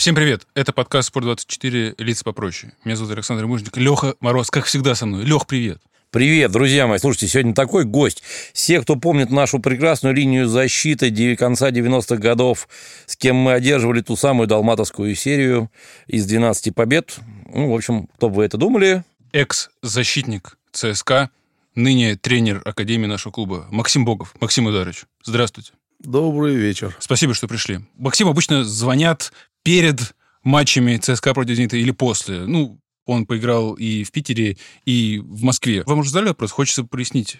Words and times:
Всем 0.00 0.14
привет! 0.14 0.46
Это 0.54 0.72
подкаст 0.72 1.14
«Спорт24. 1.14 1.96
Лица 1.98 2.24
попроще». 2.24 2.72
Меня 2.86 2.96
зовут 2.96 3.12
Александр 3.12 3.46
Мужник. 3.46 3.76
Леха 3.76 4.14
Мороз, 4.20 4.50
как 4.50 4.64
всегда, 4.64 4.94
со 4.94 5.04
мной. 5.04 5.26
Лех, 5.26 5.46
привет! 5.46 5.82
Привет, 6.08 6.50
друзья 6.52 6.86
мои. 6.86 6.96
Слушайте, 6.96 7.28
сегодня 7.28 7.52
такой 7.52 7.84
гость. 7.84 8.22
Все, 8.54 8.80
кто 8.80 8.96
помнит 8.96 9.30
нашу 9.30 9.58
прекрасную 9.58 10.14
линию 10.14 10.48
защиты 10.48 11.36
конца 11.36 11.70
90-х 11.70 12.16
годов, 12.16 12.66
с 13.04 13.14
кем 13.14 13.36
мы 13.36 13.52
одерживали 13.52 14.00
ту 14.00 14.16
самую 14.16 14.46
далматовскую 14.46 15.14
серию 15.14 15.70
из 16.06 16.24
12 16.24 16.74
побед. 16.74 17.18
Ну, 17.52 17.70
в 17.70 17.74
общем, 17.74 18.06
кто 18.16 18.30
бы 18.30 18.36
вы 18.36 18.44
это 18.46 18.56
думали? 18.56 19.04
Экс-защитник 19.32 20.56
ЦСКА, 20.72 21.28
ныне 21.74 22.16
тренер 22.16 22.62
Академии 22.64 23.06
нашего 23.06 23.32
клуба 23.32 23.66
Максим 23.70 24.06
Богов. 24.06 24.34
Максим 24.40 24.64
Ударович, 24.64 25.02
здравствуйте. 25.24 25.72
Добрый 26.00 26.54
вечер. 26.54 26.96
Спасибо, 26.98 27.34
что 27.34 27.46
пришли. 27.46 27.80
Максим 27.94 28.28
обычно 28.28 28.64
звонят 28.64 29.32
перед 29.62 30.14
матчами 30.42 30.96
ЦСКА 30.96 31.34
против 31.34 31.56
«Зенита» 31.56 31.76
или 31.76 31.90
после. 31.90 32.46
Ну, 32.46 32.80
он 33.04 33.26
поиграл 33.26 33.74
и 33.74 34.02
в 34.04 34.10
Питере, 34.10 34.56
и 34.86 35.18
в 35.22 35.42
Москве. 35.42 35.82
Вам 35.84 35.98
уже 35.98 36.10
задали 36.10 36.28
вопрос? 36.28 36.52
Хочется 36.52 36.84
прояснить. 36.84 37.38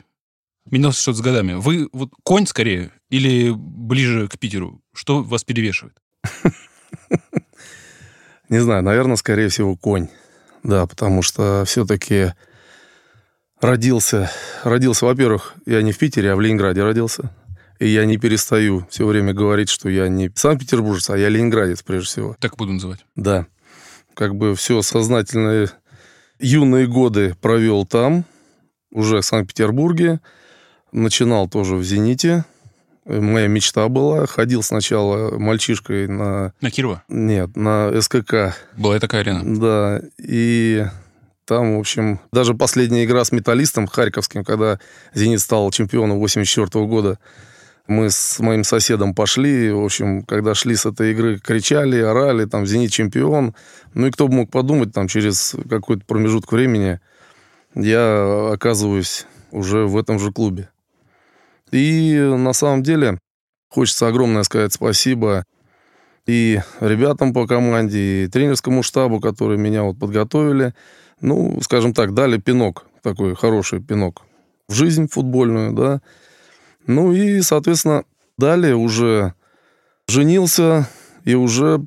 Менялось 0.70 1.00
что-то 1.00 1.18
с 1.18 1.20
годами. 1.22 1.54
Вы 1.54 1.88
вот 1.92 2.10
конь 2.22 2.46
скорее 2.46 2.92
или 3.08 3.50
ближе 3.50 4.28
к 4.28 4.38
Питеру? 4.38 4.82
Что 4.92 5.22
вас 5.22 5.42
перевешивает? 5.42 5.96
Не 8.50 8.58
знаю, 8.58 8.82
наверное, 8.82 9.16
скорее 9.16 9.48
всего, 9.48 9.74
конь. 9.74 10.08
Да, 10.62 10.86
потому 10.86 11.22
что 11.22 11.64
все-таки 11.66 12.34
родился, 13.58 14.30
родился, 14.64 15.06
во-первых, 15.06 15.54
я 15.64 15.80
не 15.80 15.92
в 15.92 15.98
Питере, 15.98 16.32
а 16.32 16.36
в 16.36 16.40
Ленинграде 16.40 16.82
родился. 16.82 17.34
И 17.80 17.88
я 17.88 18.04
не 18.04 18.18
перестаю 18.18 18.86
все 18.90 19.06
время 19.06 19.32
говорить, 19.32 19.70
что 19.70 19.88
я 19.88 20.08
не 20.08 20.30
Санкт-Петербуржец, 20.34 21.08
а 21.08 21.16
я 21.16 21.30
ленинградец, 21.30 21.82
прежде 21.82 22.08
всего. 22.08 22.36
Так 22.38 22.56
буду 22.56 22.74
называть. 22.74 23.06
Да. 23.16 23.46
Как 24.12 24.34
бы 24.34 24.54
все 24.54 24.82
сознательные 24.82 25.70
юные 26.38 26.86
годы 26.86 27.34
провел 27.40 27.86
там, 27.86 28.26
уже 28.92 29.22
в 29.22 29.24
Санкт-Петербурге. 29.24 30.20
Начинал 30.92 31.48
тоже 31.48 31.76
в 31.76 31.82
«Зените». 31.82 32.44
Моя 33.06 33.46
мечта 33.46 33.88
была. 33.88 34.26
Ходил 34.26 34.62
сначала 34.62 35.38
мальчишкой 35.38 36.06
на... 36.06 36.52
На 36.60 36.70
Кирова? 36.70 37.02
Нет, 37.08 37.56
на 37.56 37.98
СКК. 38.02 38.54
Была 38.76 38.98
такая 39.00 39.22
арена? 39.22 39.58
Да. 39.58 40.02
И 40.18 40.84
там, 41.46 41.76
в 41.76 41.80
общем, 41.80 42.20
даже 42.30 42.52
последняя 42.54 43.04
игра 43.04 43.24
с 43.24 43.32
металлистом 43.32 43.86
харьковским, 43.86 44.44
когда 44.44 44.78
«Зенит» 45.14 45.40
стал 45.40 45.70
чемпионом 45.70 46.18
84 46.18 46.86
года, 46.86 47.18
мы 47.90 48.08
с 48.08 48.38
моим 48.38 48.62
соседом 48.62 49.14
пошли, 49.14 49.72
в 49.72 49.84
общем, 49.84 50.22
когда 50.22 50.54
шли 50.54 50.76
с 50.76 50.86
этой 50.86 51.10
игры, 51.10 51.38
кричали, 51.38 52.00
орали, 52.00 52.44
там, 52.44 52.64
«Зенит 52.64 52.92
чемпион». 52.92 53.52
Ну 53.94 54.06
и 54.06 54.10
кто 54.12 54.28
бы 54.28 54.34
мог 54.34 54.50
подумать, 54.50 54.92
там, 54.92 55.08
через 55.08 55.56
какой-то 55.68 56.04
промежуток 56.06 56.52
времени 56.52 57.00
я 57.74 58.50
оказываюсь 58.52 59.26
уже 59.50 59.86
в 59.86 59.98
этом 59.98 60.20
же 60.20 60.30
клубе. 60.30 60.70
И 61.72 62.16
на 62.16 62.52
самом 62.52 62.84
деле 62.84 63.18
хочется 63.68 64.06
огромное 64.06 64.44
сказать 64.44 64.72
спасибо 64.72 65.44
и 66.26 66.60
ребятам 66.80 67.32
по 67.32 67.48
команде, 67.48 68.24
и 68.24 68.28
тренерскому 68.28 68.84
штабу, 68.84 69.18
которые 69.18 69.58
меня 69.58 69.82
вот 69.82 69.98
подготовили. 69.98 70.74
Ну, 71.20 71.60
скажем 71.60 71.92
так, 71.92 72.14
дали 72.14 72.38
пинок, 72.38 72.86
такой 73.02 73.34
хороший 73.34 73.80
пинок 73.80 74.22
в 74.68 74.74
жизнь 74.74 75.08
футбольную, 75.08 75.72
да, 75.72 76.00
ну 76.86 77.12
и, 77.12 77.40
соответственно, 77.40 78.04
далее 78.38 78.74
уже 78.74 79.34
женился 80.08 80.88
и 81.24 81.34
уже 81.34 81.80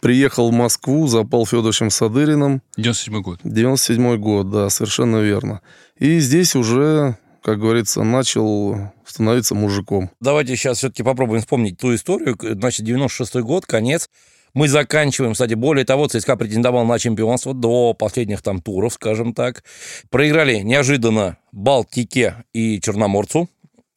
приехал 0.00 0.50
в 0.50 0.54
Москву 0.54 1.06
за 1.06 1.24
Павлом 1.24 1.46
Федоровичем 1.46 1.90
Садыриным. 1.90 2.62
97 2.76 3.20
год. 3.20 3.40
97 3.44 4.16
год, 4.16 4.50
да, 4.50 4.70
совершенно 4.70 5.18
верно. 5.18 5.60
И 5.98 6.18
здесь 6.20 6.54
уже, 6.54 7.18
как 7.42 7.58
говорится, 7.58 8.02
начал 8.02 8.92
становиться 9.04 9.54
мужиком. 9.54 10.10
Давайте 10.20 10.56
сейчас 10.56 10.78
все-таки 10.78 11.02
попробуем 11.02 11.40
вспомнить 11.40 11.78
ту 11.78 11.94
историю. 11.94 12.36
Значит, 12.40 12.86
96 12.86 13.36
год, 13.36 13.66
конец. 13.66 14.08
Мы 14.54 14.68
заканчиваем, 14.68 15.34
кстати, 15.34 15.54
более 15.54 15.84
того, 15.84 16.08
ЦСКА 16.08 16.36
претендовал 16.36 16.84
на 16.84 16.98
чемпионство 16.98 17.52
до 17.52 17.92
последних 17.92 18.42
там 18.42 18.62
туров, 18.62 18.94
скажем 18.94 19.34
так. 19.34 19.62
Проиграли 20.10 20.60
неожиданно 20.60 21.36
Балтике 21.52 22.44
и 22.52 22.80
Черноморцу 22.80 23.48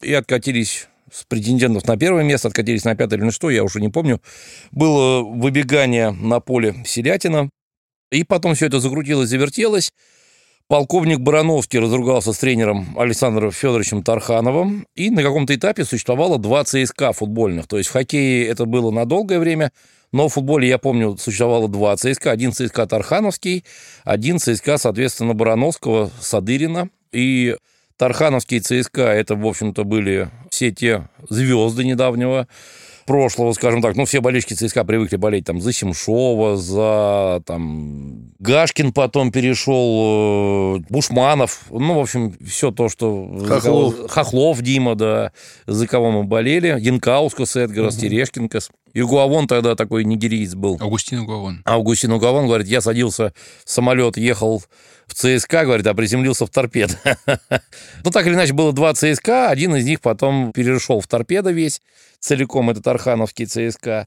и 0.02 0.12
откатились 0.12 0.88
с 1.10 1.24
претендентов 1.24 1.86
на 1.86 1.96
первое 1.96 2.24
место, 2.24 2.48
откатились 2.48 2.84
на 2.84 2.94
пятое 2.96 3.18
или 3.18 3.26
на 3.26 3.32
что, 3.32 3.50
я 3.50 3.64
уже 3.64 3.80
не 3.80 3.88
помню. 3.88 4.20
Было 4.70 5.22
выбегание 5.22 6.10
на 6.10 6.40
поле 6.40 6.74
Селятина, 6.86 7.50
и 8.10 8.24
потом 8.24 8.54
все 8.54 8.66
это 8.66 8.80
закрутилось, 8.80 9.28
завертелось. 9.28 9.92
Полковник 10.68 11.20
Барановский 11.20 11.80
разругался 11.80 12.32
с 12.32 12.38
тренером 12.38 12.98
Александром 12.98 13.50
Федоровичем 13.52 14.02
Тархановым, 14.02 14.86
и 14.94 15.10
на 15.10 15.22
каком-то 15.22 15.54
этапе 15.54 15.84
существовало 15.84 16.38
два 16.38 16.64
ЦСКА 16.64 17.12
футбольных. 17.12 17.66
То 17.66 17.78
есть 17.78 17.90
в 17.90 17.92
хоккее 17.92 18.46
это 18.46 18.64
было 18.64 18.90
на 18.90 19.04
долгое 19.04 19.38
время, 19.38 19.72
но 20.12 20.28
в 20.28 20.34
футболе, 20.34 20.68
я 20.68 20.78
помню, 20.78 21.16
существовало 21.18 21.68
два 21.68 21.96
ЦСКА. 21.96 22.30
Один 22.30 22.52
ЦСКА 22.52 22.86
Тархановский, 22.86 23.64
один 24.04 24.38
ЦСКА, 24.38 24.78
соответственно, 24.78 25.34
Барановского, 25.34 26.10
Садырина. 26.20 26.88
И 27.12 27.56
Тархановский 27.96 28.60
ЦСКА, 28.60 29.02
это, 29.02 29.34
в 29.34 29.46
общем-то, 29.46 29.84
были 29.84 30.30
все 30.50 30.70
те 30.70 31.08
звезды 31.28 31.84
недавнего 31.84 32.48
прошлого, 33.06 33.52
скажем 33.52 33.82
так. 33.82 33.96
Ну, 33.96 34.04
все 34.04 34.20
болельщики 34.20 34.54
ЦСКА 34.54 34.84
привыкли 34.84 35.16
болеть 35.16 35.44
там 35.44 35.60
за 35.60 35.72
Семшова, 35.72 36.56
за 36.56 37.42
там 37.46 38.32
Гашкин 38.38 38.92
потом 38.92 39.32
перешел, 39.32 40.76
э, 40.76 40.84
Бушманов, 40.88 41.62
ну, 41.70 41.94
в 41.94 42.00
общем, 42.00 42.34
все 42.44 42.70
то, 42.70 42.88
что... 42.88 43.28
Хохлов. 43.46 44.10
Хохлов 44.10 44.62
Дима, 44.62 44.94
да, 44.94 45.32
за 45.66 45.86
кого 45.86 46.10
мы 46.10 46.24
болели. 46.24 46.76
Янкаускас 46.78 47.56
Эдгарас, 47.56 47.94
угу. 47.94 48.02
Терешкинкас. 48.02 48.70
Югуавон 48.94 49.46
тогда 49.46 49.74
такой 49.74 50.04
нигериец 50.04 50.54
был. 50.54 50.76
Аугустин 50.80 51.20
Югуавон. 51.20 51.62
Аугустин 51.64 52.12
Югуавон, 52.12 52.46
говорит, 52.46 52.68
я 52.68 52.80
садился 52.80 53.32
в 53.64 53.70
самолет, 53.70 54.16
ехал 54.16 54.62
в 55.06 55.14
ЦСКА, 55.14 55.64
говорит, 55.64 55.86
а 55.86 55.94
приземлился 55.94 56.46
в 56.46 56.50
торпед. 56.50 56.98
ну, 58.04 58.10
так 58.10 58.26
или 58.26 58.34
иначе, 58.34 58.52
было 58.52 58.72
два 58.72 58.94
ЦСКА, 58.94 59.48
один 59.48 59.74
из 59.76 59.84
них 59.84 60.00
потом 60.00 60.52
перешел 60.52 61.00
в 61.00 61.06
торпедо 61.06 61.50
весь, 61.50 61.80
целиком 62.20 62.70
этот 62.70 62.86
Архановский 62.86 63.46
ЦСКА. 63.46 64.06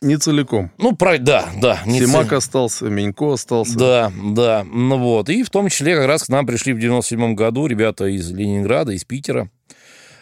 Не 0.00 0.18
целиком. 0.18 0.70
Ну, 0.76 0.94
про, 0.94 1.18
да, 1.18 1.48
да. 1.56 1.80
Не 1.86 2.00
Симак 2.00 2.28
цел... 2.28 2.38
остался, 2.38 2.84
Менько 2.86 3.32
остался. 3.32 3.78
Да, 3.78 4.12
да. 4.34 4.66
Ну 4.70 4.98
вот. 4.98 5.30
И 5.30 5.42
в 5.42 5.48
том 5.48 5.70
числе 5.70 5.96
как 5.96 6.06
раз 6.06 6.24
к 6.24 6.28
нам 6.28 6.46
пришли 6.46 6.74
в 6.74 6.78
97 6.78 7.34
году 7.34 7.66
ребята 7.66 8.04
из 8.06 8.30
Ленинграда, 8.30 8.92
из 8.92 9.04
Питера. 9.04 9.48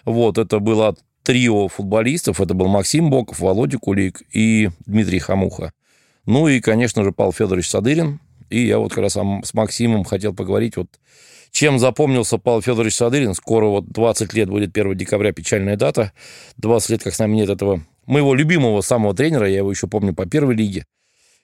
Вот, 0.05 0.39
это 0.39 0.61
было 0.61 0.95
трио 1.23 1.69
футболистов. 1.69 2.41
Это 2.41 2.55
был 2.55 2.69
Максим 2.69 3.11
Боков, 3.11 3.41
Володя 3.41 3.79
Кулик 3.79 4.23
и 4.33 4.71
Дмитрий 4.87 5.19
Хамуха. 5.19 5.73
Ну 6.27 6.49
и, 6.49 6.61
конечно 6.61 7.05
же, 7.05 7.13
Павел 7.13 7.33
Федорович 7.33 7.69
Садырин, 7.69 8.21
и 8.51 8.67
я 8.67 8.79
вот 8.79 8.91
как 8.91 9.05
раз 9.05 9.17
с 9.17 9.55
Максимом 9.55 10.05
хотел 10.05 10.35
поговорить, 10.35 10.77
вот 10.77 10.89
чем 11.53 11.79
запомнился 11.79 12.39
Павел 12.39 12.63
Федорович 12.63 12.95
Садырин. 12.95 13.35
Скоро 13.35 13.67
вот 13.67 13.87
20 13.87 14.33
лет 14.35 14.49
будет 14.49 14.77
1 14.77 14.97
декабря, 14.97 15.33
печальная 15.33 15.77
дата. 15.77 16.13
20 16.57 16.91
лет, 16.91 17.03
как 17.03 17.15
с 17.15 17.19
нами 17.19 17.37
нет 17.37 17.51
этого 17.51 17.83
моего 18.07 18.35
любимого 18.35 18.81
самого 18.81 19.15
тренера, 19.15 19.49
я 19.49 19.59
его 19.59 19.71
еще 19.71 19.87
помню 19.87 20.15
по 20.15 20.27
первой 20.27 20.55
лиге. 20.55 20.87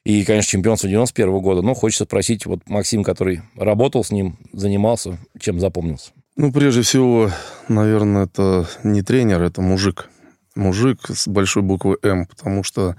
И, 0.05 0.25
конечно, 0.25 0.51
чемпионство 0.51 0.89
91 0.89 1.35
-го 1.35 1.41
года. 1.41 1.63
Но 1.63 1.75
хочется 1.75 2.05
спросить, 2.05 2.47
вот 2.47 2.61
Максим, 2.69 3.05
который 3.05 3.43
работал 3.55 4.03
с 4.03 4.11
ним, 4.11 4.39
занимался, 4.53 5.19
чем 5.39 5.61
запомнился? 5.61 6.13
Ну, 6.41 6.53
прежде 6.53 6.83
всего, 6.83 7.33
наверное, 7.67 8.27
это 8.27 8.69
не 8.85 9.03
тренер, 9.03 9.43
это 9.43 9.61
мужик. 9.61 10.09
Мужик 10.55 11.01
с 11.09 11.27
большой 11.27 11.65
буквы 11.65 11.99
«М», 12.05 12.27
потому 12.27 12.63
что 12.63 12.95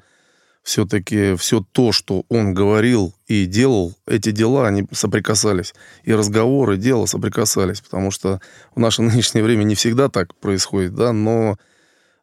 все-таки 0.62 1.36
все 1.38 1.64
то, 1.72 1.94
что 1.94 2.26
он 2.28 2.54
говорил 2.54 3.16
и 3.28 3.46
делал, 3.46 3.96
эти 4.06 4.32
дела, 4.32 4.68
они 4.68 4.86
соприкасались. 4.92 5.74
И 6.04 6.14
разговоры, 6.14 6.76
и 6.76 6.80
дело 6.80 7.06
соприкасались, 7.06 7.80
потому 7.80 8.12
что 8.12 8.42
в 8.76 8.80
наше 8.82 9.02
нынешнее 9.04 9.42
время 9.42 9.64
не 9.64 9.76
всегда 9.76 10.10
так 10.10 10.36
происходит, 10.36 10.94
да, 10.94 11.14
но 11.14 11.56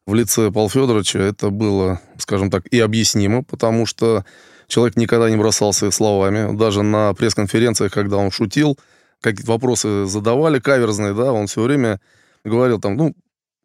в 0.04 0.12
лице 0.12 0.50
Павла 0.50 0.68
Федоровича 0.68 1.18
это 1.18 1.48
было, 1.48 1.98
скажем 2.18 2.50
так, 2.50 2.66
и 2.66 2.78
объяснимо, 2.78 3.42
потому 3.42 3.86
что 3.86 4.26
человек 4.68 4.96
никогда 4.96 5.30
не 5.30 5.36
бросался 5.36 5.90
словами. 5.90 6.54
Даже 6.54 6.82
на 6.82 7.14
пресс-конференциях, 7.14 7.90
когда 7.90 8.18
он 8.18 8.30
шутил, 8.30 8.78
какие-то 9.20 9.52
вопросы 9.52 10.06
задавали 10.06 10.58
каверзные, 10.58 11.14
да, 11.14 11.32
он 11.32 11.46
все 11.46 11.62
время 11.62 12.00
говорил 12.44 12.80
там, 12.80 12.96
ну, 12.96 13.14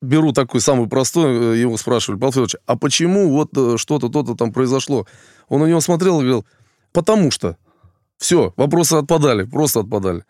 беру 0.01 0.33
такой 0.33 0.61
самый 0.61 0.87
простой, 0.87 1.55
э, 1.55 1.57
его 1.59 1.77
спрашивали, 1.77 2.19
Павел 2.19 2.31
Федорович, 2.31 2.55
а 2.65 2.75
почему 2.77 3.29
вот 3.29 3.49
э, 3.55 3.77
что-то, 3.77 4.09
то-то 4.09 4.35
там 4.35 4.51
произошло? 4.51 5.05
Он 5.47 5.61
на 5.61 5.65
него 5.65 5.81
смотрел 5.81 6.19
и 6.19 6.23
говорил, 6.23 6.45
потому 6.91 7.31
что. 7.31 7.57
Все, 8.17 8.53
вопросы 8.55 8.93
отпадали, 8.93 9.45
просто 9.45 9.79
отпадали. 9.79 10.23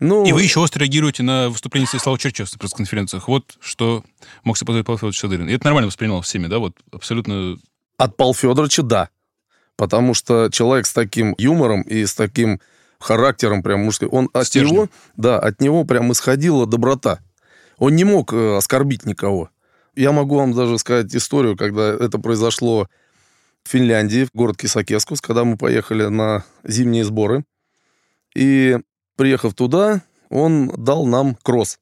Ну, 0.00 0.24
и 0.24 0.32
вы 0.32 0.42
еще 0.42 0.58
остро 0.58 0.80
реагируете 0.80 1.22
на 1.22 1.48
выступление 1.48 1.86
Станислава 1.86 2.18
Черчева 2.18 2.48
на 2.52 2.58
пресс-конференциях. 2.58 3.28
Вот 3.28 3.56
что 3.60 4.04
мог 4.42 4.56
себе 4.56 4.66
позволить 4.66 4.86
Павел 4.86 4.98
Федорович 4.98 5.18
Шадырин. 5.18 5.48
И 5.48 5.52
это 5.52 5.64
нормально 5.64 5.86
воспринимал 5.86 6.20
всеми, 6.22 6.46
да? 6.46 6.58
Вот 6.58 6.74
абсолютно... 6.92 7.56
От 7.96 8.16
Павла 8.16 8.34
Федоровича, 8.34 8.82
да. 8.82 9.08
Потому 9.76 10.14
что 10.14 10.50
человек 10.50 10.86
с 10.86 10.92
таким 10.92 11.34
юмором 11.38 11.82
и 11.82 12.06
с 12.06 12.14
таким 12.14 12.60
характером 12.98 13.62
прям 13.62 13.84
мужским, 13.84 14.08
он 14.12 14.28
от 14.32 14.46
Стержнем. 14.46 14.74
него, 14.74 14.88
да, 15.16 15.38
от 15.38 15.60
него 15.60 15.84
прям 15.84 16.12
исходила 16.12 16.66
доброта. 16.66 17.20
Он 17.78 17.94
не 17.94 18.04
мог 18.04 18.32
э, 18.32 18.56
оскорбить 18.56 19.06
никого. 19.06 19.50
Я 19.94 20.12
могу 20.12 20.36
вам 20.36 20.52
даже 20.52 20.78
сказать 20.78 21.14
историю, 21.14 21.56
когда 21.56 21.90
это 21.90 22.18
произошло 22.18 22.88
в 23.64 23.68
Финляндии, 23.68 24.24
в 24.24 24.36
город 24.36 24.56
Кисакескус, 24.56 25.20
когда 25.20 25.44
мы 25.44 25.56
поехали 25.56 26.06
на 26.06 26.44
зимние 26.64 27.04
сборы. 27.04 27.44
И 28.34 28.78
приехав 29.16 29.54
туда, 29.54 30.02
он 30.30 30.68
дал 30.76 31.06
нам 31.06 31.36
кросс. 31.42 31.78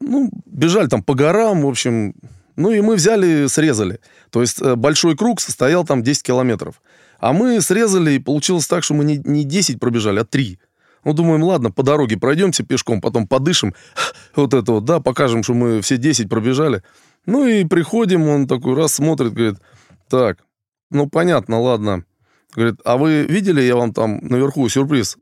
Ну, 0.00 0.30
бежали 0.46 0.86
там 0.86 1.02
по 1.02 1.14
горам, 1.14 1.62
в 1.62 1.68
общем. 1.68 2.14
Ну, 2.56 2.70
и 2.70 2.80
мы 2.80 2.96
взяли, 2.96 3.46
срезали. 3.46 4.00
То 4.30 4.40
есть 4.40 4.60
э, 4.60 4.74
большой 4.74 5.16
круг 5.16 5.40
состоял 5.40 5.84
там 5.84 6.02
10 6.02 6.22
километров. 6.22 6.80
А 7.18 7.32
мы 7.32 7.60
срезали, 7.60 8.12
и 8.12 8.18
получилось 8.18 8.66
так, 8.66 8.84
что 8.84 8.94
мы 8.94 9.04
не, 9.04 9.18
не 9.24 9.44
10 9.44 9.80
пробежали, 9.80 10.20
а 10.20 10.24
3. 10.24 10.58
Ну, 11.04 11.12
думаем, 11.12 11.42
ладно, 11.42 11.70
по 11.70 11.82
дороге 11.82 12.16
пройдемте 12.16 12.64
пешком, 12.64 13.00
потом 13.00 13.26
подышим. 13.26 13.74
Вот 14.36 14.54
это 14.54 14.72
вот, 14.72 14.84
да, 14.84 15.00
покажем, 15.00 15.42
что 15.42 15.54
мы 15.54 15.80
все 15.80 15.96
10 15.96 16.28
пробежали. 16.28 16.82
Ну, 17.26 17.46
и 17.46 17.64
приходим, 17.64 18.28
он 18.28 18.46
такой 18.46 18.74
раз 18.74 18.94
смотрит, 18.94 19.32
говорит, 19.32 19.58
так, 20.08 20.38
ну, 20.90 21.08
понятно, 21.08 21.60
ладно. 21.60 22.04
Говорит, 22.54 22.80
а 22.84 22.96
вы 22.96 23.24
видели, 23.24 23.60
я 23.60 23.76
вам 23.76 23.92
там 23.92 24.18
наверху 24.22 24.68
сюрприз 24.68 25.18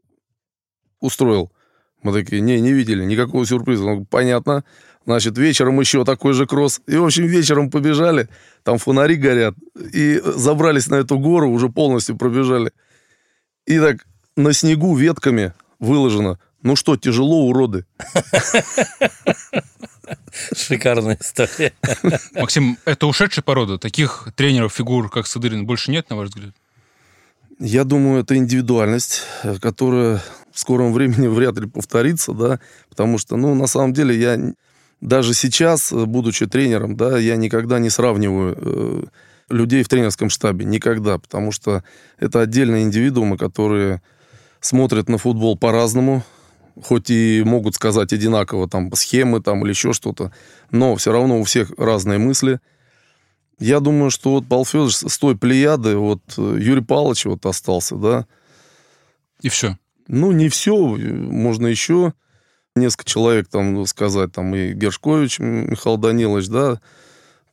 устроил? 1.00 1.50
Мы 2.02 2.12
такие, 2.12 2.40
не, 2.40 2.60
не 2.60 2.72
видели, 2.72 3.04
никакого 3.04 3.44
сюрприза. 3.46 3.84
Говорит, 3.84 4.08
понятно. 4.08 4.64
Значит, 5.06 5.38
вечером 5.38 5.80
еще 5.80 6.04
такой 6.04 6.32
же 6.32 6.46
кросс. 6.46 6.80
И, 6.88 6.96
в 6.96 7.04
общем, 7.04 7.26
вечером 7.26 7.70
побежали, 7.70 8.28
там 8.64 8.78
фонари 8.78 9.14
горят, 9.14 9.54
и 9.92 10.20
забрались 10.24 10.88
на 10.88 10.96
эту 10.96 11.18
гору, 11.18 11.48
уже 11.48 11.68
полностью 11.68 12.16
пробежали. 12.16 12.72
И 13.66 13.78
так 13.78 14.04
на 14.36 14.52
снегу 14.52 14.96
ветками 14.96 15.54
выложено. 15.78 16.40
Ну 16.62 16.74
что, 16.74 16.96
тяжело, 16.96 17.46
уроды? 17.46 17.86
Шикарная 20.56 21.16
история. 21.20 21.72
Максим, 22.34 22.76
это 22.84 23.06
ушедшая 23.06 23.44
порода? 23.44 23.78
Таких 23.78 24.28
тренеров, 24.34 24.72
фигур, 24.74 25.08
как 25.08 25.28
Садырин, 25.28 25.66
больше 25.66 25.92
нет, 25.92 26.10
на 26.10 26.16
ваш 26.16 26.30
взгляд? 26.30 26.54
Я 27.60 27.84
думаю, 27.84 28.22
это 28.22 28.36
индивидуальность, 28.36 29.22
которая 29.60 30.20
в 30.52 30.58
скором 30.58 30.92
времени 30.92 31.26
вряд 31.32 31.56
ли 31.58 31.68
повторится, 31.68 32.32
да, 32.32 32.58
потому 32.88 33.18
что, 33.18 33.36
ну, 33.36 33.54
на 33.54 33.68
самом 33.68 33.92
деле, 33.92 34.18
я 34.18 34.52
даже 35.00 35.34
сейчас, 35.34 35.92
э, 35.92 36.04
будучи 36.04 36.46
тренером, 36.46 36.96
да, 36.96 37.18
я 37.18 37.36
никогда 37.36 37.78
не 37.78 37.90
сравниваю 37.90 38.56
э, 38.58 39.04
людей 39.48 39.82
в 39.82 39.88
тренерском 39.88 40.30
штабе, 40.30 40.64
никогда, 40.64 41.18
потому 41.18 41.52
что 41.52 41.84
это 42.18 42.40
отдельные 42.40 42.84
индивидуумы, 42.84 43.36
которые 43.36 44.02
смотрят 44.60 45.08
на 45.08 45.18
футбол 45.18 45.56
по-разному, 45.56 46.24
хоть 46.82 47.10
и 47.10 47.42
могут 47.44 47.74
сказать 47.74 48.12
одинаково 48.12 48.68
там 48.68 48.92
схемы 48.94 49.40
там 49.40 49.62
или 49.62 49.70
еще 49.70 49.92
что-то, 49.92 50.32
но 50.70 50.96
все 50.96 51.12
равно 51.12 51.40
у 51.40 51.44
всех 51.44 51.70
разные 51.78 52.18
мысли. 52.18 52.60
Я 53.58 53.80
думаю, 53.80 54.10
что 54.10 54.32
вот 54.32 54.46
Павел 54.48 54.66
Федорович 54.66 54.96
с 54.96 55.18
той 55.18 55.36
плеяды, 55.36 55.96
вот 55.96 56.20
э, 56.36 56.58
Юрий 56.60 56.82
Павлович 56.82 57.26
вот 57.26 57.46
остался, 57.46 57.96
да. 57.96 58.26
И 59.40 59.48
все. 59.48 59.78
Ну, 60.08 60.32
не 60.32 60.48
все, 60.48 60.76
можно 60.76 61.66
еще 61.66 62.12
несколько 62.76 63.04
человек 63.04 63.48
там 63.48 63.84
сказать, 63.86 64.32
там 64.32 64.54
и 64.54 64.72
Гершкович 64.72 65.38
Михаил 65.38 65.96
Данилович, 65.96 66.48
да, 66.48 66.80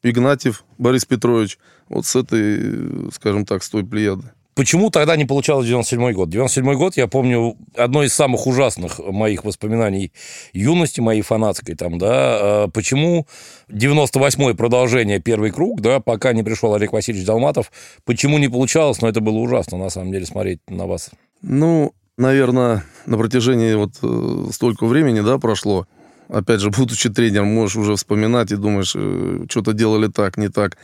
Игнатьев 0.03 0.63
Борис 0.77 1.05
Петрович, 1.05 1.57
вот 1.89 2.05
с 2.05 2.15
этой, 2.15 3.11
скажем 3.11 3.45
так, 3.45 3.63
с 3.63 3.69
той 3.69 3.85
плеяды. 3.85 4.31
Почему 4.55 4.91
тогда 4.91 5.15
не 5.15 5.25
получалось 5.25 5.65
97 5.65 6.11
год? 6.11 6.29
97 6.29 6.73
год, 6.75 6.95
я 6.95 7.07
помню, 7.07 7.57
одно 7.75 8.03
из 8.03 8.13
самых 8.13 8.45
ужасных 8.45 8.99
моих 8.99 9.43
воспоминаний 9.45 10.11
юности, 10.53 11.01
моей 11.01 11.23
фанатской 11.23 11.73
там, 11.75 11.97
да. 11.97 12.09
А 12.11 12.67
Почему 12.67 13.25
98-й 13.69 14.53
продолжение 14.53 15.19
первый 15.19 15.49
круг, 15.49 15.81
да, 15.81 15.99
пока 15.99 16.33
не 16.33 16.43
пришел 16.43 16.75
Олег 16.75 16.93
Васильевич 16.93 17.25
Долматов, 17.25 17.71
почему 18.05 18.37
не 18.37 18.47
получалось, 18.47 19.01
но 19.01 19.09
это 19.09 19.21
было 19.21 19.37
ужасно, 19.37 19.79
на 19.79 19.89
самом 19.89 20.11
деле, 20.11 20.27
смотреть 20.27 20.59
на 20.69 20.85
вас. 20.85 21.09
Ну, 21.41 21.93
наверное, 22.17 22.83
на 23.05 23.17
протяжении 23.17 23.73
вот 23.73 23.91
э, 24.01 24.51
столько 24.51 24.85
времени, 24.85 25.21
да, 25.21 25.37
прошло, 25.37 25.87
опять 26.27 26.59
же, 26.59 26.69
будучи 26.77 27.09
тренером, 27.09 27.47
можешь 27.47 27.77
уже 27.77 27.95
вспоминать 27.95 28.51
и 28.51 28.55
думаешь, 28.55 28.93
э, 28.95 29.45
что-то 29.49 29.73
делали 29.73 30.07
так, 30.07 30.37
не 30.37 30.49
так. 30.49 30.77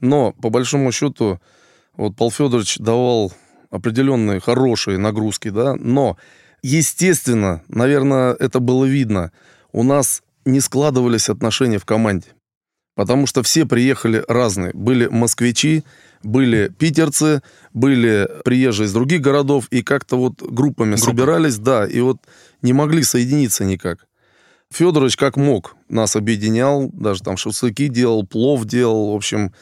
Но, 0.00 0.32
по 0.32 0.50
большому 0.50 0.92
счету, 0.92 1.40
вот 1.96 2.16
Павел 2.16 2.30
Федорович 2.30 2.78
давал 2.78 3.32
определенные 3.70 4.40
хорошие 4.40 4.98
нагрузки, 4.98 5.48
да, 5.48 5.74
но, 5.74 6.16
естественно, 6.62 7.62
наверное, 7.68 8.34
это 8.34 8.60
было 8.60 8.84
видно, 8.84 9.32
у 9.72 9.82
нас 9.82 10.22
не 10.44 10.60
складывались 10.60 11.28
отношения 11.28 11.78
в 11.78 11.84
команде. 11.84 12.28
Потому 12.96 13.26
что 13.26 13.42
все 13.42 13.66
приехали 13.66 14.24
разные. 14.26 14.72
Были 14.72 15.06
москвичи, 15.06 15.84
были 16.22 16.72
питерцы, 16.76 17.42
были 17.74 18.28
приезжие 18.42 18.86
из 18.86 18.92
других 18.94 19.20
городов, 19.20 19.68
и 19.70 19.82
как-то 19.82 20.16
вот 20.16 20.42
группами 20.42 20.96
Группы. 20.96 21.04
собирались, 21.04 21.58
да, 21.58 21.86
и 21.86 22.00
вот 22.00 22.16
не 22.62 22.72
могли 22.72 23.02
соединиться 23.02 23.64
никак. 23.64 24.06
Федорович 24.70 25.16
как 25.16 25.36
мог 25.36 25.76
нас 25.90 26.16
объединял, 26.16 26.88
даже 26.90 27.22
там 27.22 27.36
шашлыки 27.36 27.88
делал, 27.88 28.26
плов 28.26 28.64
делал, 28.64 29.12
в 29.12 29.16
общем, 29.16 29.52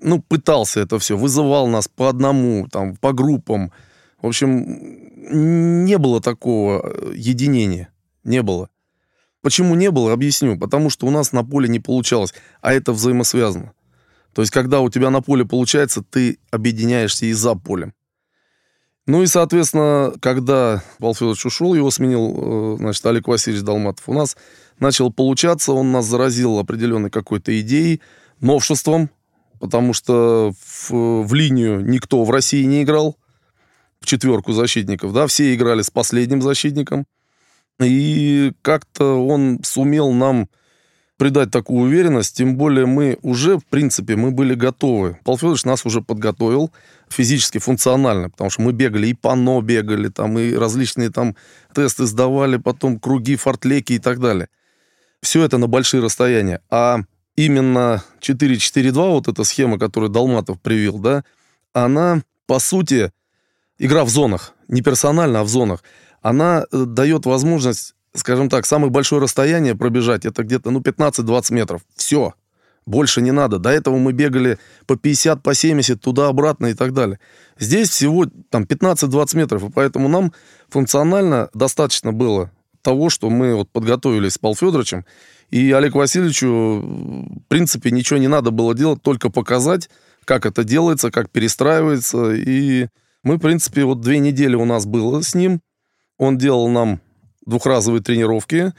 ну, 0.00 0.20
пытался 0.20 0.80
это 0.80 0.98
все, 0.98 1.16
вызывал 1.16 1.68
нас 1.68 1.86
по 1.86 2.08
одному, 2.08 2.66
там, 2.66 2.96
по 2.96 3.12
группам. 3.12 3.72
В 4.20 4.26
общем, 4.26 5.84
не 5.86 5.98
было 5.98 6.20
такого 6.20 6.82
э, 6.84 7.12
единения, 7.14 7.90
не 8.24 8.42
было. 8.42 8.68
Почему 9.42 9.74
не 9.74 9.90
было, 9.90 10.12
объясню. 10.12 10.58
Потому 10.58 10.88
что 10.88 11.06
у 11.06 11.10
нас 11.10 11.32
на 11.32 11.44
поле 11.44 11.68
не 11.68 11.80
получалось, 11.80 12.32
а 12.60 12.72
это 12.72 12.92
взаимосвязано. 12.92 13.72
То 14.32 14.40
есть, 14.40 14.52
когда 14.52 14.80
у 14.80 14.88
тебя 14.88 15.10
на 15.10 15.20
поле 15.20 15.44
получается, 15.44 16.02
ты 16.02 16.38
объединяешься 16.50 17.26
и 17.26 17.32
за 17.32 17.54
полем. 17.54 17.92
Ну 19.06 19.22
и, 19.22 19.26
соответственно, 19.26 20.14
когда 20.20 20.82
Павел 20.98 21.14
Федорович 21.14 21.44
ушел, 21.46 21.74
его 21.74 21.90
сменил, 21.90 22.74
э, 22.74 22.76
значит, 22.78 23.04
Олег 23.04 23.26
Васильевич 23.26 23.64
Долматов, 23.64 24.08
у 24.08 24.14
нас 24.14 24.36
начал 24.78 25.12
получаться, 25.12 25.72
он 25.72 25.90
нас 25.90 26.06
заразил 26.06 26.60
определенной 26.60 27.10
какой-то 27.10 27.60
идеей, 27.60 28.00
новшеством, 28.40 29.10
потому 29.58 29.92
что 29.92 30.52
в, 30.64 31.24
в 31.24 31.34
линию 31.34 31.80
никто 31.84 32.22
в 32.22 32.30
России 32.30 32.62
не 32.64 32.84
играл, 32.84 33.16
в 34.00 34.06
четверку 34.06 34.52
защитников, 34.52 35.12
да, 35.12 35.26
все 35.26 35.52
играли 35.54 35.82
с 35.82 35.90
последним 35.90 36.40
защитником. 36.40 37.04
И 37.80 38.52
как-то 38.62 39.26
он 39.26 39.60
сумел 39.64 40.12
нам 40.12 40.48
придать 41.22 41.52
такую 41.52 41.82
уверенность, 41.82 42.36
тем 42.36 42.56
более 42.56 42.84
мы 42.84 43.16
уже, 43.22 43.56
в 43.56 43.64
принципе, 43.66 44.16
мы 44.16 44.32
были 44.32 44.54
готовы. 44.54 45.18
Павел 45.24 45.38
Федорович 45.38 45.64
нас 45.64 45.86
уже 45.86 46.00
подготовил 46.00 46.72
физически, 47.08 47.58
функционально, 47.58 48.28
потому 48.28 48.50
что 48.50 48.62
мы 48.62 48.72
бегали, 48.72 49.06
и 49.06 49.14
пано 49.14 49.60
бегали, 49.60 50.08
там, 50.08 50.36
и 50.36 50.52
различные 50.54 51.10
там 51.10 51.36
тесты 51.72 52.06
сдавали, 52.06 52.56
потом 52.56 52.98
круги, 52.98 53.36
фортлеки 53.36 53.92
и 53.92 53.98
так 54.00 54.18
далее. 54.18 54.48
Все 55.20 55.44
это 55.44 55.58
на 55.58 55.68
большие 55.68 56.02
расстояния. 56.02 56.60
А 56.70 57.02
именно 57.36 58.02
4-4-2, 58.20 58.92
вот 58.92 59.28
эта 59.28 59.44
схема, 59.44 59.78
которую 59.78 60.10
Долматов 60.10 60.60
привил, 60.60 60.98
да, 60.98 61.22
она, 61.72 62.22
по 62.46 62.58
сути, 62.58 63.12
игра 63.78 64.04
в 64.04 64.08
зонах, 64.08 64.54
не 64.66 64.82
персонально, 64.82 65.40
а 65.40 65.44
в 65.44 65.48
зонах, 65.48 65.84
она 66.22 66.64
э, 66.70 66.84
дает 66.86 67.26
возможность, 67.26 67.94
скажем 68.14 68.48
так, 68.48 68.64
самое 68.64 68.90
большое 68.90 69.20
расстояние 69.20 69.74
пробежать, 69.74 70.24
это 70.24 70.42
где-то, 70.44 70.70
ну, 70.70 70.80
15-20 70.80 71.52
метров. 71.52 71.82
Все. 71.94 72.34
Больше 72.84 73.20
не 73.22 73.30
надо. 73.30 73.58
До 73.58 73.70
этого 73.70 73.98
мы 73.98 74.12
бегали 74.12 74.58
по 74.86 74.96
50, 74.96 75.42
по 75.42 75.54
70, 75.54 76.00
туда-обратно 76.00 76.66
и 76.66 76.74
так 76.74 76.92
далее. 76.92 77.20
Здесь 77.58 77.90
всего 77.90 78.26
там 78.50 78.64
15-20 78.64 79.36
метров, 79.36 79.64
и 79.64 79.70
поэтому 79.70 80.08
нам 80.08 80.32
функционально 80.68 81.48
достаточно 81.54 82.12
было 82.12 82.50
того, 82.82 83.10
что 83.10 83.30
мы 83.30 83.54
вот 83.54 83.70
подготовились 83.70 84.32
с 84.32 84.38
Павлом 84.38 84.56
Федоровичем, 84.56 85.04
и 85.50 85.70
Олегу 85.70 85.98
Васильевичу, 85.98 86.48
в 86.48 87.48
принципе, 87.48 87.90
ничего 87.90 88.18
не 88.18 88.26
надо 88.26 88.50
было 88.50 88.74
делать, 88.74 89.02
только 89.02 89.30
показать, 89.30 89.90
как 90.24 90.46
это 90.46 90.64
делается, 90.64 91.10
как 91.10 91.30
перестраивается. 91.30 92.32
И 92.32 92.88
мы, 93.22 93.36
в 93.36 93.40
принципе, 93.40 93.84
вот 93.84 94.00
две 94.00 94.18
недели 94.18 94.56
у 94.56 94.64
нас 94.64 94.86
было 94.86 95.20
с 95.20 95.34
ним. 95.34 95.60
Он 96.22 96.38
делал 96.38 96.68
нам 96.68 97.00
двухразовые 97.44 98.00
тренировки. 98.00 98.72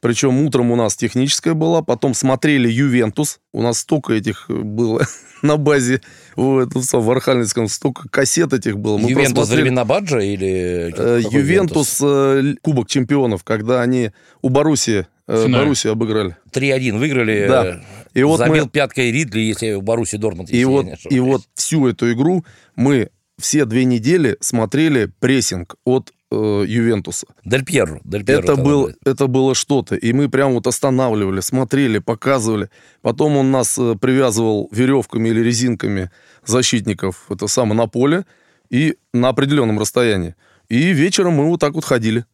Причем 0.00 0.38
утром 0.44 0.70
у 0.70 0.76
нас 0.76 0.96
техническая 0.96 1.54
была, 1.54 1.80
потом 1.80 2.12
смотрели 2.12 2.68
Ювентус. 2.68 3.40
У 3.54 3.62
нас 3.62 3.78
столько 3.78 4.12
этих 4.12 4.50
было 4.50 5.06
на 5.42 5.56
базе 5.56 6.02
в, 6.36 6.58
этом 6.58 6.82
самом, 6.82 7.06
в 7.06 7.10
Архангельском, 7.10 7.68
столько 7.68 8.06
кассет 8.10 8.52
этих 8.52 8.78
было. 8.78 8.98
Мы 8.98 9.08
Ювентус 9.08 9.32
просмотрели. 9.32 9.60
Равина 9.62 9.84
Баджа 9.86 10.18
или... 10.18 10.92
Э, 10.94 11.22
какой 11.22 11.40
Ювентус, 11.40 12.00
э, 12.02 12.54
Кубок 12.60 12.86
чемпионов, 12.90 13.44
когда 13.44 13.80
они 13.80 14.10
у 14.42 14.50
Боруссии, 14.50 15.06
э, 15.26 15.44
Финале. 15.44 15.64
Боруссию 15.64 15.92
обыграли. 15.92 16.36
3-1 16.52 16.98
выиграли. 16.98 17.46
Да. 17.48 17.64
э, 17.64 17.80
И 18.12 18.22
вот 18.24 18.40
Забил 18.40 18.64
мы- 18.64 18.70
пяткой 18.70 19.10
Ридли, 19.10 19.40
если 19.40 19.72
у 19.72 19.80
Баруси 19.80 20.18
Дортмунд, 20.18 20.50
если 20.50 20.60
И 20.60 20.64
вот, 20.66 20.86
и 21.08 21.18
вот 21.18 21.42
всю 21.54 21.88
эту 21.88 22.12
игру 22.12 22.44
мы 22.76 23.08
все 23.38 23.64
две 23.64 23.86
недели 23.86 24.36
смотрели 24.40 25.10
прессинг 25.18 25.76
от 25.86 26.12
э, 26.30 26.64
Ювентуса. 26.66 27.26
Дель 27.44 27.64
Пьеро. 27.64 28.00
Дель 28.04 28.24
Пьеро 28.24 28.42
Это, 28.42 28.56
был, 28.56 28.84
был. 28.86 28.94
это 29.04 29.26
было 29.26 29.54
что-то. 29.54 29.94
И 29.96 30.12
мы 30.12 30.28
прям 30.28 30.52
вот 30.54 30.66
останавливали, 30.66 31.40
смотрели, 31.40 31.98
показывали. 31.98 32.70
Потом 33.02 33.36
он 33.36 33.50
нас 33.50 33.78
э, 33.78 33.96
привязывал 34.00 34.68
веревками 34.72 35.28
или 35.28 35.40
резинками 35.40 36.10
защитников, 36.44 37.26
это 37.28 37.46
самое, 37.46 37.76
на 37.76 37.86
поле 37.86 38.24
и 38.70 38.96
на 39.12 39.28
определенном 39.28 39.78
расстоянии. 39.78 40.34
И 40.68 40.92
вечером 40.92 41.34
мы 41.34 41.46
вот 41.46 41.60
так 41.60 41.74
вот 41.74 41.84
ходили. 41.84 42.24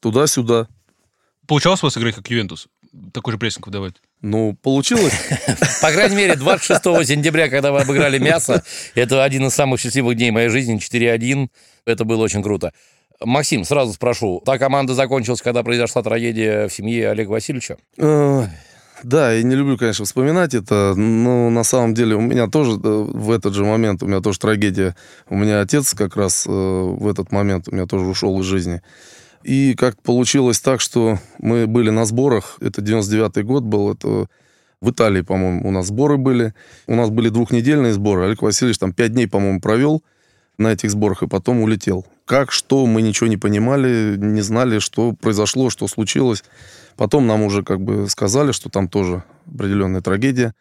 Туда-сюда. 0.00 0.68
Получалось 1.46 1.82
у 1.82 1.86
вас 1.86 1.96
играть 1.96 2.14
как 2.14 2.28
Ювентус? 2.30 2.68
Такой 3.12 3.32
же 3.32 3.38
прессинг 3.38 3.66
выдавать? 3.66 3.94
Ну, 4.20 4.56
получилось. 4.62 5.14
По 5.82 5.90
крайней 5.92 6.16
мере, 6.16 6.36
26 6.36 6.82
сентября, 7.06 7.48
когда 7.48 7.72
вы 7.72 7.80
обыграли 7.80 8.18
мясо, 8.18 8.62
это 8.94 9.24
один 9.24 9.46
из 9.46 9.54
самых 9.54 9.80
счастливых 9.80 10.16
дней 10.16 10.30
моей 10.30 10.48
жизни, 10.48 10.78
4-1. 10.78 11.48
Это 11.86 12.04
было 12.04 12.22
очень 12.22 12.42
круто. 12.42 12.72
Максим, 13.24 13.64
сразу 13.64 13.92
спрошу, 13.92 14.42
та 14.44 14.58
команда 14.58 14.94
закончилась, 14.94 15.42
когда 15.42 15.62
произошла 15.62 16.02
трагедия 16.02 16.68
в 16.68 16.72
семье 16.72 17.10
Олега 17.10 17.30
Васильевича? 17.30 17.76
Да, 19.02 19.32
я 19.32 19.42
не 19.44 19.54
люблю, 19.54 19.78
конечно, 19.78 20.04
вспоминать 20.04 20.54
это, 20.54 20.94
но 20.96 21.50
на 21.50 21.62
самом 21.62 21.94
деле 21.94 22.16
у 22.16 22.20
меня 22.20 22.48
тоже 22.48 22.72
э, 22.72 22.76
в 22.82 23.30
этот 23.30 23.54
же 23.54 23.64
момент, 23.64 24.02
у 24.02 24.06
меня 24.06 24.20
тоже 24.20 24.40
трагедия. 24.40 24.96
У 25.28 25.36
меня 25.36 25.60
отец 25.60 25.94
как 25.94 26.16
раз 26.16 26.46
э, 26.48 26.50
в 26.50 27.06
этот 27.06 27.30
момент 27.30 27.68
у 27.68 27.74
меня 27.74 27.86
тоже 27.86 28.06
ушел 28.06 28.40
из 28.40 28.44
жизни. 28.44 28.82
И 29.44 29.74
как 29.78 30.02
получилось 30.02 30.58
так, 30.58 30.80
что 30.80 31.18
мы 31.38 31.68
были 31.68 31.90
на 31.90 32.06
сборах, 32.06 32.58
это 32.60 32.82
99-й 32.82 33.44
год 33.44 33.62
был, 33.62 33.92
это 33.92 34.26
в 34.80 34.90
Италии, 34.90 35.22
по-моему, 35.22 35.68
у 35.68 35.70
нас 35.70 35.86
сборы 35.86 36.16
были. 36.16 36.54
У 36.86 36.94
нас 36.94 37.10
были 37.10 37.28
двухнедельные 37.28 37.92
сборы. 37.92 38.24
Олег 38.24 38.42
Васильевич 38.42 38.78
там 38.78 38.92
пять 38.92 39.12
дней, 39.12 39.28
по-моему, 39.28 39.60
провел 39.60 40.02
на 40.56 40.72
этих 40.72 40.90
сборах 40.90 41.22
и 41.22 41.28
потом 41.28 41.60
улетел. 41.60 42.06
Как, 42.28 42.52
что, 42.52 42.84
мы 42.84 43.00
ничего 43.00 43.26
не 43.26 43.38
понимали, 43.38 44.16
не 44.18 44.42
знали, 44.42 44.80
что 44.80 45.14
произошло, 45.14 45.70
что 45.70 45.88
случилось. 45.88 46.44
Потом 46.94 47.26
нам 47.26 47.42
уже 47.42 47.62
как 47.62 47.80
бы 47.80 48.06
сказали, 48.10 48.52
что 48.52 48.68
там 48.68 48.86
тоже 48.86 49.24
определенная 49.46 50.02
трагедия. 50.02 50.54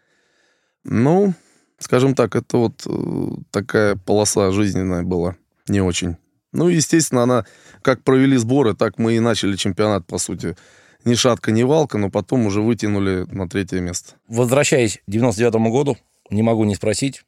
Ну, 0.86 1.34
скажем 1.78 2.16
так, 2.16 2.38
это 2.38 2.58
вот 2.58 2.84
э, 2.86 3.42
такая 3.52 3.98
полоса 3.98 4.50
жизненная 4.54 5.04
была, 5.04 5.36
не 5.68 5.82
очень. 5.82 6.16
Ну, 6.54 6.70
естественно, 6.70 7.24
она, 7.24 7.46
как 7.82 8.02
провели 8.02 8.38
сборы, 8.38 8.74
так 8.74 8.98
мы 8.98 9.18
и 9.18 9.20
начали 9.20 9.58
чемпионат, 9.58 10.08
по 10.08 10.20
сути. 10.20 10.56
Ни 11.04 11.16
шатка, 11.16 11.52
ни 11.52 11.64
валка, 11.64 11.98
но 11.98 12.10
потом 12.10 12.46
уже 12.46 12.62
вытянули 12.62 13.26
на 13.30 13.50
третье 13.50 13.82
место. 13.82 14.14
Возвращаясь 14.30 15.00
к 15.06 15.12
99 15.12 15.70
году, 15.70 15.98
не 16.30 16.44
могу 16.44 16.64
не 16.64 16.76
спросить, 16.76 17.24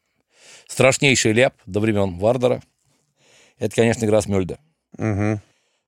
страшнейший 0.66 1.34
ляп 1.34 1.56
до 1.66 1.82
времен 1.82 2.18
Вардера, 2.18 2.62
это, 3.60 3.76
конечно, 3.76 4.06
игра 4.06 4.22
с 4.22 4.28
Мёльде. 4.28 4.58
Мгм. 4.98 5.42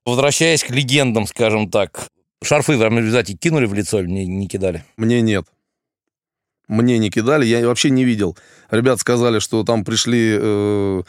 Возвращаясь 0.04 0.64
к 0.64 0.70
легендам, 0.70 1.26
скажем 1.26 1.70
так, 1.70 2.08
шарфы 2.42 2.76
вам 2.76 2.96
обязательно 2.98 3.38
кинули 3.38 3.66
в 3.66 3.74
лицо 3.74 4.00
или 4.00 4.08
не, 4.08 4.26
не 4.26 4.48
кидали? 4.48 4.84
Мне 4.96 5.20
нет. 5.20 5.46
Мне 6.68 6.98
не 6.98 7.10
кидали, 7.10 7.44
я 7.44 7.66
вообще 7.66 7.90
не 7.90 8.04
видел. 8.04 8.36
Ребят 8.70 9.00
сказали, 9.00 9.38
что 9.38 9.64
там 9.64 9.84
пришли, 9.84 10.36
э, 10.40 11.02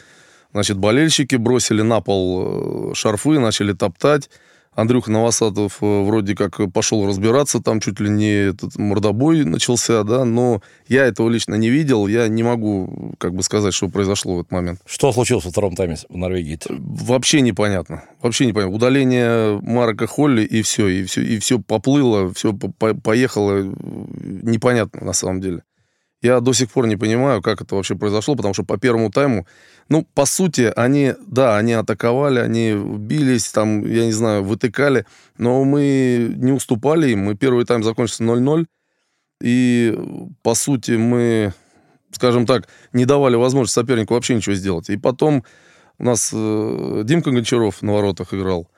значит, 0.51 0.77
болельщики, 0.77 1.35
бросили 1.35 1.81
на 1.81 2.01
пол 2.01 2.91
э, 2.91 2.95
шарфы, 2.95 3.39
начали 3.39 3.73
топтать. 3.73 4.29
Андрюха 4.75 5.11
Новосадов 5.11 5.77
э, 5.81 6.03
вроде 6.03 6.35
как 6.35 6.59
пошел 6.71 7.05
разбираться, 7.07 7.61
там 7.61 7.79
чуть 7.79 7.99
ли 7.99 8.09
не 8.09 8.49
этот 8.49 8.77
мордобой 8.77 9.45
начался, 9.45 10.03
да, 10.03 10.25
но 10.25 10.61
я 10.87 11.05
этого 11.05 11.29
лично 11.29 11.55
не 11.55 11.69
видел, 11.69 12.07
я 12.07 12.27
не 12.27 12.43
могу 12.43 13.13
как 13.19 13.33
бы 13.33 13.43
сказать, 13.43 13.73
что 13.73 13.89
произошло 13.89 14.35
в 14.35 14.39
этот 14.41 14.51
момент. 14.51 14.79
Что 14.85 15.11
случилось 15.11 15.45
во 15.45 15.51
втором 15.51 15.75
тайме 15.75 15.95
в 16.09 16.15
Норвегии? 16.15 16.59
Вообще 16.69 17.41
непонятно. 17.41 18.03
Вообще 18.21 18.45
непонятно. 18.45 18.75
Удаление 18.75 19.59
Марка 19.61 20.07
Холли 20.07 20.43
и 20.43 20.61
все, 20.61 20.87
и 20.87 21.03
все, 21.03 21.21
и 21.21 21.39
все 21.39 21.59
поплыло, 21.59 22.33
все 22.33 22.53
по- 22.53 22.93
поехало. 22.95 23.63
Непонятно 23.63 25.05
на 25.05 25.13
самом 25.13 25.41
деле. 25.41 25.63
Я 26.23 26.39
до 26.39 26.53
сих 26.53 26.71
пор 26.71 26.87
не 26.87 26.95
понимаю, 26.95 27.41
как 27.41 27.61
это 27.61 27.75
вообще 27.75 27.95
произошло, 27.95 28.35
потому 28.35 28.53
что 28.53 28.63
по 28.63 28.77
первому 28.77 29.11
тайму, 29.11 29.45
ну, 29.89 30.07
по 30.13 30.25
сути, 30.25 30.71
они, 30.73 31.15
да, 31.27 31.57
они 31.57 31.73
атаковали, 31.73 32.39
они 32.39 32.73
бились, 32.73 33.49
там, 33.49 33.85
я 33.85 34.05
не 34.05 34.13
знаю, 34.13 34.41
вытыкали, 34.41 35.05
но 35.37 35.65
мы 35.65 36.33
не 36.37 36.53
уступали 36.53 37.09
им. 37.09 37.25
Мы 37.25 37.35
первый 37.35 37.65
тайм 37.65 37.83
закончился 37.83 38.23
0-0, 38.23 38.65
и, 39.41 39.99
по 40.43 40.55
сути, 40.55 40.91
мы, 40.91 41.53
скажем 42.11 42.45
так, 42.45 42.69
не 42.93 43.03
давали 43.03 43.35
возможности 43.35 43.75
сопернику 43.75 44.13
вообще 44.13 44.35
ничего 44.35 44.55
сделать. 44.55 44.89
И 44.89 44.95
потом 44.95 45.43
у 45.99 46.05
нас 46.05 46.31
э, 46.33 47.01
Димка 47.03 47.31
Гончаров 47.31 47.81
на 47.81 47.91
воротах 47.91 48.33
играл. 48.33 48.69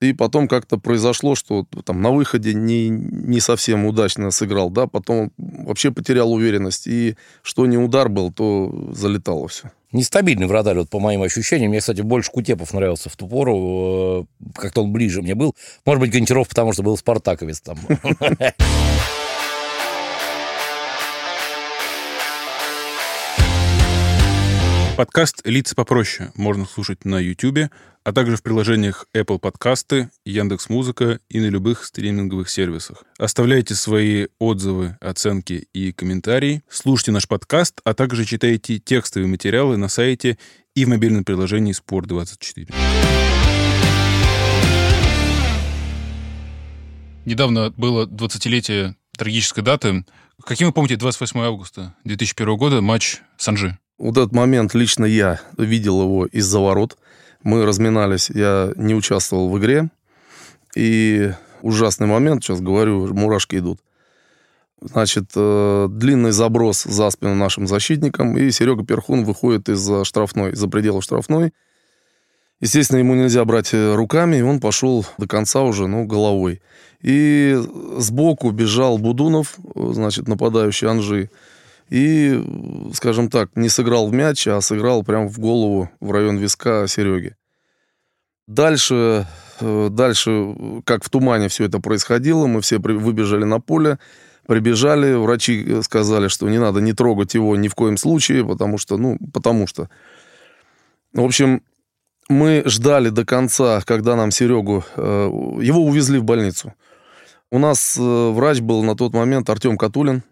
И 0.00 0.12
потом 0.12 0.46
как-то 0.46 0.78
произошло, 0.78 1.34
что 1.34 1.66
там 1.84 2.00
на 2.00 2.10
выходе 2.12 2.54
не, 2.54 2.88
не 2.88 3.40
совсем 3.40 3.84
удачно 3.84 4.30
сыграл, 4.30 4.70
да, 4.70 4.86
потом 4.86 5.32
вообще 5.36 5.90
потерял 5.90 6.32
уверенность. 6.32 6.86
И 6.86 7.16
что 7.42 7.66
не 7.66 7.76
удар 7.78 8.08
был, 8.08 8.32
то 8.32 8.92
залетало 8.92 9.48
все. 9.48 9.72
Нестабильный 9.90 10.46
вратарь, 10.46 10.78
вот 10.78 10.88
по 10.88 11.00
моим 11.00 11.22
ощущениям. 11.22 11.70
Мне, 11.70 11.80
кстати, 11.80 12.02
больше 12.02 12.30
Кутепов 12.30 12.72
нравился 12.72 13.08
в 13.08 13.16
ту 13.16 13.26
пору. 13.26 14.28
э, 14.44 14.50
Как-то 14.54 14.84
он 14.84 14.92
ближе 14.92 15.20
мне 15.22 15.34
был. 15.34 15.56
Может 15.84 16.00
быть, 16.00 16.12
Гончаров, 16.12 16.48
потому 16.48 16.72
что 16.72 16.82
был 16.82 16.96
спартаковец 16.96 17.60
там. 17.60 17.78
Подкаст 24.98 25.42
«Лица 25.44 25.76
попроще» 25.76 26.32
можно 26.34 26.66
слушать 26.66 27.04
на 27.04 27.20
YouTube, 27.20 27.70
а 28.02 28.12
также 28.12 28.36
в 28.36 28.42
приложениях 28.42 29.06
Apple 29.14 29.38
Подкасты, 29.38 30.10
Яндекс 30.24 30.68
Музыка 30.68 31.20
и 31.28 31.38
на 31.38 31.46
любых 31.46 31.84
стриминговых 31.84 32.50
сервисах. 32.50 33.04
Оставляйте 33.16 33.76
свои 33.76 34.26
отзывы, 34.40 34.98
оценки 35.00 35.68
и 35.72 35.92
комментарии. 35.92 36.64
Слушайте 36.68 37.12
наш 37.12 37.28
подкаст, 37.28 37.80
а 37.84 37.94
также 37.94 38.24
читайте 38.24 38.80
текстовые 38.80 39.28
материалы 39.28 39.76
на 39.76 39.86
сайте 39.86 40.36
и 40.74 40.84
в 40.84 40.88
мобильном 40.88 41.22
приложении 41.22 41.72
Спорт24. 41.72 42.74
Недавно 47.24 47.70
было 47.70 48.04
20-летие 48.06 48.96
трагической 49.16 49.62
даты. 49.62 50.04
Каким 50.44 50.66
вы 50.66 50.72
помните 50.72 50.96
28 50.96 51.38
августа 51.38 51.94
2001 52.02 52.56
года 52.56 52.80
матч 52.80 53.18
Санжи? 53.36 53.78
Вот 53.98 54.16
этот 54.16 54.32
момент 54.32 54.74
лично 54.74 55.04
я 55.04 55.40
видел 55.56 56.00
его 56.02 56.26
из-за 56.26 56.60
ворот. 56.60 56.96
Мы 57.42 57.64
разминались, 57.64 58.30
я 58.30 58.72
не 58.76 58.94
участвовал 58.94 59.50
в 59.50 59.58
игре. 59.58 59.90
И 60.76 61.32
ужасный 61.62 62.06
момент, 62.06 62.44
сейчас 62.44 62.60
говорю, 62.60 63.12
мурашки 63.12 63.56
идут. 63.56 63.80
Значит, 64.80 65.32
э, 65.34 65.88
длинный 65.90 66.30
заброс 66.30 66.84
за 66.84 67.10
спину 67.10 67.34
нашим 67.34 67.66
защитникам, 67.66 68.38
и 68.38 68.52
Серега 68.52 68.84
Перхун 68.84 69.24
выходит 69.24 69.68
из-за 69.68 70.04
штрафной, 70.04 70.52
из-за 70.52 70.68
пределов 70.68 71.02
штрафной. 71.02 71.52
Естественно, 72.60 72.98
ему 72.98 73.16
нельзя 73.16 73.44
брать 73.44 73.74
э, 73.74 73.94
руками, 73.96 74.36
и 74.36 74.42
он 74.42 74.60
пошел 74.60 75.04
до 75.16 75.26
конца 75.26 75.62
уже, 75.62 75.88
ну, 75.88 76.04
головой. 76.04 76.62
И 77.02 77.60
сбоку 77.96 78.52
бежал 78.52 78.98
Будунов, 78.98 79.56
э, 79.74 79.90
значит, 79.94 80.28
нападающий 80.28 80.86
Анжи, 80.86 81.30
и, 81.90 82.42
скажем 82.94 83.30
так, 83.30 83.50
не 83.54 83.68
сыграл 83.68 84.08
в 84.08 84.12
мяч, 84.12 84.46
а 84.46 84.60
сыграл 84.60 85.02
прямо 85.02 85.28
в 85.28 85.38
голову, 85.38 85.90
в 86.00 86.10
район 86.10 86.36
виска 86.36 86.86
Сереги. 86.86 87.36
Дальше, 88.46 89.26
э, 89.60 89.88
дальше, 89.90 90.54
как 90.84 91.04
в 91.04 91.10
тумане 91.10 91.48
все 91.48 91.64
это 91.64 91.80
происходило, 91.80 92.46
мы 92.46 92.60
все 92.60 92.78
выбежали 92.78 93.44
на 93.44 93.60
поле, 93.60 93.98
прибежали, 94.46 95.14
врачи 95.14 95.64
э, 95.66 95.82
сказали, 95.82 96.28
что 96.28 96.48
не 96.48 96.58
надо 96.58 96.80
не 96.80 96.92
трогать 96.92 97.34
его 97.34 97.56
ни 97.56 97.68
в 97.68 97.74
коем 97.74 97.96
случае, 97.96 98.46
потому 98.46 98.78
что, 98.78 98.96
ну, 98.96 99.18
потому 99.32 99.66
что. 99.66 99.88
В 101.12 101.22
общем, 101.24 101.62
мы 102.28 102.62
ждали 102.66 103.08
до 103.08 103.24
конца, 103.24 103.80
когда 103.84 104.16
нам 104.16 104.30
Серегу, 104.30 104.84
э, 104.96 105.02
его 105.62 105.84
увезли 105.84 106.18
в 106.18 106.24
больницу. 106.24 106.74
У 107.50 107.58
нас 107.58 107.96
врач 107.98 108.60
был 108.60 108.82
на 108.82 108.94
тот 108.94 109.14
момент 109.14 109.48
Артем 109.48 109.78
Катулин, 109.78 110.22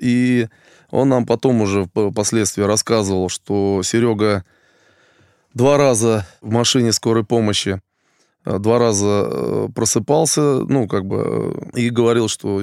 и 0.00 0.48
он 0.90 1.08
нам 1.08 1.26
потом 1.26 1.60
уже 1.60 1.84
впоследствии 1.84 2.62
рассказывал, 2.62 3.28
что 3.28 3.82
Серега 3.82 4.44
два 5.54 5.76
раза 5.76 6.26
в 6.40 6.50
машине 6.50 6.92
скорой 6.92 7.24
помощи, 7.24 7.80
э, 8.44 8.58
два 8.58 8.78
раза 8.78 9.28
э, 9.30 9.68
просыпался, 9.74 10.64
ну, 10.64 10.88
как 10.88 11.04
бы, 11.04 11.60
э, 11.74 11.80
и 11.80 11.90
говорил, 11.90 12.28
что 12.28 12.62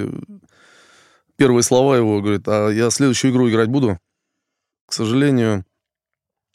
первые 1.36 1.64
слова 1.64 1.98
его, 1.98 2.22
говорит, 2.22 2.48
а 2.48 2.70
я 2.70 2.90
следующую 2.90 3.32
игру 3.32 3.50
играть 3.50 3.70
буду? 3.70 4.00
К 4.88 4.94
сожалению, 4.94 5.66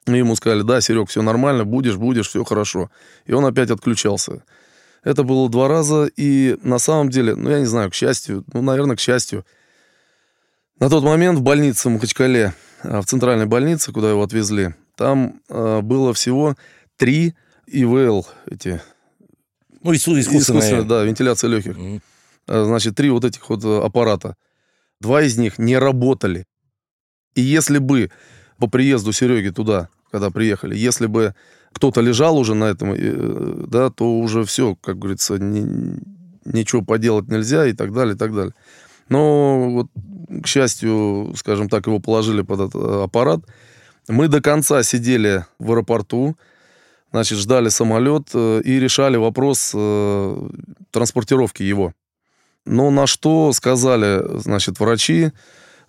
ему 0.07 0.35
сказали, 0.37 0.63
да, 0.63 0.81
Серег, 0.81 1.09
все 1.09 1.23
нормально, 1.23 1.65
будешь, 1.65 1.97
будешь, 1.97 2.29
все 2.29 2.45
хорошо. 2.45 2.91
И 3.27 3.33
он 3.33 3.45
опять 3.45 3.71
отключался. 3.71 4.45
Это 5.05 5.23
было 5.23 5.49
два 5.49 5.69
раза, 5.69 6.07
и 6.17 6.57
на 6.63 6.79
самом 6.79 7.11
деле, 7.11 7.35
ну, 7.35 7.51
я 7.51 7.59
не 7.59 7.67
знаю, 7.67 7.91
к 7.91 7.95
счастью, 7.95 8.45
ну, 8.53 8.63
наверное, 8.63 8.97
к 8.97 9.01
счастью, 9.01 9.45
на 10.83 10.91
тот 10.91 11.05
момент 11.05 11.39
в 11.39 11.43
больнице 11.43 11.89
в 11.89 11.93
Махачкале, 11.93 12.55
а, 12.83 13.03
в 13.03 13.07
центральной 13.07 13.47
больнице, 13.47 13.93
куда 13.93 14.11
его 14.11 14.21
отвезли, 14.25 14.75
Там 14.97 15.41
э, 15.49 15.81
было 15.81 16.13
всего 16.13 16.57
три 16.97 17.35
ИВЛ, 17.69 18.27
эти... 18.47 18.83
Ну, 19.85 19.95
искусственные. 19.95 20.41
Искусственная, 20.41 20.83
да, 20.83 21.05
вентиляция 21.05 21.51
легких. 21.51 21.77
Мгм. 21.79 22.03
Э, 22.49 22.65
Значит, 22.65 22.97
три 22.97 23.11
вот 23.11 23.25
этих 23.25 23.49
вот 23.49 23.65
э, 23.65 23.81
аппарата. 23.81 24.35
Два 25.01 25.23
из 25.23 25.39
них 25.39 25.57
не 25.61 25.79
работали. 25.79 26.47
И 27.37 27.43
если 27.43 27.79
бы 27.79 28.11
по 28.59 28.67
приезду 28.67 29.13
Сереги 29.13 29.51
туда, 29.51 29.89
когда 30.11 30.31
приехали, 30.31 30.77
если 30.77 31.07
бы 31.07 31.37
кто-то 31.73 32.01
лежал 32.01 32.37
уже 32.37 32.57
на 32.57 32.65
этом, 32.65 32.93
э, 32.93 33.67
да, 33.69 33.91
то 33.91 34.19
уже 34.19 34.45
все, 34.45 34.75
как 34.75 34.99
говорится, 34.99 35.39
ни- 35.39 36.01
ничего 36.45 36.83
поделать 36.83 37.29
нельзя 37.29 37.67
и 37.67 37.73
так 37.73 37.93
далее, 37.93 38.17
и 38.17 38.19
так 38.19 38.35
далее. 38.35 38.55
Но 39.09 39.71
вот, 39.71 39.87
к 40.43 40.47
счастью, 40.47 41.35
скажем 41.37 41.69
так, 41.69 41.87
его 41.87 41.99
положили 41.99 42.43
под 42.43 42.61
этот 42.61 42.75
э, 42.75 43.05
аппарат. 43.05 43.41
Мы 44.09 44.29
до 44.29 44.41
конца 44.41 44.83
сидели 44.83 45.45
в 45.59 45.73
аэропорту, 45.73 46.37
значит, 47.13 47.39
ждали 47.39 47.69
самолет 47.69 48.29
э, 48.35 48.63
и 48.65 48.81
решали 48.81 49.17
вопрос 49.17 49.73
э, 49.75 50.49
транспортировки 50.91 51.63
его. 51.63 51.93
Но 52.65 52.91
на 52.91 53.07
что 53.07 53.53
сказали, 53.53 54.39
значит, 54.39 54.79
врачи, 54.79 55.33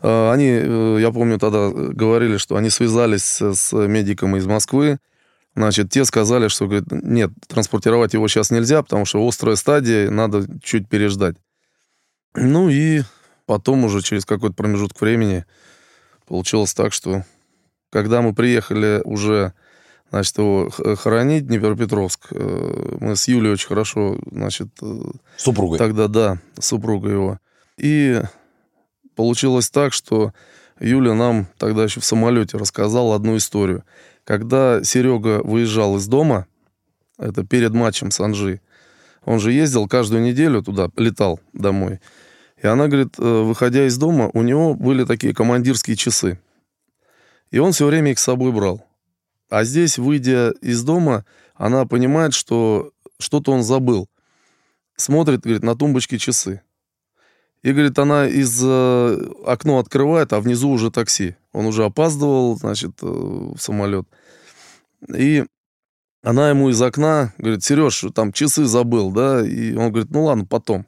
они, 0.01 0.99
я 0.99 1.11
помню, 1.13 1.37
тогда 1.39 1.69
говорили, 1.69 2.37
что 2.37 2.57
они 2.57 2.69
связались 2.69 3.39
с 3.39 3.71
медиком 3.71 4.35
из 4.35 4.45
Москвы, 4.45 4.97
значит, 5.55 5.91
те 5.91 6.03
сказали, 6.03 6.47
что, 6.47 6.65
говорит, 6.65 6.91
нет, 6.91 7.29
транспортировать 7.47 8.13
его 8.13 8.27
сейчас 8.27 8.51
нельзя, 8.51 8.81
потому 8.81 9.05
что 9.05 9.25
острая 9.25 9.55
стадия, 9.55 10.09
надо 10.09 10.47
чуть 10.63 10.89
переждать. 10.89 11.37
Ну 12.35 12.69
и 12.69 13.03
потом 13.45 13.83
уже 13.85 14.01
через 14.01 14.25
какой-то 14.25 14.55
промежуток 14.55 14.99
времени 14.99 15.45
получилось 16.27 16.73
так, 16.73 16.93
что 16.93 17.23
когда 17.89 18.21
мы 18.21 18.33
приехали 18.33 19.01
уже, 19.05 19.53
значит, 20.09 20.37
его 20.37 20.69
хоронить 20.95 21.47
Днепропетровск, 21.47 22.27
э, 22.31 22.97
мы 22.99 23.15
с 23.15 23.27
Юлей 23.27 23.51
очень 23.51 23.67
хорошо, 23.67 24.17
значит, 24.31 24.69
э, 24.81 25.01
Супругой. 25.37 25.77
Тогда 25.77 26.07
да, 26.07 26.39
супруга 26.59 27.09
его. 27.09 27.39
И 27.77 28.21
получилось 29.15 29.69
так, 29.69 29.93
что 29.93 30.33
Юля 30.79 31.13
нам 31.13 31.47
тогда 31.57 31.83
еще 31.83 31.99
в 31.99 32.05
самолете 32.05 32.57
рассказала 32.57 33.15
одну 33.15 33.37
историю. 33.37 33.83
Когда 34.23 34.83
Серега 34.83 35.41
выезжал 35.43 35.97
из 35.97 36.07
дома, 36.07 36.47
это 37.17 37.45
перед 37.45 37.73
матчем 37.73 38.09
с 38.09 38.19
Анжи, 38.19 38.59
он 39.25 39.39
же 39.39 39.51
ездил 39.51 39.87
каждую 39.87 40.23
неделю 40.23 40.61
туда, 40.61 40.89
летал 40.97 41.39
домой. 41.53 41.99
И 42.63 42.67
она 42.67 42.87
говорит, 42.87 43.19
э, 43.19 43.21
выходя 43.21 43.85
из 43.85 43.97
дома, 43.97 44.31
у 44.33 44.41
него 44.41 44.73
были 44.73 45.05
такие 45.05 45.35
командирские 45.35 45.95
часы. 45.95 46.39
И 47.51 47.59
он 47.59 47.73
все 47.73 47.85
время 47.85 48.11
их 48.11 48.19
с 48.19 48.23
собой 48.23 48.51
брал. 48.51 48.83
А 49.49 49.63
здесь, 49.63 49.99
выйдя 49.99 50.51
из 50.61 50.81
дома, 50.83 51.25
она 51.53 51.85
понимает, 51.85 52.33
что 52.33 52.91
что-то 53.19 53.51
он 53.51 53.61
забыл 53.61 54.09
смотрит, 54.95 55.41
говорит, 55.41 55.63
на 55.63 55.75
тумбочке 55.75 56.17
часы. 56.17 56.61
И, 57.61 57.71
говорит, 57.71 57.97
она 57.97 58.27
из 58.27 58.61
э, 58.63 59.31
окно 59.45 59.79
открывает, 59.79 60.33
а 60.33 60.41
внизу 60.41 60.69
уже 60.69 60.91
такси. 60.91 61.35
Он 61.53 61.65
уже 61.65 61.85
опаздывал, 61.85 62.57
значит, 62.57 62.91
э, 63.01 63.05
в 63.05 63.57
самолет. 63.57 64.05
И 65.15 65.45
она 66.23 66.49
ему 66.49 66.69
из 66.69 66.81
окна 66.81 67.33
говорит, 67.37 67.63
Сереж, 67.63 68.05
там 68.13 68.33
часы 68.33 68.65
забыл, 68.65 69.11
да? 69.11 69.45
И 69.45 69.75
он 69.75 69.91
говорит, 69.91 70.11
ну 70.11 70.25
ладно, 70.25 70.45
потом. 70.45 70.85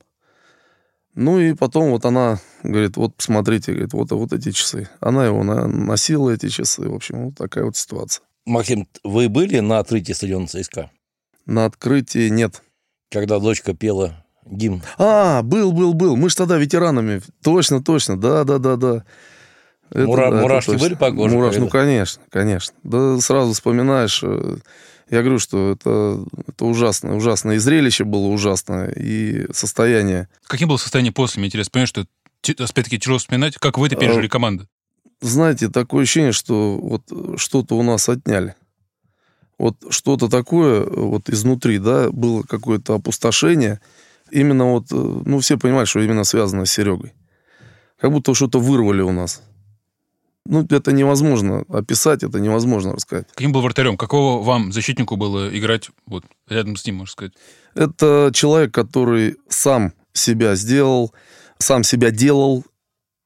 Ну 1.16 1.40
и 1.40 1.54
потом 1.54 1.92
вот 1.92 2.06
она 2.06 2.40
говорит, 2.64 2.98
вот 2.98 3.16
посмотрите, 3.16 3.72
говорит, 3.72 3.94
вот, 3.94 4.12
вот 4.12 4.34
эти 4.34 4.52
часы. 4.52 4.90
Она 5.00 5.26
его 5.26 5.44
на- 5.44 5.68
носила, 5.68 6.30
эти 6.32 6.50
часы. 6.50 6.82
В 6.90 6.94
общем, 6.94 7.26
вот 7.28 7.36
такая 7.36 7.64
вот 7.64 7.78
ситуация. 7.78 8.24
Максим, 8.46 8.88
вы 9.04 9.30
были 9.30 9.60
на 9.60 9.80
открытии 9.80 10.12
стадиона 10.14 10.48
ЦСКА? 10.48 10.92
На 11.46 11.66
открытии 11.66 12.30
нет. 12.30 12.62
Когда 13.12 13.40
дочка 13.40 13.74
пела 13.74 14.26
гимн? 14.46 14.84
А, 14.98 15.42
был, 15.42 15.72
был, 15.72 15.94
был. 15.94 16.16
Мы 16.18 16.30
же 16.30 16.36
тогда 16.36 16.58
ветеранами. 16.58 17.22
Точно, 17.44 17.82
точно. 17.82 18.20
Да, 18.20 18.44
да, 18.44 18.58
да, 18.58 18.76
да. 18.76 19.04
Это 19.92 20.06
Мура- 20.08 20.22
да, 20.32 20.38
это 20.38 20.42
мурашки 20.42 20.72
точно. 20.72 20.86
были 20.88 20.96
по 20.96 21.12
коже, 21.12 21.36
Мураш, 21.36 21.58
ну, 21.58 21.70
конечно, 21.70 22.22
конечно. 22.30 22.74
Да 22.84 23.20
сразу 23.22 23.54
вспоминаешь. 23.54 24.24
Э, 25.10 25.16
Я 25.16 25.22
говорю, 25.22 25.40
что 25.40 25.72
это, 25.72 26.24
это 26.48 26.66
ужасно, 26.66 27.16
ужасно. 27.16 27.52
И 27.52 27.58
зрелище 27.58 28.04
было 28.04 28.28
ужасное, 28.28 28.92
и 28.92 29.52
состояние. 29.54 30.28
Каким 30.48 30.70
было 30.70 30.78
состояние 30.78 31.14
после, 31.14 31.40
мне 31.40 31.48
интересно. 31.48 31.72
Понимаешь, 31.72 31.90
что 31.90 32.06
опять-таки 32.64 33.00
тяжело 33.00 33.18
вспоминать, 33.18 33.56
как 33.58 33.78
вы 33.78 33.88
это 33.88 33.96
пережили 33.96 34.28
команду. 34.28 34.68
Знаете, 35.22 35.70
такое 35.70 36.04
ощущение, 36.04 36.34
что 36.34 36.78
вот 36.78 37.40
что-то 37.40 37.78
у 37.78 37.84
нас 37.84 38.08
отняли. 38.10 38.56
Вот 39.58 39.78
что-то 39.90 40.28
такое 40.28 40.86
вот 40.86 41.30
изнутри, 41.30 41.80
да, 41.80 42.10
было 42.12 42.44
какое-то 42.44 42.96
опустошение. 42.96 43.80
Именно 44.32 44.72
вот, 44.72 44.92
э, 44.92 44.96
ну, 44.96 45.40
все 45.40 45.58
понимают, 45.58 45.88
что 45.88 46.02
именно 46.02 46.24
связано 46.24 46.66
с 46.66 46.72
Серегой. 46.72 47.14
Как 48.00 48.12
будто 48.12 48.34
что-то 48.34 48.60
вырвали 48.60 49.02
у 49.02 49.12
нас. 49.12 49.42
Ну, 50.48 50.66
это 50.70 50.92
невозможно 50.92 51.66
описать, 51.70 52.24
это 52.24 52.40
невозможно 52.40 52.94
рассказать. 52.94 53.28
Каким 53.34 53.52
был 53.52 53.62
вратарем? 53.62 53.98
Какого 53.98 54.44
вам, 54.44 54.72
защитнику, 54.72 55.16
было 55.16 55.50
играть 55.58 55.90
вот 56.06 56.24
рядом 56.48 56.76
с 56.76 56.86
ним, 56.86 56.96
можно 56.98 57.12
сказать? 57.12 57.34
Это 57.74 58.32
человек, 58.34 58.74
который 58.74 59.38
сам 59.50 59.94
себя 60.14 60.56
сделал, 60.56 61.14
сам 61.58 61.84
себя 61.84 62.12
делал, 62.12 62.64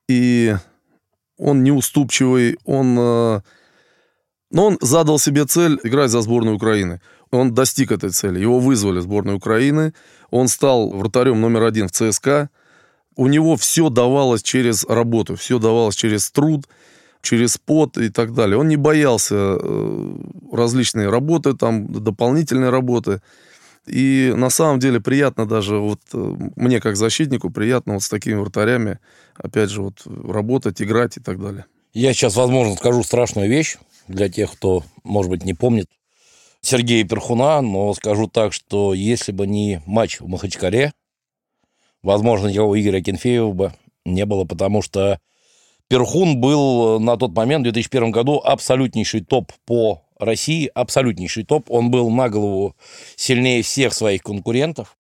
и 0.08 0.56
он 1.38 1.64
неуступчивый, 1.64 2.58
он... 2.66 2.98
э, 2.98 3.42
Но 4.52 4.66
он 4.66 4.78
задал 4.82 5.20
себе 5.20 5.46
цель 5.46 5.80
играть 5.84 6.12
за 6.12 6.22
сборную 6.22 6.56
Украины. 6.56 7.02
Он 7.32 7.54
достиг 7.54 7.92
этой 7.92 8.10
цели. 8.10 8.40
Его 8.40 8.60
вызвали 8.60 9.00
в 9.00 9.04
сборную 9.04 9.38
Украины. 9.38 9.94
Он 10.32 10.48
стал 10.48 10.90
вратарем 10.90 11.40
номер 11.42 11.64
один 11.64 11.88
в 11.88 11.92
ЦСКА. 11.92 12.50
У 13.16 13.28
него 13.28 13.56
все 13.56 13.90
давалось 13.90 14.42
через 14.42 14.86
работу, 14.86 15.36
все 15.36 15.60
давалось 15.60 15.96
через 15.96 16.32
труд, 16.32 16.68
через 17.22 17.58
пот 17.58 17.98
и 17.98 18.10
так 18.10 18.34
далее. 18.34 18.58
Он 18.58 18.68
не 18.68 18.78
боялся 18.78 19.36
э, 19.36 20.16
различные 20.52 21.10
работы, 21.10 21.54
там 21.54 21.88
дополнительные 21.88 22.70
работы. 22.70 23.22
И 23.86 24.34
на 24.36 24.50
самом 24.50 24.80
деле 24.80 25.00
приятно 25.00 25.46
даже 25.46 25.78
вот 25.78 26.02
э, 26.14 26.36
мне 26.56 26.80
как 26.80 26.96
защитнику 26.96 27.50
приятно 27.50 27.94
вот 27.96 28.04
с 28.04 28.10
такими 28.10 28.36
вратарями 28.36 29.00
опять 29.36 29.70
же 29.70 29.82
вот 29.82 30.02
работать, 30.06 30.82
играть 30.82 31.18
и 31.18 31.22
так 31.22 31.42
далее. 31.42 31.66
Я 31.94 32.14
сейчас, 32.14 32.36
возможно, 32.36 32.76
скажу 32.76 33.04
страшную 33.04 33.50
вещь 33.50 33.78
для 34.08 34.30
тех, 34.30 34.52
кто, 34.52 34.84
может 35.04 35.32
быть, 35.32 35.44
не 35.44 35.54
помнит 35.54 35.88
Сергея 36.62 37.04
Перхуна, 37.04 37.62
но 37.62 37.94
скажу 37.94 38.28
так, 38.28 38.54
что 38.54 38.94
если 38.94 39.32
бы 39.32 39.48
не 39.48 39.82
матч 39.86 40.20
в 40.20 40.28
Махачкале, 40.28 40.94
возможно, 42.04 42.48
его 42.48 42.80
Игоря 42.80 43.02
Кенфеева 43.02 43.52
бы 43.52 43.74
не 44.06 44.26
было, 44.26 44.46
потому 44.46 44.82
что 44.82 45.20
Перхун 45.90 46.40
был 46.40 47.00
на 47.00 47.18
тот 47.18 47.36
момент, 47.36 47.62
в 47.62 47.72
2001 47.72 48.12
году, 48.12 48.40
абсолютнейший 48.44 49.22
топ 49.22 49.52
по 49.66 50.04
России, 50.20 50.70
абсолютнейший 50.76 51.46
топ. 51.46 51.72
Он 51.72 51.90
был 51.90 52.12
на 52.12 52.30
голову 52.30 52.76
сильнее 53.16 53.64
всех 53.64 53.94
своих 53.94 54.22
конкурентов. 54.22 54.96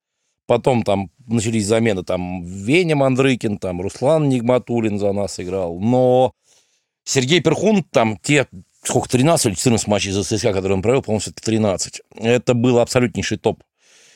Потом 0.47 0.81
там 0.81 1.11
начались 1.27 1.67
замены, 1.67 2.03
там 2.03 2.43
Веня 2.43 2.95
Мандрыкин, 2.95 3.59
там 3.59 3.81
Руслан 3.81 4.29
Нигматулин 4.29 4.97
за 4.97 5.13
нас 5.13 5.39
играл. 5.39 5.79
Но 5.79 6.33
Сергей 7.03 7.39
Перхун, 7.39 7.83
там 7.83 8.17
те, 8.17 8.47
сколько, 8.81 9.09
13 9.09 9.45
или 9.45 9.53
14 9.53 9.87
матчей 9.87 10.09
за 10.09 10.23
ЦСКА, 10.23 10.53
которые 10.53 10.77
он 10.77 10.81
провел, 10.81 11.03
по-моему, 11.03 11.19
все-таки 11.19 11.45
13. 11.45 12.01
Это 12.15 12.55
был 12.55 12.79
абсолютнейший 12.79 13.37
топ. 13.37 13.61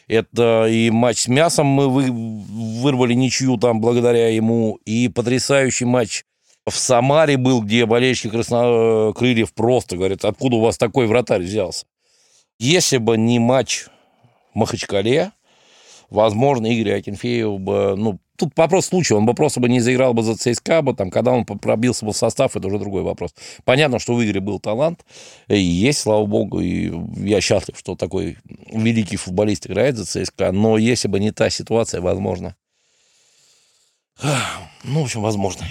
Это 0.07 0.65
и 0.67 0.89
матч 0.89 1.19
с 1.19 1.27
мясом 1.27 1.67
мы 1.67 1.87
вы, 1.87 2.11
вырвали 2.11 3.13
ничью 3.13 3.57
там 3.57 3.79
благодаря 3.79 4.29
ему, 4.29 4.79
и 4.85 5.07
потрясающий 5.09 5.85
матч 5.85 6.23
в 6.65 6.75
Самаре 6.75 7.37
был, 7.37 7.61
где 7.61 7.85
болельщики 7.85 8.29
Краснокрыльев 8.29 9.53
просто 9.53 9.97
говорят, 9.97 10.23
откуда 10.23 10.55
у 10.55 10.61
вас 10.61 10.77
такой 10.77 11.07
вратарь 11.07 11.41
взялся. 11.41 11.85
Если 12.59 12.97
бы 12.97 13.17
не 13.17 13.39
матч 13.39 13.85
в 14.53 14.57
Махачкале, 14.57 15.31
возможно, 16.09 16.67
Игорь 16.67 16.99
Акинфеев 16.99 17.59
бы, 17.59 17.95
ну, 17.97 18.19
тут 18.37 18.53
вопрос 18.55 18.85
случая, 18.85 19.15
он 19.15 19.25
бы 19.25 19.33
просто 19.33 19.59
бы 19.59 19.67
не 19.67 19.81
заиграл 19.81 20.13
бы 20.13 20.23
за 20.23 20.37
ЦСКА, 20.37 20.81
бы, 20.81 20.93
там, 20.93 21.09
когда 21.11 21.31
он 21.31 21.43
пробился 21.45 22.05
бы 22.05 22.13
в 22.13 22.17
состав, 22.17 22.55
это 22.55 22.67
уже 22.67 22.79
другой 22.79 23.01
вопрос. 23.03 23.33
Понятно, 23.65 23.99
что 23.99 24.13
в 24.13 24.23
Игоре 24.23 24.39
был 24.39 24.59
талант, 24.59 25.05
и 25.49 25.59
есть, 25.59 25.99
слава 25.99 26.25
богу, 26.25 26.61
и 26.61 26.93
я 27.17 27.41
счастлив, 27.41 27.77
что 27.77 27.95
такой 27.95 28.37
великий 28.71 29.17
футболист 29.17 29.67
играет 29.67 29.97
за 29.97 30.05
ЦСКА, 30.05 30.51
но 30.53 30.77
если 30.77 31.09
бы 31.09 31.19
не 31.19 31.31
та 31.31 31.49
ситуация, 31.49 31.99
возможно, 31.99 32.55
ну, 34.83 35.01
в 35.01 35.03
общем, 35.03 35.21
возможно. 35.21 35.65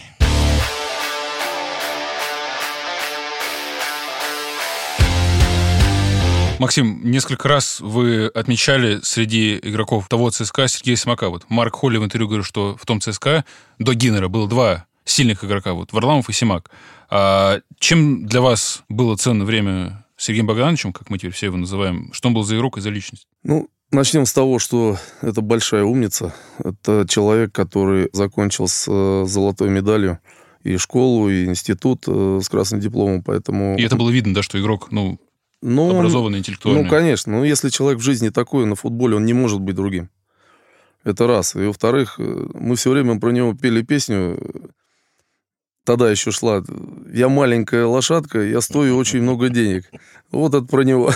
Максим, 6.59 7.01
несколько 7.11 7.49
раз 7.49 7.81
вы 7.81 8.27
отмечали 8.27 9.01
среди 9.03 9.57
игроков 9.57 10.09
того 10.09 10.31
ЦСКА 10.31 10.69
Сергея 10.69 10.97
Симака. 10.97 11.29
Вот 11.29 11.45
Марк 11.49 11.75
Холли 11.75 11.99
в 11.99 12.05
интервью 12.05 12.29
говорил, 12.29 12.45
что 12.45 12.77
в 12.81 12.87
том 12.87 13.01
ЦСКА 13.01 13.45
до 13.79 13.95
Гиннера 13.95 14.29
было 14.29 14.49
два 14.49 14.87
сильных 15.05 15.45
игрока, 15.45 15.73
вот 15.73 15.93
Варламов 15.93 16.29
и 16.29 16.33
Симак. 16.33 16.71
А 17.11 17.61
чем 17.79 18.27
для 18.27 18.41
вас 18.41 18.85
было 18.89 19.17
ценно 19.17 19.45
время 19.45 20.05
Сергеем 20.17 20.47
Богдановичем, 20.47 20.93
как 20.93 21.11
мы 21.11 21.19
теперь 21.19 21.33
все 21.33 21.47
его 21.47 21.57
называем, 21.57 22.11
что 22.13 22.29
он 22.29 22.35
был 22.35 22.45
за 22.45 22.57
игрок 22.57 22.79
и 22.79 22.81
за 22.81 22.91
личность? 22.91 23.27
Ну, 23.43 23.69
начнем 23.91 24.25
с 24.25 24.33
того, 24.33 24.59
что 24.59 24.97
это 25.21 25.41
большая 25.41 25.85
умница. 25.85 26.35
Это 26.59 27.07
человек, 27.09 27.53
который 27.53 28.09
закончил 28.13 28.69
с 28.69 28.87
э, 28.89 29.25
золотой 29.27 29.69
медалью 29.69 30.21
и 30.63 30.77
школу, 30.77 31.29
и 31.29 31.45
институт 31.45 32.05
э, 32.07 32.41
с 32.43 32.49
красным 32.49 32.81
дипломом, 32.81 33.23
поэтому... 33.23 33.77
И 33.77 33.83
это 33.83 33.97
было 33.97 34.11
видно, 34.11 34.33
да, 34.35 34.43
что 34.43 34.61
игрок, 34.61 34.93
ну, 34.93 35.19
ну, 35.63 35.97
образованный, 35.97 36.41
интеллектуальный. 36.41 36.83
Ну, 36.83 36.91
конечно. 36.91 37.33
Ну, 37.33 37.45
если 37.45 37.71
человек 37.71 38.01
в 38.01 38.03
жизни 38.03 38.29
такой, 38.29 38.67
на 38.67 38.75
футболе 38.75 39.17
он 39.17 39.25
не 39.25 39.33
может 39.33 39.61
быть 39.61 39.77
другим. 39.77 40.11
Это 41.05 41.27
раз. 41.27 41.55
И 41.55 41.61
во-вторых, 41.61 42.17
э, 42.19 42.47
мы 42.55 42.77
все 42.77 42.91
время 42.91 43.19
про 43.19 43.31
него 43.31 43.55
пели 43.55 43.83
песню. 43.83 44.39
Тогда 45.85 46.11
еще 46.11 46.31
шла 46.31 46.63
«Я 47.13 47.29
маленькая 47.29 47.87
лошадка, 47.87 48.41
я 48.41 48.61
стою 48.61 48.97
очень 48.97 49.23
много 49.23 49.49
денег». 49.49 49.91
Вот 50.31 50.55
это 50.55 50.67
про 50.67 50.83
него. 50.83 51.13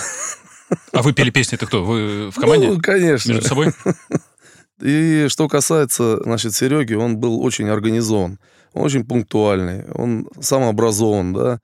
А 0.91 1.01
вы 1.01 1.13
пели 1.13 1.29
песни, 1.29 1.55
это 1.55 1.65
кто? 1.65 1.83
Вы 1.83 2.31
в 2.31 2.35
команде? 2.35 2.67
Ну, 2.67 2.81
конечно. 2.81 3.31
Между 3.31 3.47
собой? 3.47 3.71
И 4.81 5.27
что 5.29 5.47
касается, 5.47 6.21
значит, 6.23 6.53
Сереги, 6.53 6.93
он 6.93 7.17
был 7.17 7.41
очень 7.41 7.67
организован, 7.67 8.39
он 8.73 8.83
очень 8.83 9.05
пунктуальный, 9.05 9.85
он 9.91 10.27
самообразован, 10.39 11.33
да. 11.33 11.59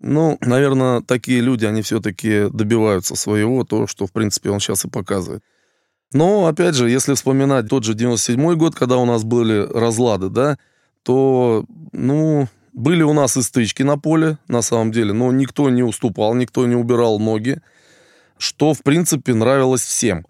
Ну, 0.00 0.36
наверное, 0.40 1.00
такие 1.00 1.40
люди, 1.40 1.64
они 1.64 1.82
все-таки 1.82 2.48
добиваются 2.52 3.14
своего, 3.16 3.64
то, 3.64 3.86
что, 3.86 4.06
в 4.06 4.12
принципе, 4.12 4.50
он 4.50 4.60
сейчас 4.60 4.84
и 4.84 4.88
показывает. 4.88 5.42
Но, 6.12 6.46
опять 6.46 6.74
же, 6.74 6.90
если 6.90 7.14
вспоминать 7.14 7.68
тот 7.68 7.84
же 7.84 7.94
97-й 7.94 8.56
год, 8.56 8.74
когда 8.74 8.98
у 8.98 9.04
нас 9.04 9.24
были 9.24 9.66
разлады, 9.66 10.28
да, 10.28 10.58
то, 11.02 11.64
ну, 11.92 12.48
были 12.72 13.02
у 13.02 13.12
нас 13.12 13.36
и 13.36 13.42
стычки 13.42 13.82
на 13.82 13.98
поле, 13.98 14.38
на 14.48 14.62
самом 14.62 14.92
деле, 14.92 15.12
но 15.12 15.32
никто 15.32 15.70
не 15.70 15.82
уступал, 15.82 16.34
никто 16.34 16.66
не 16.66 16.76
убирал 16.76 17.18
ноги, 17.18 17.60
что, 18.38 18.74
в 18.74 18.82
принципе, 18.82 19.34
нравилось 19.34 19.82
всем. 19.82 20.26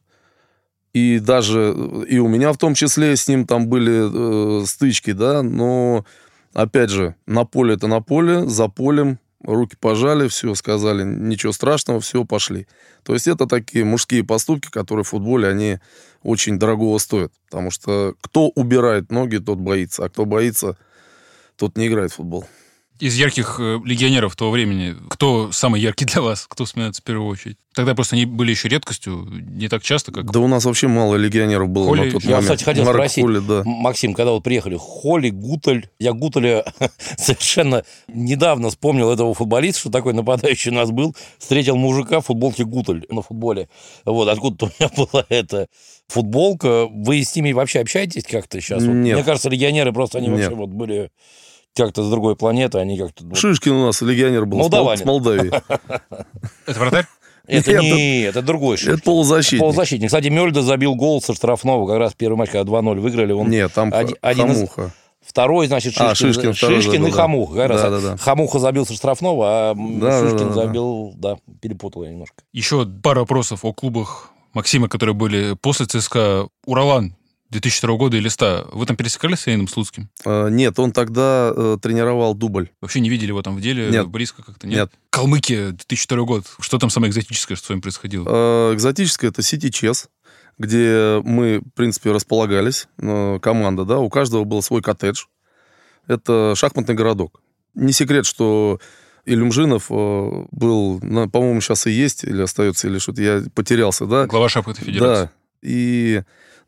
И 0.93 1.19
даже, 1.19 1.75
и 2.09 2.19
у 2.19 2.29
меня 2.29 2.53
в 2.53 2.59
том 2.59 2.75
числе 2.75 3.17
с 3.17 3.27
ним 3.29 3.47
там 3.47 3.67
были 3.67 4.63
э, 4.63 4.67
стычки, 4.67 5.13
да, 5.13 5.43
но, 5.43 6.05
опять 6.53 6.91
же, 6.91 7.17
на 7.27 7.45
поле 7.45 7.75
это 7.75 7.89
на 7.89 8.01
поле, 8.01 8.47
за 8.47 8.69
полем 8.69 9.19
руки 9.45 9.77
пожали, 9.79 10.29
все 10.29 10.55
сказали, 10.55 11.05
ничего 11.05 11.53
страшного, 11.53 12.01
все, 12.01 12.25
пошли. 12.25 12.67
То 13.03 13.13
есть 13.15 13.29
это 13.29 13.47
такие 13.47 13.85
мужские 13.85 14.25
поступки, 14.25 14.71
которые 14.71 15.05
в 15.05 15.09
футболе, 15.09 15.49
они 15.49 15.79
очень 16.23 16.59
дорогого 16.59 16.99
стоят. 16.99 17.33
Потому 17.51 17.71
что 17.71 18.15
кто 18.21 18.49
убирает 18.49 19.11
ноги, 19.11 19.37
тот 19.37 19.59
боится, 19.59 20.05
а 20.05 20.09
кто 20.09 20.25
боится, 20.25 20.77
тот 21.57 21.77
не 21.77 21.87
играет 21.89 22.13
в 22.13 22.17
футбол. 22.17 22.47
Из 23.01 23.17
ярких 23.17 23.57
э, 23.59 23.81
легионеров 23.85 24.37
того 24.37 24.53
времени, 24.53 24.95
кто 25.11 25.51
самый 25.51 25.81
яркий 25.81 26.05
для 26.07 26.23
вас? 26.23 26.47
Кто 26.49 26.65
вспоминается 26.65 27.03
в 27.03 27.05
первую 27.05 27.29
очередь? 27.29 27.57
Тогда 27.75 27.97
просто 27.97 28.15
они 28.15 28.25
были 28.25 28.53
еще 28.53 28.69
редкостью, 28.69 29.27
не 29.31 29.69
так 29.69 29.83
часто, 29.83 30.13
как... 30.13 30.31
Да 30.31 30.39
у 30.39 30.47
нас 30.47 30.65
вообще 30.65 30.87
мало 30.87 31.17
легионеров 31.17 31.69
было 31.69 31.87
Холли, 31.87 32.05
на 32.05 32.13
тот 32.13 32.23
Я, 32.23 32.37
момент. 32.37 32.45
кстати, 32.45 32.63
хотел 32.63 32.85
Марк 32.85 32.99
спросить, 32.99 33.25
Холли, 33.25 33.41
да. 33.41 33.63
Максим, 33.65 34.15
когда 34.15 34.31
вот 34.31 34.45
приехали, 34.45 34.77
Холли, 34.79 35.31
Гуталь, 35.31 35.89
я 35.99 36.13
Гуталя 36.13 36.65
совершенно 37.19 37.85
недавно 38.07 38.71
вспомнил 38.71 39.11
этого 39.11 39.35
футболиста, 39.35 39.81
что 39.81 39.91
такой 39.91 40.13
нападающий 40.13 40.71
у 40.71 40.75
нас 40.75 40.93
был, 40.93 41.17
встретил 41.39 41.75
мужика 41.75 42.21
в 42.21 42.27
футболке 42.27 42.65
Гуталь 42.65 43.05
на 43.09 43.23
футболе. 43.23 43.69
Вот, 44.05 44.29
откуда 44.29 44.67
у 44.67 44.69
меня 44.69 44.89
была 44.97 45.27
эта 45.29 45.67
футболка. 46.07 46.87
Вы 46.87 47.25
с 47.25 47.35
ними 47.35 47.51
вообще 47.51 47.81
общаетесь 47.81 48.23
как-то 48.23 48.61
сейчас? 48.61 48.85
Вот 48.85 48.93
Нет. 48.93 49.17
Мне 49.17 49.25
кажется, 49.25 49.51
легионеры 49.51 49.93
просто, 49.93 50.19
они 50.19 50.29
вообще 50.29 50.51
Нет. 50.51 50.57
вот 50.57 50.69
были 50.69 51.11
как-то 51.75 52.03
с 52.05 52.11
другой 52.11 52.37
планеты, 52.37 52.79
они 52.79 52.97
как-то... 52.99 53.25
вот- 53.25 53.37
Шишкин 53.37 53.73
у 53.73 53.87
нас 53.87 54.01
легионер 54.01 54.47
был 54.47 54.59
Молдаванин. 54.59 55.03
с 55.03 55.05
Молдавии. 55.05 55.51
Это 56.67 56.79
вратарь? 56.81 57.07
Это 57.47 57.73
Нет, 57.73 57.83
не, 57.83 58.21
это 58.23 58.41
другой 58.41 58.77
Это 58.77 58.85
Шишкин. 58.85 59.01
полузащитник. 59.01 59.61
Полузащитник. 59.61 60.07
Кстати, 60.09 60.29
Мельда 60.29 60.63
забил 60.63 60.95
гол 60.95 61.21
со 61.21 61.35
штрафного, 61.35 61.87
как 61.87 61.99
раз 61.99 62.15
первый 62.17 62.37
матч, 62.37 62.51
когда 62.51 62.73
2-0 62.73 63.01
выиграли. 63.01 63.33
Он 63.33 63.51
Нет, 63.51 63.71
там 63.75 63.93
Один- 63.93 64.15
Х- 64.15 64.19
один 64.23 64.47
из- 64.51 64.55
Хамуха. 64.57 64.93
Второй, 65.27 65.67
значит, 65.67 65.93
Шишкин, 65.93 66.07
А, 66.07 66.15
Шишкин 66.15 66.55
Шишкин 66.55 66.83
забил, 66.93 67.07
и 67.07 67.11
да. 67.11 67.17
Хамуха. 67.17 67.55
Как 67.57 67.69
раз 67.71 67.83
Да, 67.83 67.91
да, 67.91 68.01
да. 68.01 68.17
Хамуха 68.17 68.59
забил 68.61 68.87
со 68.87 68.95
штрафного, 68.95 69.47
а 69.71 69.75
Да, 69.75 69.83
да, 70.01 70.21
Шишкин 70.21 70.39
да, 70.39 70.45
да. 70.47 70.53
забил, 70.55 71.13
да, 71.17 71.37
перепутал 71.61 72.05
я 72.05 72.11
немножко. 72.11 72.37
Еще 72.55 72.87
пару 72.87 73.21
вопросов 73.21 73.65
о 73.65 73.73
клубах 73.75 74.31
Максима, 74.55 74.89
которые 74.89 75.15
были 75.15 75.55
после 75.61 75.85
ЦСКА. 75.87 76.49
Уралан 76.65 77.15
2002 77.61 77.97
года 77.97 78.17
и 78.17 78.21
Листа. 78.21 78.65
Вы 78.73 78.85
там 78.87 78.97
пересекались 78.97 79.41
с 79.41 79.47
Леонидом 79.47 79.69
Слуцким? 79.69 80.09
Э, 80.25 80.49
Нет, 80.51 80.79
он 80.79 80.93
тогда 80.93 81.53
э, 81.55 81.79
тренировал 81.81 82.35
дубль. 82.35 82.71
Вообще 82.81 83.01
не 83.01 83.09
видели 83.09 83.29
его 83.29 83.43
там 83.43 83.57
в 83.57 83.61
деле? 83.61 83.89
Нет. 83.91 84.09
Близко 84.09 84.43
как-то? 84.43 84.67
Нет. 84.67 84.77
Нет. 84.77 84.93
Калмыкия 85.11 85.71
2002 85.71 86.23
год. 86.25 86.45
Что 86.59 86.79
там 86.79 86.91
самое 86.91 87.11
экзотическое, 87.11 87.57
что 87.57 87.67
с 87.67 87.69
вами 87.71 87.81
происходило? 87.81 88.27
Э, 88.29 88.75
Экзотическое 88.75 89.31
это 89.31 89.43
Сити 89.43 89.71
Чес, 89.71 90.09
где 90.59 91.21
мы, 91.25 91.61
в 91.61 91.71
принципе, 91.75 92.11
располагались, 92.13 92.89
э, 92.99 93.39
команда, 93.41 93.85
да, 93.85 93.99
у 93.99 94.09
каждого 94.11 94.45
был 94.45 94.61
свой 94.63 94.83
коттедж. 94.83 95.25
Это 96.07 96.55
шахматный 96.57 96.95
городок. 96.95 97.41
Не 97.75 97.93
секрет, 97.93 98.27
что 98.27 98.79
Илюмжинов 99.25 99.87
э, 99.91 100.45
был, 100.51 101.01
по-моему, 101.01 101.61
сейчас 101.61 101.87
и 101.87 101.91
есть, 101.93 102.25
или 102.25 102.43
остается, 102.43 102.89
или 102.89 102.99
что-то, 102.99 103.23
я 103.23 103.43
потерялся, 103.55 104.07
да. 104.07 104.27
Глава 104.27 104.49
шахматной 104.49 104.85
федерации. 104.85 105.25
Да. 105.25 105.31
И 105.63 106.23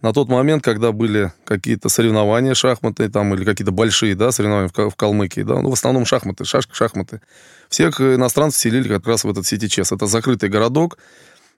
на 0.07 0.13
тот 0.13 0.29
момент, 0.29 0.63
когда 0.63 0.93
были 0.93 1.33
какие-то 1.45 1.89
соревнования 1.89 2.55
шахматные 2.55 3.09
там, 3.09 3.35
или 3.35 3.45
какие-то 3.45 3.73
большие 3.73 4.15
да, 4.15 4.31
соревнования 4.31 4.71
в, 4.73 4.91
в 4.91 4.95
Калмыкии, 4.95 5.41
да, 5.41 5.61
ну, 5.61 5.71
в 5.71 5.73
основном 5.73 6.07
шахматы, 6.07 6.45
шашки, 6.45 6.73
шахматы, 6.75 7.21
всех 7.69 8.01
иностранцев 8.01 8.61
селили 8.61 8.87
как 8.87 9.05
раз 9.09 9.25
в 9.25 9.31
этот 9.31 9.49
Сити 9.49 9.67
Чес. 9.67 9.91
Это 9.91 10.07
закрытый 10.07 10.49
городок 10.49 10.99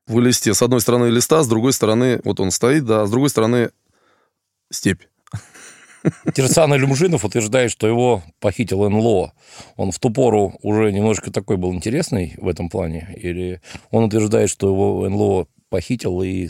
в 0.07 0.19
листе. 0.19 0.55
С 0.55 0.63
одной 0.63 0.81
стороны 0.81 1.09
листа, 1.09 1.43
с 1.43 1.47
другой 1.47 1.75
стороны, 1.75 2.23
вот 2.25 2.41
он 2.41 2.51
стоит, 2.51 2.87
да, 2.87 3.03
а 3.03 3.07
с 3.07 3.11
другой 3.11 3.29
стороны 3.29 3.69
степь. 4.73 5.03
Терсан 6.35 6.73
Люмжинов 6.73 7.27
утверждает, 7.27 7.71
что 7.71 7.87
его 7.87 8.23
похитил 8.41 8.89
НЛО. 8.89 9.35
Он 9.77 9.93
в 9.93 9.99
ту 9.99 10.09
пору 10.09 10.59
уже 10.63 10.91
немножко 10.91 11.31
такой 11.31 11.59
был 11.59 11.75
интересный 11.75 12.35
в 12.39 12.49
этом 12.49 12.71
плане? 12.71 13.15
Или 13.21 13.61
он 13.91 14.05
утверждает, 14.05 14.49
что 14.49 14.69
его 14.69 15.07
НЛО 15.07 15.49
похитил 15.71 16.23
и 16.23 16.49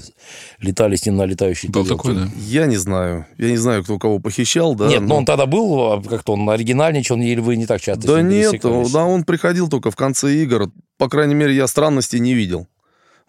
летали 0.61 0.97
с 0.97 1.05
ним 1.07 1.17
на 1.17 1.25
летающей 1.25 1.69
Был 1.69 1.85
тарелке? 1.85 2.09
такой, 2.09 2.15
да. 2.25 2.31
Я 2.37 2.67
не 2.67 2.77
знаю. 2.77 3.27
Я 3.37 3.51
не 3.51 3.57
знаю, 3.57 3.83
кто 3.85 3.99
кого 3.99 4.19
похищал, 4.19 4.75
да. 4.75 4.89
Нет, 4.89 5.01
но 5.03 5.17
он 5.17 5.25
тогда 5.25 5.47
был, 5.47 5.93
а 5.93 6.03
как-то 6.03 6.33
он 6.35 6.49
оригинальничал, 6.49 7.17
или 7.17 7.41
вы 7.41 7.57
не 7.57 7.67
так 7.67 7.81
часто 7.81 8.07
Да 8.07 8.23
нет, 8.23 8.61
да, 8.93 9.05
он 9.05 9.25
приходил 9.25 9.69
только 9.69 9.91
в 9.91 9.97
конце 9.97 10.35
игр. 10.43 10.71
По 10.97 11.09
крайней 11.09 11.35
мере, 11.35 11.55
я 11.55 11.67
странностей 11.67 12.19
не 12.21 12.35
видел. 12.35 12.67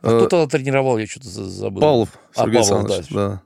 А 0.02 0.12
Э, 0.12 0.18
кто 0.20 0.28
тогда 0.28 0.48
тренировал, 0.58 0.98
я 0.98 1.06
что-то 1.08 1.28
за- 1.28 1.50
забыл. 1.50 1.82
Павлов 1.82 2.10
А, 2.36 2.44
Сергей 2.44 2.60
Павлов, 2.62 2.72
Александрович, 2.80 3.10
да. 3.12 3.28
да. 3.30 3.42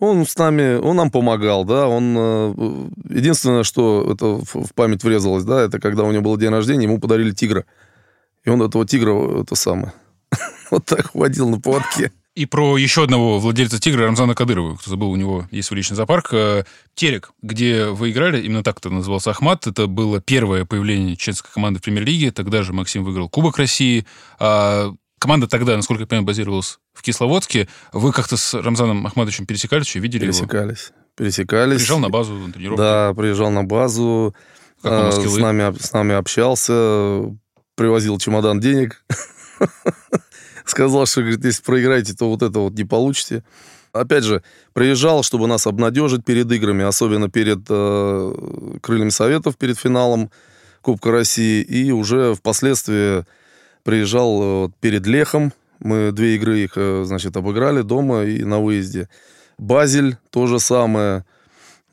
Он 0.00 0.26
с 0.26 0.36
нами, 0.38 0.76
он 0.76 0.96
нам 0.96 1.10
помогал, 1.10 1.64
да, 1.64 1.88
он... 1.88 2.14
э, 2.16 2.84
Единственное, 3.10 3.62
что 3.64 4.12
это 4.12 4.26
в 4.44 4.66
в 4.68 4.74
память 4.74 5.02
врезалось, 5.02 5.44
да, 5.44 5.60
это 5.62 5.80
когда 5.80 6.04
у 6.04 6.12
него 6.12 6.22
был 6.22 6.36
день 6.36 6.50
рождения, 6.50 6.84
ему 6.84 6.98
подарили 7.00 7.32
тигра. 7.32 7.64
И 8.44 8.50
он 8.50 8.62
этого 8.62 8.86
тигра, 8.86 9.42
это 9.42 9.54
самое, 9.56 9.92
вот 10.70 10.84
так 10.84 11.14
водил 11.14 11.48
на 11.48 11.60
поводке. 11.60 12.12
И 12.38 12.46
про 12.46 12.76
еще 12.76 13.02
одного 13.02 13.40
владельца 13.40 13.80
«Тигра» 13.80 14.04
Рамзана 14.04 14.36
Кадырова. 14.36 14.76
Кто 14.76 14.90
забыл, 14.90 15.10
у 15.10 15.16
него 15.16 15.48
есть 15.50 15.72
личный 15.72 15.96
зоопарк. 15.96 16.32
Э, 16.32 16.64
Терек, 16.94 17.32
где 17.42 17.86
вы 17.86 18.12
играли, 18.12 18.40
именно 18.40 18.62
так 18.62 18.78
это 18.78 18.90
назывался 18.90 19.30
Ахмат. 19.30 19.66
Это 19.66 19.88
было 19.88 20.20
первое 20.20 20.64
появление 20.64 21.16
чеченской 21.16 21.50
команды 21.52 21.80
в 21.80 21.82
премьер-лиге. 21.82 22.30
Тогда 22.30 22.62
же 22.62 22.72
Максим 22.72 23.02
выиграл 23.02 23.28
Кубок 23.28 23.58
России. 23.58 24.06
А 24.38 24.94
команда 25.18 25.48
тогда, 25.48 25.74
насколько 25.74 26.02
я 26.02 26.06
понимаю, 26.06 26.26
базировалась 26.26 26.78
в 26.94 27.02
Кисловодске. 27.02 27.66
Вы 27.92 28.12
как-то 28.12 28.36
с 28.36 28.54
Рамзаном 28.54 29.04
Ахматовичем 29.04 29.44
пересекались, 29.44 29.92
видели 29.96 30.26
его? 30.26 30.32
Пересекались. 30.32 30.92
Пересекались. 31.16 31.78
Приезжал 31.78 31.98
на 31.98 32.08
базу 32.08 32.34
на 32.34 32.52
тренировку. 32.52 32.80
Да, 32.80 33.14
приезжал 33.14 33.50
на 33.50 33.64
базу, 33.64 34.32
Как 34.80 34.92
он 34.92 35.24
э, 35.24 35.28
с 35.28 35.36
нами, 35.38 35.76
с 35.76 35.92
нами 35.92 36.14
общался, 36.14 37.36
привозил 37.74 38.16
чемодан 38.18 38.60
денег. 38.60 39.04
Сказал, 40.68 41.06
что, 41.06 41.22
говорит, 41.22 41.44
если 41.44 41.62
проиграете, 41.62 42.14
то 42.14 42.28
вот 42.28 42.42
это 42.42 42.58
вот 42.58 42.74
не 42.74 42.84
получите. 42.84 43.42
Опять 43.92 44.24
же, 44.24 44.42
приезжал, 44.74 45.22
чтобы 45.22 45.46
нас 45.46 45.66
обнадежить 45.66 46.24
перед 46.26 46.52
играми, 46.52 46.84
особенно 46.84 47.30
перед 47.30 47.60
э, 47.70 48.78
крыльями 48.82 49.08
Советов, 49.08 49.56
перед 49.56 49.78
финалом 49.78 50.30
Кубка 50.82 51.10
России. 51.10 51.62
И 51.62 51.90
уже 51.90 52.34
впоследствии 52.34 53.24
приезжал 53.82 54.40
э, 54.42 54.68
перед 54.80 55.06
Лехом. 55.06 55.54
Мы 55.80 56.12
две 56.12 56.34
игры 56.36 56.60
их, 56.60 56.72
э, 56.76 57.04
значит, 57.06 57.34
обыграли 57.38 57.80
дома 57.80 58.24
и 58.24 58.44
на 58.44 58.60
выезде. 58.60 59.08
Базель, 59.56 60.18
то 60.30 60.46
же 60.46 60.60
самое. 60.60 61.24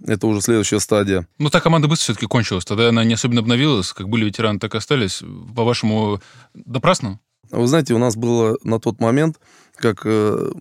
Это 0.06 0.28
уже 0.28 0.42
следующая 0.42 0.82
стадия. 0.82 1.26
Ну, 1.40 1.50
та 1.50 1.62
команда 1.62 1.88
быстро 1.88 2.04
все-таки 2.04 2.26
кончилась. 2.26 2.66
Тогда 2.66 2.90
она 2.90 3.06
не 3.06 3.14
особенно 3.14 3.40
обновилась. 3.40 3.94
Как 3.94 4.10
были 4.10 4.26
ветераны, 4.26 4.60
так 4.60 4.76
и 4.76 4.78
остались. 4.78 5.24
По-вашему, 5.56 6.20
напрасно? 6.54 7.22
А 7.52 7.60
Вы 7.60 7.68
знаете, 7.68 7.94
у 7.94 7.98
нас 8.00 8.16
было 8.16 8.58
на 8.64 8.80
тот 8.80 9.00
момент, 9.00 9.40
как 9.76 10.02
э, 10.06 10.52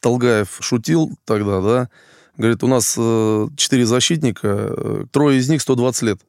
Толгаев 0.00 0.58
шутил 0.60 1.10
тогда, 1.24 1.60
да, 1.60 1.88
говорит, 2.36 2.62
у 2.62 2.68
нас 2.68 2.94
э, 2.98 3.46
четыре 3.56 3.86
защитника, 3.86 4.48
э, 4.48 5.04
трое 5.10 5.38
из 5.38 5.48
них 5.48 5.62
120 5.62 6.02
лет. 6.02 6.20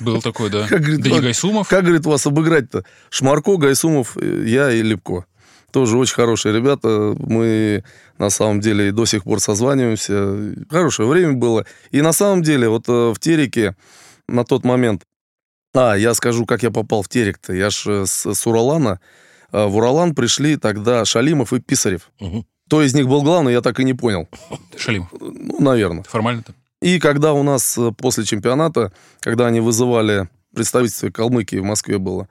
Был 0.00 0.20
такой, 0.22 0.50
да. 0.50 0.66
Как, 0.68 0.80
говорит, 0.80 1.02
да 1.02 1.10
как- 1.10 1.22
Гайсумов. 1.22 1.68
Как, 1.68 1.84
говорит, 1.84 2.04
вас 2.06 2.26
обыграть-то? 2.26 2.84
Шмарко, 3.10 3.56
Гайсумов, 3.56 4.16
э, 4.16 4.44
я 4.46 4.70
и 4.72 4.82
Лепко. 4.82 5.26
Тоже 5.72 5.98
очень 5.98 6.14
хорошие 6.14 6.54
ребята. 6.54 7.16
Мы 7.18 7.82
на 8.18 8.30
самом 8.30 8.60
деле 8.60 8.88
и 8.88 8.92
до 8.92 9.06
сих 9.06 9.24
пор 9.24 9.40
созваниваемся. 9.40 10.54
Хорошее 10.70 11.08
время 11.08 11.32
было. 11.32 11.66
И 11.90 12.00
на 12.00 12.12
самом 12.12 12.42
деле 12.42 12.68
вот 12.68 12.88
э, 12.88 13.12
в 13.12 13.18
Тереке 13.18 13.76
на 14.28 14.44
тот 14.44 14.64
момент... 14.64 15.02
А, 15.74 15.94
я 15.96 16.14
скажу, 16.14 16.46
как 16.46 16.62
я 16.62 16.70
попал 16.70 17.02
в 17.02 17.08
Терек-то. 17.08 17.52
Я 17.52 17.70
ж 17.70 17.86
э, 17.86 18.06
с, 18.06 18.32
с 18.32 18.46
Уралана. 18.46 19.00
э, 19.52 19.66
В 19.66 19.76
Уралан 19.76 20.14
пришли 20.14 20.56
тогда 20.56 21.04
Шалимов 21.04 21.52
и 21.52 21.60
Писарев. 21.60 22.10
Мгм. 22.20 22.46
Кто 22.66 22.82
из 22.82 22.94
них 22.94 23.08
был 23.08 23.22
главный, 23.22 23.52
я 23.52 23.60
так 23.60 23.80
и 23.80 23.84
не 23.84 23.92
понял. 23.94 24.28
Шалимов. 24.76 25.08
Ну, 25.20 25.60
наверное. 25.60 26.04
Формально-то. 26.04 26.54
И 26.80 26.98
когда 27.00 27.32
у 27.32 27.42
нас 27.42 27.76
э, 27.76 27.90
после 27.92 28.24
чемпионата, 28.24 28.92
когда 29.20 29.46
они 29.48 29.60
вызывали, 29.60 30.28
представительство 30.54 31.10
Калмыкии 31.10 31.56
в 31.58 31.64
Москве 31.64 31.98
было, 31.98 32.28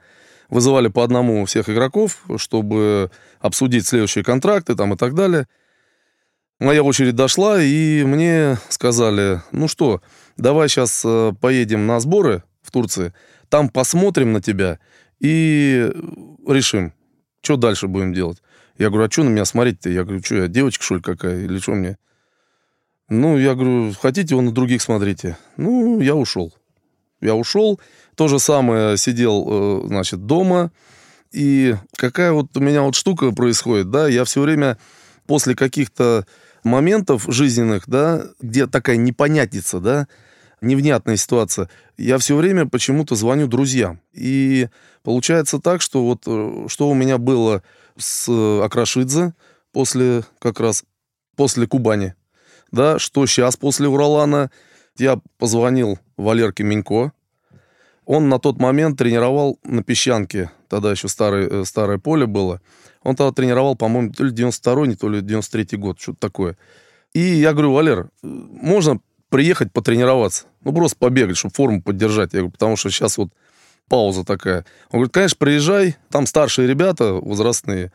вызывали 0.49 0.87
по 0.87 1.03
одному 1.03 1.45
всех 1.45 1.67
игроков, 1.69 2.23
чтобы 2.37 3.11
обсудить 3.39 3.85
следующие 3.87 4.23
контракты 4.23 4.75
там 4.75 4.93
и 4.93 4.97
так 4.97 5.15
далее. 5.15 5.47
Моя 6.59 6.83
очередь 6.83 7.15
дошла, 7.15 7.61
и 7.61 8.03
мне 8.05 8.57
сказали, 8.69 9.41
ну 9.51 9.67
что, 9.67 10.01
давай 10.37 10.69
сейчас 10.69 11.05
поедем 11.41 11.87
на 11.87 11.99
сборы 11.99 12.43
в 12.63 12.71
Турции, 12.71 13.13
там 13.49 13.69
посмотрим 13.69 14.33
на 14.33 14.41
тебя 14.41 14.79
и 15.19 15.91
решим, 16.47 16.93
что 17.41 17.57
дальше 17.57 17.87
будем 17.87 18.13
делать. 18.13 18.41
Я 18.77 18.89
говорю, 18.89 19.07
а 19.07 19.11
что 19.11 19.23
на 19.23 19.29
меня 19.29 19.45
смотреть-то? 19.45 19.89
Я 19.89 20.03
говорю, 20.03 20.23
что 20.23 20.35
я, 20.35 20.47
девочка, 20.47 20.83
что 20.83 20.95
ли, 20.95 21.01
какая? 21.01 21.43
Или 21.43 21.59
что 21.59 21.73
мне? 21.73 21.97
Ну, 23.09 23.37
я 23.37 23.53
говорю, 23.53 23.93
хотите, 24.01 24.35
вы 24.35 24.41
на 24.41 24.51
других 24.51 24.81
смотрите. 24.81 25.37
Ну, 25.57 25.99
я 25.99 26.15
ушел. 26.15 26.51
Я 27.21 27.35
ушел. 27.35 27.79
То 28.15 28.27
же 28.27 28.39
самое 28.39 28.97
сидел, 28.97 29.47
э, 29.47 29.87
значит, 29.87 30.25
дома. 30.25 30.71
И 31.31 31.75
какая 31.95 32.31
вот 32.31 32.55
у 32.57 32.59
меня 32.59 32.81
вот 32.81 32.95
штука 32.95 33.31
происходит, 33.31 33.89
да, 33.91 34.07
я 34.07 34.23
все 34.23 34.41
время 34.41 34.77
после 35.25 35.55
каких-то 35.55 36.25
моментов 36.63 37.25
жизненных, 37.27 37.87
да, 37.87 38.23
где 38.41 38.67
такая 38.67 38.97
непонятница, 38.97 39.79
да, 39.79 40.07
невнятная 40.63 41.17
ситуация, 41.17 41.69
я 41.97 42.17
все 42.17 42.35
время 42.35 42.65
почему-то 42.67 43.15
звоню 43.15 43.47
друзьям. 43.47 43.99
И 44.13 44.67
получается 45.03 45.59
так, 45.59 45.81
что 45.81 46.03
вот 46.03 46.23
э, 46.25 46.65
что 46.67 46.89
у 46.89 46.93
меня 46.93 47.17
было 47.17 47.63
с 47.97 48.27
Акрашидзе 48.63 49.33
после 49.71 50.23
как 50.39 50.59
раз 50.59 50.83
после 51.35 51.67
Кубани, 51.67 52.15
да, 52.71 52.99
что 52.99 53.25
сейчас 53.25 53.57
после 53.57 53.87
Уралана. 53.87 54.51
Я 54.97 55.19
позвонил 55.39 55.97
Валерке 56.17 56.63
Минько. 56.63 57.13
Он 58.05 58.29
на 58.29 58.37
тот 58.37 58.59
момент 58.59 58.97
тренировал 58.99 59.59
на 59.63 59.81
песчанке, 59.81 60.51
тогда 60.67 60.91
еще 60.91 61.07
старое, 61.07 61.47
э, 61.49 61.65
старое 61.65 61.97
поле 61.97 62.25
было. 62.27 62.61
Он 63.01 63.15
тогда 63.15 63.31
тренировал, 63.31 63.75
по-моему, 63.75 64.11
то 64.11 64.23
ли 64.23 64.31
92-й, 64.31 64.95
то 64.95 65.09
ли 65.09 65.21
93-й 65.21 65.77
год, 65.77 65.99
что-то 65.99 66.19
такое. 66.19 66.57
И 67.13 67.21
я 67.21 67.53
говорю, 67.53 67.73
Валер, 67.73 67.99
э, 67.99 68.07
можно 68.23 68.99
приехать 69.33 69.71
потренироваться? 69.71 70.45
Ну, 70.63 70.71
просто 70.73 70.95
побегать, 70.95 71.37
чтобы 71.37 71.55
форму 71.55 71.81
поддержать. 71.81 72.33
Я 72.33 72.41
говорю, 72.41 72.51
потому 72.51 72.75
что 72.75 72.91
сейчас 72.91 73.17
вот 73.17 73.29
пауза 73.89 74.23
такая. 74.23 74.59
Он 74.91 74.99
говорит, 74.99 75.11
конечно, 75.11 75.37
приезжай, 75.39 75.95
там 76.11 76.27
старшие 76.27 76.67
ребята 76.67 77.13
возрастные. 77.13 77.91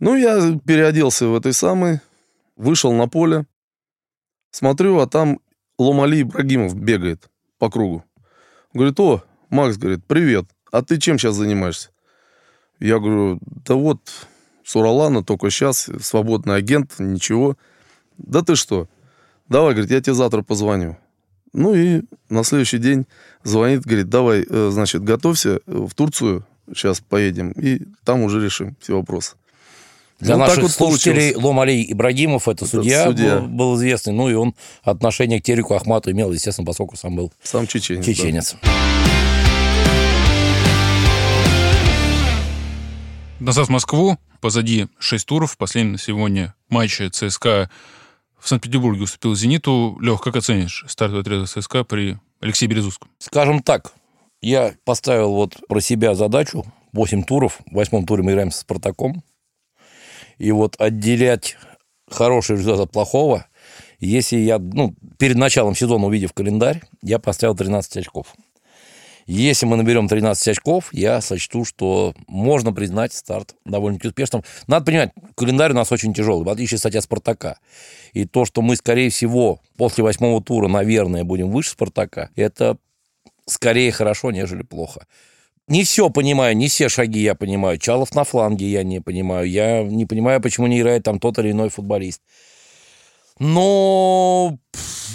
Ну, 0.00 0.16
я 0.16 0.58
переоделся 0.66 1.28
в 1.28 1.36
этой 1.36 1.52
самой, 1.52 2.00
вышел 2.56 2.92
на 2.92 3.06
поле, 3.06 3.46
смотрю, 4.50 4.98
а 4.98 5.06
там 5.06 5.38
Ломали 5.78 6.22
Ибрагимов 6.22 6.74
бегает 6.74 7.30
по 7.60 7.70
кругу. 7.70 8.04
Говорит, 8.72 8.98
о, 8.98 9.22
Макс, 9.50 9.76
говорит, 9.76 10.04
привет, 10.04 10.46
а 10.72 10.82
ты 10.82 10.98
чем 10.98 11.20
сейчас 11.20 11.36
занимаешься? 11.36 11.90
Я 12.80 12.98
говорю, 12.98 13.38
да 13.64 13.76
вот, 13.76 14.00
с 14.64 14.74
Уралана 14.74 15.22
только 15.22 15.50
сейчас, 15.50 15.88
свободный 16.00 16.56
агент, 16.56 16.98
ничего. 16.98 17.56
Да 18.18 18.42
ты 18.42 18.56
что? 18.56 18.88
Давай, 19.48 19.74
говорит, 19.74 19.90
я 19.90 20.00
тебе 20.00 20.14
завтра 20.14 20.42
позвоню. 20.42 20.96
Ну 21.52 21.74
и 21.74 22.02
на 22.30 22.44
следующий 22.44 22.78
день 22.78 23.06
звонит, 23.42 23.82
говорит, 23.82 24.08
давай, 24.08 24.44
э, 24.48 24.70
значит, 24.72 25.04
готовься, 25.04 25.56
э, 25.56 25.60
в 25.66 25.94
Турцию 25.94 26.44
сейчас 26.74 27.00
поедем, 27.00 27.52
и 27.52 27.82
там 28.04 28.22
уже 28.22 28.42
решим 28.42 28.74
все 28.80 28.96
вопросы. 28.96 29.36
Для 30.18 30.36
Ну, 30.36 30.40
так 30.40 30.48
наших 30.48 30.62
вот 30.62 30.72
слушателей 30.72 31.32
получилось. 31.32 31.44
Ломалей 31.44 31.92
Ибрагимов 31.92 32.48
это, 32.48 32.66
судья, 32.66 33.04
судья. 33.04 33.40
Был, 33.40 33.48
был 33.48 33.76
известный, 33.76 34.12
ну 34.14 34.30
и 34.30 34.34
он 34.34 34.54
отношение 34.82 35.40
к 35.40 35.44
Тереку 35.44 35.74
Ахмату 35.74 36.10
имел, 36.10 36.32
естественно, 36.32 36.66
поскольку 36.66 36.96
сам 36.96 37.14
был 37.14 37.32
Сам 37.42 37.66
чеченец. 37.66 38.06
да. 38.06 38.12
чеченец. 38.12 38.56
Назад 43.40 43.66
в 43.66 43.70
Москву, 43.70 44.16
позади 44.40 44.86
6 44.98 45.26
туров. 45.26 45.56
Последний 45.58 45.92
на 45.92 45.98
сегодня 45.98 46.54
матче 46.70 47.10
ЦСКА 47.10 47.68
в 48.44 48.48
Санкт-Петербурге 48.48 49.04
уступил 49.04 49.34
«Зениту». 49.34 49.98
Лех, 50.02 50.20
как 50.20 50.36
оценишь 50.36 50.84
стартовый 50.86 51.22
отряд 51.22 51.48
ЦСКА 51.48 51.82
при 51.82 52.18
Алексее 52.40 52.68
Березутском? 52.68 53.08
Скажем 53.18 53.62
так, 53.62 53.94
я 54.42 54.74
поставил 54.84 55.32
вот 55.32 55.56
про 55.66 55.80
себя 55.80 56.14
задачу 56.14 56.66
8 56.92 57.22
туров. 57.22 57.60
В 57.64 57.74
восьмом 57.74 58.04
туре 58.04 58.22
мы 58.22 58.32
играем 58.32 58.50
со 58.50 58.60
«Спартаком». 58.60 59.22
И 60.36 60.52
вот 60.52 60.76
отделять 60.78 61.56
хороший 62.10 62.56
результат 62.56 62.80
от 62.80 62.92
плохого, 62.92 63.46
если 63.98 64.36
я, 64.36 64.58
ну, 64.58 64.94
перед 65.18 65.36
началом 65.36 65.74
сезона, 65.74 66.04
увидев 66.04 66.34
календарь, 66.34 66.82
я 67.00 67.18
поставил 67.18 67.56
13 67.56 67.96
очков. 67.96 68.34
Если 69.26 69.64
мы 69.64 69.76
наберем 69.76 70.08
13 70.08 70.48
очков, 70.48 70.88
я 70.92 71.20
сочту, 71.20 71.64
что 71.64 72.14
можно 72.26 72.72
признать 72.72 73.12
старт 73.12 73.54
довольно-таки 73.64 74.08
успешным. 74.08 74.44
Надо 74.66 74.86
понимать, 74.86 75.12
календарь 75.34 75.72
у 75.72 75.74
нас 75.74 75.90
очень 75.92 76.12
тяжелый, 76.12 76.44
в 76.44 76.48
отличие, 76.48 76.76
кстати, 76.76 76.96
от 76.96 77.04
«Спартака». 77.04 77.58
И 78.12 78.26
то, 78.26 78.44
что 78.44 78.60
мы, 78.60 78.76
скорее 78.76 79.10
всего, 79.10 79.60
после 79.76 80.04
восьмого 80.04 80.42
тура, 80.42 80.68
наверное, 80.68 81.24
будем 81.24 81.50
выше 81.50 81.70
«Спартака», 81.70 82.30
это 82.36 82.76
скорее 83.46 83.92
хорошо, 83.92 84.30
нежели 84.30 84.62
плохо. 84.62 85.06
Не 85.66 85.84
все 85.84 86.10
понимаю, 86.10 86.54
не 86.54 86.68
все 86.68 86.90
шаги 86.90 87.20
я 87.20 87.34
понимаю. 87.34 87.78
Чалов 87.78 88.14
на 88.14 88.24
фланге 88.24 88.66
я 88.66 88.82
не 88.82 89.00
понимаю. 89.00 89.48
Я 89.48 89.82
не 89.82 90.04
понимаю, 90.04 90.42
почему 90.42 90.66
не 90.66 90.78
играет 90.78 91.04
там 91.04 91.18
тот 91.18 91.38
или 91.38 91.52
иной 91.52 91.70
футболист. 91.70 92.20
Но 93.38 94.58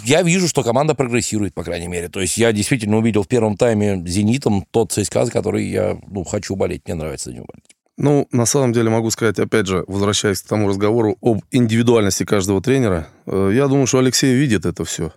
я 0.03 0.21
вижу, 0.23 0.47
что 0.47 0.63
команда 0.63 0.95
прогрессирует, 0.95 1.53
по 1.53 1.63
крайней 1.63 1.87
мере. 1.87 2.09
То 2.09 2.19
есть 2.19 2.37
я 2.37 2.51
действительно 2.51 2.97
увидел 2.97 3.23
в 3.23 3.27
первом 3.27 3.57
тайме 3.57 4.01
«Зенитом» 4.05 4.65
тот 4.71 4.91
ЦСКА, 4.91 5.25
за 5.25 5.31
который 5.31 5.65
я 5.67 5.97
ну, 6.07 6.23
хочу 6.23 6.55
болеть. 6.55 6.83
Мне 6.85 6.95
нравится 6.95 7.29
за 7.29 7.35
него 7.35 7.45
болеть. 7.47 7.75
Ну, 7.97 8.27
на 8.31 8.45
самом 8.45 8.71
деле 8.71 8.89
могу 8.89 9.11
сказать, 9.11 9.39
опять 9.39 9.67
же, 9.67 9.83
возвращаясь 9.87 10.41
к 10.41 10.47
тому 10.47 10.69
разговору 10.69 11.17
об 11.21 11.41
индивидуальности 11.51 12.23
каждого 12.23 12.61
тренера, 12.61 13.09
э, 13.25 13.51
я 13.53 13.67
думаю, 13.67 13.87
что 13.87 13.99
Алексей 13.99 14.33
видит 14.35 14.65
это 14.65 14.85
все. 14.85 15.11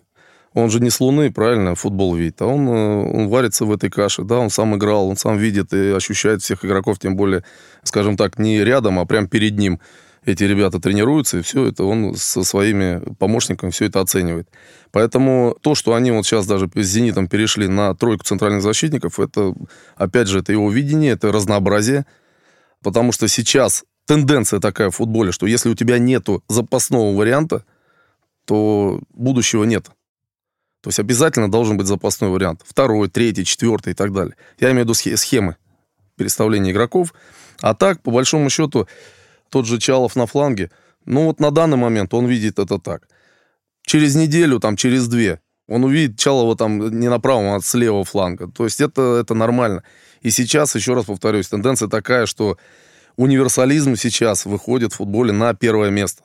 Он 0.52 0.68
же 0.68 0.80
не 0.80 0.90
с 0.90 1.00
Луны, 1.00 1.30
правильно, 1.30 1.76
футбол 1.76 2.16
видит, 2.16 2.42
а 2.42 2.46
он, 2.46 2.68
э, 2.68 2.72
он 2.72 3.28
варится 3.28 3.66
в 3.66 3.72
этой 3.72 3.88
каше, 3.88 4.24
да, 4.24 4.38
он 4.38 4.50
сам 4.50 4.74
играл, 4.74 5.08
он 5.08 5.16
сам 5.16 5.38
видит 5.38 5.72
и 5.72 5.92
ощущает 5.92 6.42
всех 6.42 6.64
игроков, 6.64 6.98
тем 6.98 7.14
более, 7.14 7.44
скажем 7.84 8.16
так, 8.16 8.40
не 8.40 8.64
рядом, 8.64 8.98
а 8.98 9.06
прям 9.06 9.28
перед 9.28 9.56
ним 9.56 9.78
эти 10.24 10.44
ребята 10.44 10.80
тренируются, 10.80 11.38
и 11.38 11.42
все 11.42 11.66
это 11.66 11.84
он 11.84 12.14
со 12.14 12.44
своими 12.44 13.02
помощниками 13.16 13.70
все 13.70 13.86
это 13.86 14.00
оценивает. 14.00 14.48
Поэтому 14.92 15.56
то, 15.60 15.74
что 15.74 15.94
они 15.94 16.10
вот 16.12 16.24
сейчас 16.24 16.46
даже 16.46 16.70
с 16.74 16.86
«Зенитом» 16.86 17.26
перешли 17.26 17.66
на 17.66 17.94
тройку 17.94 18.24
центральных 18.24 18.62
защитников, 18.62 19.18
это, 19.18 19.54
опять 19.96 20.28
же, 20.28 20.38
это 20.38 20.52
его 20.52 20.70
видение, 20.70 21.12
это 21.12 21.32
разнообразие, 21.32 22.06
потому 22.82 23.10
что 23.12 23.26
сейчас 23.26 23.84
тенденция 24.06 24.60
такая 24.60 24.90
в 24.90 24.96
футболе, 24.96 25.32
что 25.32 25.46
если 25.46 25.68
у 25.68 25.74
тебя 25.74 25.98
нету 25.98 26.44
запасного 26.48 27.16
варианта, 27.16 27.64
то 28.44 29.00
будущего 29.14 29.64
нет. 29.64 29.86
То 30.82 30.88
есть 30.88 30.98
обязательно 30.98 31.50
должен 31.50 31.76
быть 31.76 31.86
запасной 31.86 32.30
вариант. 32.30 32.62
Второй, 32.64 33.08
третий, 33.08 33.44
четвертый 33.44 33.92
и 33.92 33.94
так 33.94 34.12
далее. 34.12 34.34
Я 34.58 34.68
имею 34.72 34.84
в 34.84 34.88
виду 34.88 34.94
схе- 34.94 35.16
схемы 35.16 35.56
переставления 36.16 36.72
игроков. 36.72 37.14
А 37.60 37.74
так, 37.74 38.02
по 38.02 38.10
большому 38.10 38.50
счету, 38.50 38.88
тот 39.52 39.66
же 39.66 39.78
Чалов 39.78 40.16
на 40.16 40.26
фланге, 40.26 40.70
ну 41.04 41.26
вот 41.26 41.40
на 41.40 41.50
данный 41.50 41.76
момент 41.76 42.14
он 42.14 42.26
видит 42.26 42.58
это 42.58 42.78
так. 42.78 43.08
Через 43.84 44.14
неделю, 44.16 44.58
там, 44.58 44.76
через 44.76 45.08
две, 45.08 45.40
он 45.68 45.84
увидит 45.84 46.18
Чалова 46.18 46.56
там 46.56 46.98
не 46.98 47.08
на 47.08 47.20
правом, 47.20 47.54
а 47.54 47.60
с 47.60 47.74
левого 47.74 48.04
фланга. 48.04 48.48
То 48.48 48.64
есть 48.64 48.80
это, 48.80 49.18
это 49.20 49.34
нормально. 49.34 49.82
И 50.20 50.30
сейчас, 50.30 50.74
еще 50.74 50.94
раз 50.94 51.04
повторюсь, 51.04 51.48
тенденция 51.48 51.88
такая, 51.88 52.26
что 52.26 52.56
универсализм 53.16 53.96
сейчас 53.96 54.46
выходит 54.46 54.92
в 54.92 54.96
футболе 54.96 55.32
на 55.32 55.54
первое 55.54 55.90
место. 55.90 56.22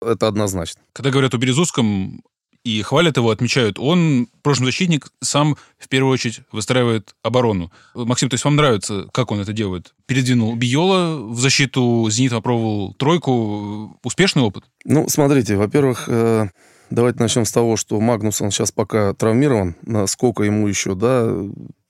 Это 0.00 0.28
однозначно. 0.28 0.80
Когда 0.92 1.10
говорят 1.10 1.34
о 1.34 1.38
Березутском 1.38 2.22
и 2.64 2.82
хвалят 2.82 3.16
его, 3.16 3.30
отмечают, 3.30 3.78
он, 3.78 4.28
прошлый 4.42 4.66
защитник, 4.66 5.08
сам 5.20 5.56
в 5.78 5.88
первую 5.88 6.12
очередь 6.12 6.40
выстраивает 6.52 7.14
оборону. 7.22 7.72
Максим, 7.94 8.28
то 8.28 8.34
есть 8.34 8.44
вам 8.44 8.56
нравится, 8.56 9.06
как 9.12 9.30
он 9.30 9.40
это 9.40 9.52
делает? 9.52 9.94
Передвинул 10.06 10.54
Биола 10.56 11.16
в 11.16 11.38
защиту, 11.40 12.06
Зенит 12.10 12.32
попробовал 12.32 12.92
тройку. 12.94 13.98
Успешный 14.04 14.42
опыт? 14.42 14.64
Ну, 14.84 15.08
смотрите, 15.08 15.56
во-первых, 15.56 16.04
э, 16.08 16.48
давайте 16.90 17.20
начнем 17.20 17.44
с 17.44 17.52
того, 17.52 17.76
что 17.76 17.98
Магнусон 17.98 18.50
сейчас 18.50 18.72
пока 18.72 19.14
травмирован. 19.14 19.76
Насколько 19.82 20.42
ему 20.42 20.68
еще, 20.68 20.94
да, 20.94 21.32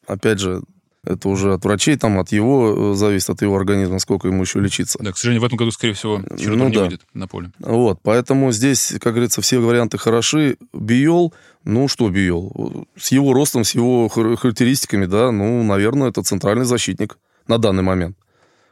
опять 0.06 0.38
же, 0.38 0.62
это 1.04 1.28
уже 1.28 1.54
от 1.54 1.64
врачей, 1.64 1.96
там, 1.96 2.18
от 2.18 2.30
его, 2.30 2.92
э, 2.92 2.94
зависит 2.94 3.30
от 3.30 3.40
его 3.42 3.56
организма, 3.56 3.98
сколько 3.98 4.28
ему 4.28 4.42
еще 4.42 4.60
лечиться. 4.60 4.98
Да, 5.00 5.12
к 5.12 5.16
сожалению, 5.16 5.42
в 5.42 5.44
этом 5.46 5.56
году, 5.56 5.70
скорее 5.70 5.94
всего, 5.94 6.20
Чернов 6.36 6.58
ну, 6.58 6.68
не 6.68 6.74
да. 6.74 6.80
выйдет 6.82 7.00
на 7.14 7.26
поле. 7.26 7.50
Вот, 7.58 8.00
поэтому 8.02 8.52
здесь, 8.52 8.94
как 9.00 9.14
говорится, 9.14 9.40
все 9.40 9.58
варианты 9.58 9.96
хороши. 9.96 10.58
Биол, 10.72 11.32
ну 11.64 11.88
что 11.88 12.10
Биол? 12.10 12.86
С 12.96 13.12
его 13.12 13.32
ростом, 13.32 13.64
с 13.64 13.74
его 13.74 14.08
характеристиками, 14.08 15.06
да, 15.06 15.30
ну, 15.30 15.62
наверное, 15.62 16.10
это 16.10 16.22
центральный 16.22 16.66
защитник 16.66 17.18
на 17.48 17.58
данный 17.58 17.82
момент. 17.82 18.16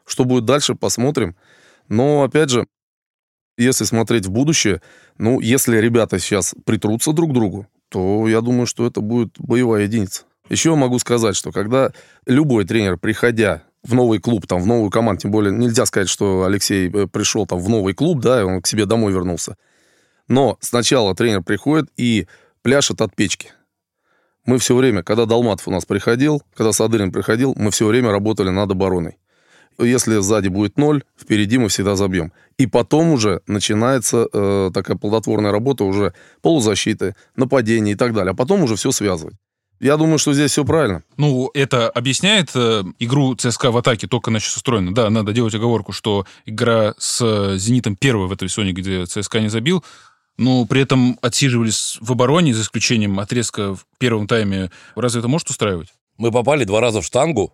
Что 0.06 0.24
будет 0.24 0.44
дальше, 0.44 0.74
посмотрим. 0.74 1.34
Но, 1.88 2.24
опять 2.24 2.50
же, 2.50 2.66
если 3.56 3.84
смотреть 3.84 4.26
в 4.26 4.30
будущее, 4.30 4.82
ну, 5.16 5.40
если 5.40 5.78
ребята 5.78 6.18
сейчас 6.18 6.54
притрутся 6.64 7.12
друг 7.12 7.30
к 7.30 7.34
другу, 7.34 7.66
то 7.88 8.28
я 8.28 8.40
думаю, 8.42 8.66
что 8.66 8.86
это 8.86 9.00
будет 9.00 9.34
боевая 9.38 9.84
единица. 9.84 10.24
Еще 10.48 10.74
могу 10.74 10.98
сказать, 10.98 11.36
что 11.36 11.52
когда 11.52 11.92
любой 12.26 12.64
тренер, 12.64 12.96
приходя 12.96 13.62
в 13.82 13.94
новый 13.94 14.18
клуб, 14.18 14.46
там, 14.46 14.60
в 14.60 14.66
новую 14.66 14.90
команду, 14.90 15.22
тем 15.22 15.30
более 15.30 15.52
нельзя 15.52 15.86
сказать, 15.86 16.08
что 16.08 16.44
Алексей 16.44 16.90
э, 16.90 17.06
пришел 17.06 17.46
там 17.46 17.58
в 17.58 17.68
новый 17.68 17.94
клуб, 17.94 18.20
да, 18.20 18.40
и 18.40 18.44
он 18.44 18.62
к 18.62 18.66
себе 18.66 18.86
домой 18.86 19.12
вернулся. 19.12 19.56
Но 20.26 20.58
сначала 20.60 21.14
тренер 21.14 21.42
приходит 21.42 21.88
и 21.96 22.26
пляшет 22.62 23.00
от 23.00 23.14
печки. 23.14 23.52
Мы 24.44 24.58
все 24.58 24.74
время, 24.74 25.02
когда 25.02 25.26
Долматов 25.26 25.68
у 25.68 25.70
нас 25.70 25.84
приходил, 25.84 26.42
когда 26.54 26.72
Садырин 26.72 27.12
приходил, 27.12 27.54
мы 27.56 27.70
все 27.70 27.86
время 27.86 28.10
работали 28.10 28.48
над 28.48 28.70
обороной. 28.70 29.18
Если 29.78 30.18
сзади 30.18 30.48
будет 30.48 30.76
ноль, 30.76 31.04
впереди 31.16 31.56
мы 31.56 31.68
всегда 31.68 31.94
забьем. 31.94 32.32
И 32.56 32.66
потом 32.66 33.10
уже 33.10 33.42
начинается 33.46 34.26
э, 34.32 34.70
такая 34.74 34.96
плодотворная 34.96 35.52
работа 35.52 35.84
уже 35.84 36.14
полузащиты, 36.42 37.14
нападения 37.36 37.92
и 37.92 37.94
так 37.94 38.12
далее. 38.12 38.32
А 38.32 38.34
потом 38.34 38.62
уже 38.62 38.74
все 38.74 38.90
связывать. 38.90 39.36
Я 39.80 39.96
думаю, 39.96 40.18
что 40.18 40.32
здесь 40.32 40.50
все 40.50 40.64
правильно. 40.64 41.02
Ну, 41.16 41.50
это 41.54 41.88
объясняет 41.88 42.50
э, 42.54 42.82
игру 42.98 43.34
ЦСКА 43.36 43.70
в 43.70 43.76
атаке, 43.76 44.08
только 44.08 44.30
она 44.30 44.40
сейчас 44.40 44.56
устроена. 44.56 44.92
Да, 44.92 45.08
надо 45.08 45.32
делать 45.32 45.54
оговорку, 45.54 45.92
что 45.92 46.26
игра 46.46 46.94
с 46.98 47.56
«Зенитом» 47.56 47.94
первая 47.94 48.26
в 48.26 48.32
этой 48.32 48.48
сезоне, 48.48 48.72
где 48.72 49.06
ЦСКА 49.06 49.40
не 49.40 49.48
забил, 49.48 49.84
но 50.36 50.64
при 50.64 50.82
этом 50.82 51.18
отсиживались 51.22 51.98
в 52.00 52.10
обороне, 52.10 52.54
за 52.54 52.62
исключением 52.62 53.20
отрезка 53.20 53.74
в 53.74 53.84
первом 53.98 54.26
тайме. 54.26 54.70
Разве 54.96 55.20
это 55.20 55.28
может 55.28 55.50
устраивать? 55.50 55.88
Мы 56.16 56.32
попали 56.32 56.64
два 56.64 56.80
раза 56.80 57.00
в 57.00 57.04
штангу, 57.04 57.52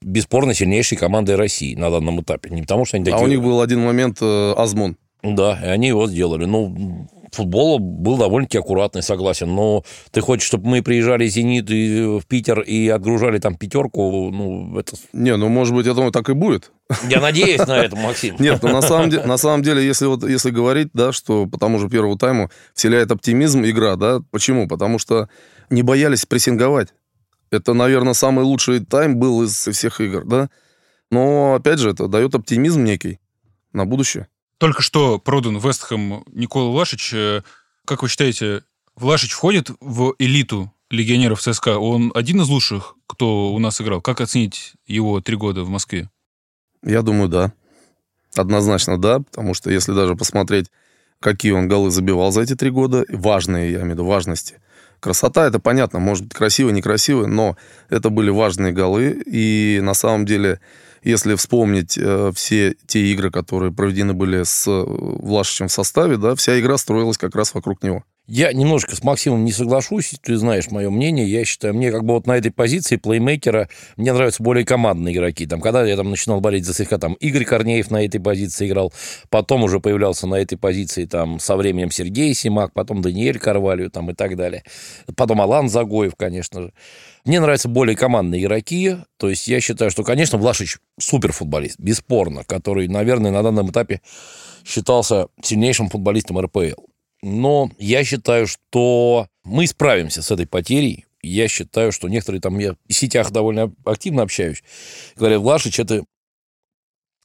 бесспорно 0.00 0.54
сильнейшей 0.54 0.96
командой 0.96 1.34
России 1.34 1.74
на 1.74 1.90
данном 1.90 2.20
этапе. 2.20 2.50
Не 2.50 2.62
потому 2.62 2.84
что 2.84 2.96
они 2.96 3.04
такие... 3.04 3.18
А 3.18 3.24
у 3.24 3.26
них 3.26 3.42
был 3.42 3.60
один 3.60 3.84
момент 3.84 4.18
э, 4.20 4.52
Азмун. 4.56 4.96
Да, 5.22 5.58
и 5.60 5.66
они 5.66 5.88
его 5.88 6.06
сделали. 6.06 6.44
Ну, 6.44 7.08
футбол 7.36 7.78
был 7.78 8.16
довольно-таки 8.16 8.58
аккуратный, 8.58 9.02
согласен. 9.02 9.54
Но 9.54 9.84
ты 10.10 10.20
хочешь, 10.20 10.46
чтобы 10.46 10.68
мы 10.68 10.82
приезжали 10.82 11.26
«Зенит» 11.28 11.70
и 11.70 12.18
в 12.20 12.26
Питер 12.26 12.60
и 12.60 12.88
отгружали 12.88 13.38
там 13.38 13.54
пятерку, 13.56 14.30
ну, 14.30 14.78
это... 14.78 14.96
Не, 15.12 15.36
ну, 15.36 15.48
может 15.48 15.74
быть, 15.74 15.86
я 15.86 15.94
думаю, 15.94 16.12
так 16.12 16.28
и 16.28 16.32
будет. 16.32 16.72
Я 17.08 17.20
надеюсь 17.20 17.66
на 17.66 17.78
это, 17.78 17.96
Максим. 18.06 18.36
Нет, 18.38 18.62
ну, 18.62 18.70
на 18.70 18.82
самом, 18.82 19.10
деле, 19.10 19.24
на 19.24 19.36
самом 19.36 19.62
деле, 19.62 19.84
если, 19.84 20.06
вот, 20.06 20.28
если 20.28 20.50
говорить, 20.50 20.88
да, 20.92 21.12
что 21.12 21.46
по 21.46 21.58
тому 21.58 21.78
же 21.78 21.88
первому 21.88 22.16
тайму 22.16 22.50
вселяет 22.74 23.10
оптимизм 23.10 23.64
игра, 23.64 23.96
да, 23.96 24.20
почему? 24.30 24.66
Потому 24.68 24.98
что 24.98 25.28
не 25.70 25.82
боялись 25.82 26.26
прессинговать. 26.26 26.88
Это, 27.50 27.74
наверное, 27.74 28.14
самый 28.14 28.44
лучший 28.44 28.80
тайм 28.80 29.16
был 29.16 29.42
из 29.42 29.52
всех 29.52 30.00
игр, 30.00 30.24
да. 30.24 30.48
Но, 31.10 31.54
опять 31.54 31.78
же, 31.78 31.90
это 31.90 32.08
дает 32.08 32.34
оптимизм 32.34 32.82
некий 32.82 33.20
на 33.72 33.84
будущее. 33.84 34.26
Только 34.58 34.80
что 34.80 35.18
продан 35.18 35.58
Вестхэм 35.58 36.24
Никола 36.32 36.70
Влашич. 36.70 37.12
Э, 37.12 37.42
как 37.84 38.02
вы 38.02 38.08
считаете, 38.08 38.62
Влашич 38.94 39.32
входит 39.32 39.70
в 39.80 40.14
элиту 40.18 40.72
легионеров 40.90 41.40
ЦСКА? 41.42 41.78
Он 41.78 42.10
один 42.14 42.40
из 42.40 42.48
лучших, 42.48 42.94
кто 43.06 43.52
у 43.52 43.58
нас 43.58 43.80
играл? 43.80 44.00
Как 44.00 44.20
оценить 44.20 44.72
его 44.86 45.20
три 45.20 45.36
года 45.36 45.62
в 45.62 45.68
Москве? 45.68 46.08
Я 46.82 47.02
думаю, 47.02 47.28
да. 47.28 47.52
Однозначно 48.34 48.98
да, 48.98 49.20
потому 49.20 49.52
что 49.52 49.70
если 49.70 49.92
даже 49.92 50.14
посмотреть, 50.14 50.70
какие 51.20 51.52
он 51.52 51.68
голы 51.68 51.90
забивал 51.90 52.32
за 52.32 52.42
эти 52.42 52.54
три 52.54 52.70
года, 52.70 53.04
важные, 53.08 53.72
я 53.72 53.78
имею 53.78 53.90
в 53.90 53.92
виду, 53.92 54.04
важности. 54.04 54.60
Красота, 55.00 55.46
это 55.46 55.58
понятно, 55.58 55.98
может 55.98 56.24
быть 56.24 56.34
красиво, 56.34 56.70
некрасиво, 56.70 57.26
но 57.26 57.56
это 57.90 58.08
были 58.08 58.30
важные 58.30 58.72
голы, 58.72 59.10
и 59.26 59.80
на 59.82 59.92
самом 59.92 60.24
деле 60.24 60.60
если 61.06 61.36
вспомнить 61.36 61.96
э, 61.96 62.32
все 62.34 62.74
те 62.86 63.12
игры, 63.12 63.30
которые 63.30 63.72
проведены 63.72 64.12
были 64.12 64.42
с 64.42 64.66
э, 64.66 64.84
Влашичем 64.86 65.68
в 65.68 65.72
составе, 65.72 66.16
да, 66.16 66.34
вся 66.34 66.58
игра 66.58 66.76
строилась 66.76 67.16
как 67.16 67.36
раз 67.36 67.54
вокруг 67.54 67.82
него. 67.84 68.02
Я 68.28 68.52
немножко 68.52 68.96
с 68.96 69.04
Максимом 69.04 69.44
не 69.44 69.52
соглашусь, 69.52 70.14
ты 70.20 70.36
знаешь 70.36 70.68
мое 70.72 70.90
мнение. 70.90 71.30
Я 71.30 71.44
считаю, 71.44 71.74
мне 71.74 71.92
как 71.92 72.04
бы 72.04 72.14
вот 72.14 72.26
на 72.26 72.36
этой 72.36 72.50
позиции 72.50 72.96
плеймейкера 72.96 73.68
мне 73.96 74.12
нравятся 74.12 74.42
более 74.42 74.64
командные 74.64 75.14
игроки. 75.14 75.46
Там, 75.46 75.60
когда 75.60 75.86
я 75.86 75.96
там 75.96 76.10
начинал 76.10 76.40
болеть 76.40 76.64
за 76.64 76.74
СК, 76.74 76.98
там 76.98 77.14
Игорь 77.14 77.44
Корнеев 77.44 77.88
на 77.92 78.04
этой 78.04 78.20
позиции 78.20 78.66
играл, 78.66 78.92
потом 79.30 79.62
уже 79.62 79.78
появлялся 79.78 80.26
на 80.26 80.34
этой 80.34 80.58
позиции 80.58 81.04
там 81.04 81.38
со 81.38 81.56
временем 81.56 81.92
Сергей 81.92 82.34
Симак, 82.34 82.72
потом 82.72 83.00
Даниэль 83.00 83.38
Карвалью 83.38 83.92
там 83.92 84.10
и 84.10 84.14
так 84.14 84.34
далее. 84.34 84.64
Потом 85.14 85.40
Алан 85.40 85.68
Загоев, 85.68 86.16
конечно 86.16 86.62
же. 86.62 86.72
Мне 87.26 87.40
нравятся 87.40 87.68
более 87.68 87.96
командные 87.96 88.40
игроки. 88.40 88.98
То 89.18 89.28
есть 89.28 89.48
я 89.48 89.60
считаю, 89.60 89.90
что, 89.90 90.04
конечно, 90.04 90.38
Влашич 90.38 90.78
суперфутболист, 91.00 91.78
бесспорно, 91.80 92.44
который, 92.44 92.86
наверное, 92.86 93.32
на 93.32 93.42
данном 93.42 93.70
этапе 93.70 94.00
считался 94.64 95.26
сильнейшим 95.42 95.88
футболистом 95.88 96.38
РПЛ. 96.38 96.86
Но 97.22 97.70
я 97.78 98.04
считаю, 98.04 98.46
что 98.46 99.26
мы 99.42 99.66
справимся 99.66 100.22
с 100.22 100.30
этой 100.30 100.46
потерей. 100.46 101.06
Я 101.20 101.48
считаю, 101.48 101.90
что 101.90 102.08
некоторые 102.08 102.40
там, 102.40 102.60
я 102.60 102.76
в 102.88 102.92
сетях 102.92 103.32
довольно 103.32 103.74
активно 103.84 104.22
общаюсь, 104.22 104.62
говорят, 105.16 105.40
Влашич– 105.40 105.78
это 105.80 106.04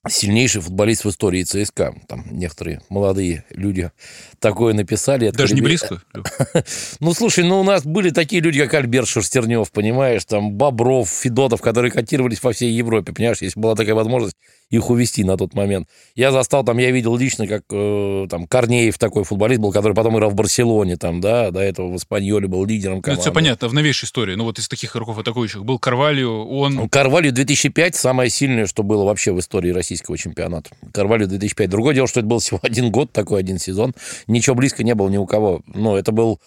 сильнейший 0.09 0.61
футболист 0.61 1.05
в 1.05 1.09
истории 1.09 1.43
ЦСКА. 1.43 1.93
Там 2.07 2.25
некоторые 2.31 2.81
молодые 2.89 3.45
люди 3.51 3.91
такое 4.39 4.73
написали. 4.73 5.29
Даже 5.29 5.53
не 5.53 5.61
близко? 5.61 6.01
Ну, 6.99 7.13
слушай, 7.13 7.43
ну 7.43 7.59
у 7.59 7.63
нас 7.63 7.83
были 7.83 8.09
такие 8.09 8.41
люди, 8.41 8.61
как 8.63 8.73
Альберт 8.73 9.07
Шерстернев, 9.07 9.71
понимаешь, 9.71 10.25
там 10.25 10.51
Бобров, 10.51 11.09
Федотов, 11.09 11.61
которые 11.61 11.91
котировались 11.91 12.41
во 12.43 12.51
всей 12.51 12.71
Европе, 12.71 13.13
понимаешь, 13.13 13.41
если 13.41 13.59
была 13.59 13.75
такая 13.75 13.95
возможность 13.95 14.35
их 14.71 14.89
увести 14.89 15.23
на 15.23 15.37
тот 15.37 15.53
момент. 15.53 15.87
Я 16.15 16.31
застал 16.31 16.63
там, 16.63 16.77
я 16.79 16.89
видел 16.91 17.15
лично, 17.17 17.45
как 17.45 17.63
э, 17.69 18.27
там 18.29 18.47
Корнеев 18.47 18.97
такой 18.97 19.23
футболист 19.23 19.61
был, 19.61 19.71
который 19.71 19.93
потом 19.93 20.15
играл 20.15 20.31
в 20.31 20.35
Барселоне, 20.35 20.97
там, 20.97 21.21
да, 21.21 21.51
до 21.51 21.59
этого 21.59 21.91
в 21.91 21.97
Испаньоле 21.97 22.47
был 22.47 22.65
лидером 22.65 23.01
команды. 23.01 23.19
Ну, 23.19 23.21
все 23.21 23.33
понятно, 23.33 23.67
в 23.67 23.73
новейшей 23.73 24.07
истории. 24.07 24.35
Ну, 24.35 24.45
вот 24.45 24.57
из 24.57 24.67
таких 24.67 24.95
игроков 24.95 25.19
атакующих 25.19 25.63
был 25.65 25.77
Карвалью, 25.77 26.47
он... 26.47 26.73
Ну, 26.75 26.89
Карвалью 26.89 27.33
2005 27.33 27.95
самое 27.95 28.29
сильное, 28.29 28.65
что 28.65 28.83
было 28.83 29.03
вообще 29.03 29.33
в 29.33 29.39
истории 29.39 29.71
российского 29.71 30.17
чемпионата. 30.17 30.71
Карвалью 30.93 31.27
2005. 31.27 31.69
Другое 31.69 31.93
дело, 31.93 32.07
что 32.07 32.21
это 32.21 32.29
был 32.29 32.39
всего 32.39 32.59
один 32.63 32.91
год, 32.91 33.11
такой 33.11 33.41
один 33.41 33.59
сезон. 33.59 33.93
Ничего 34.27 34.55
близко 34.55 34.83
не 34.83 34.95
было 34.95 35.09
ни 35.09 35.17
у 35.17 35.25
кого. 35.25 35.61
Но 35.67 35.97
это 35.97 36.11
был 36.11 36.39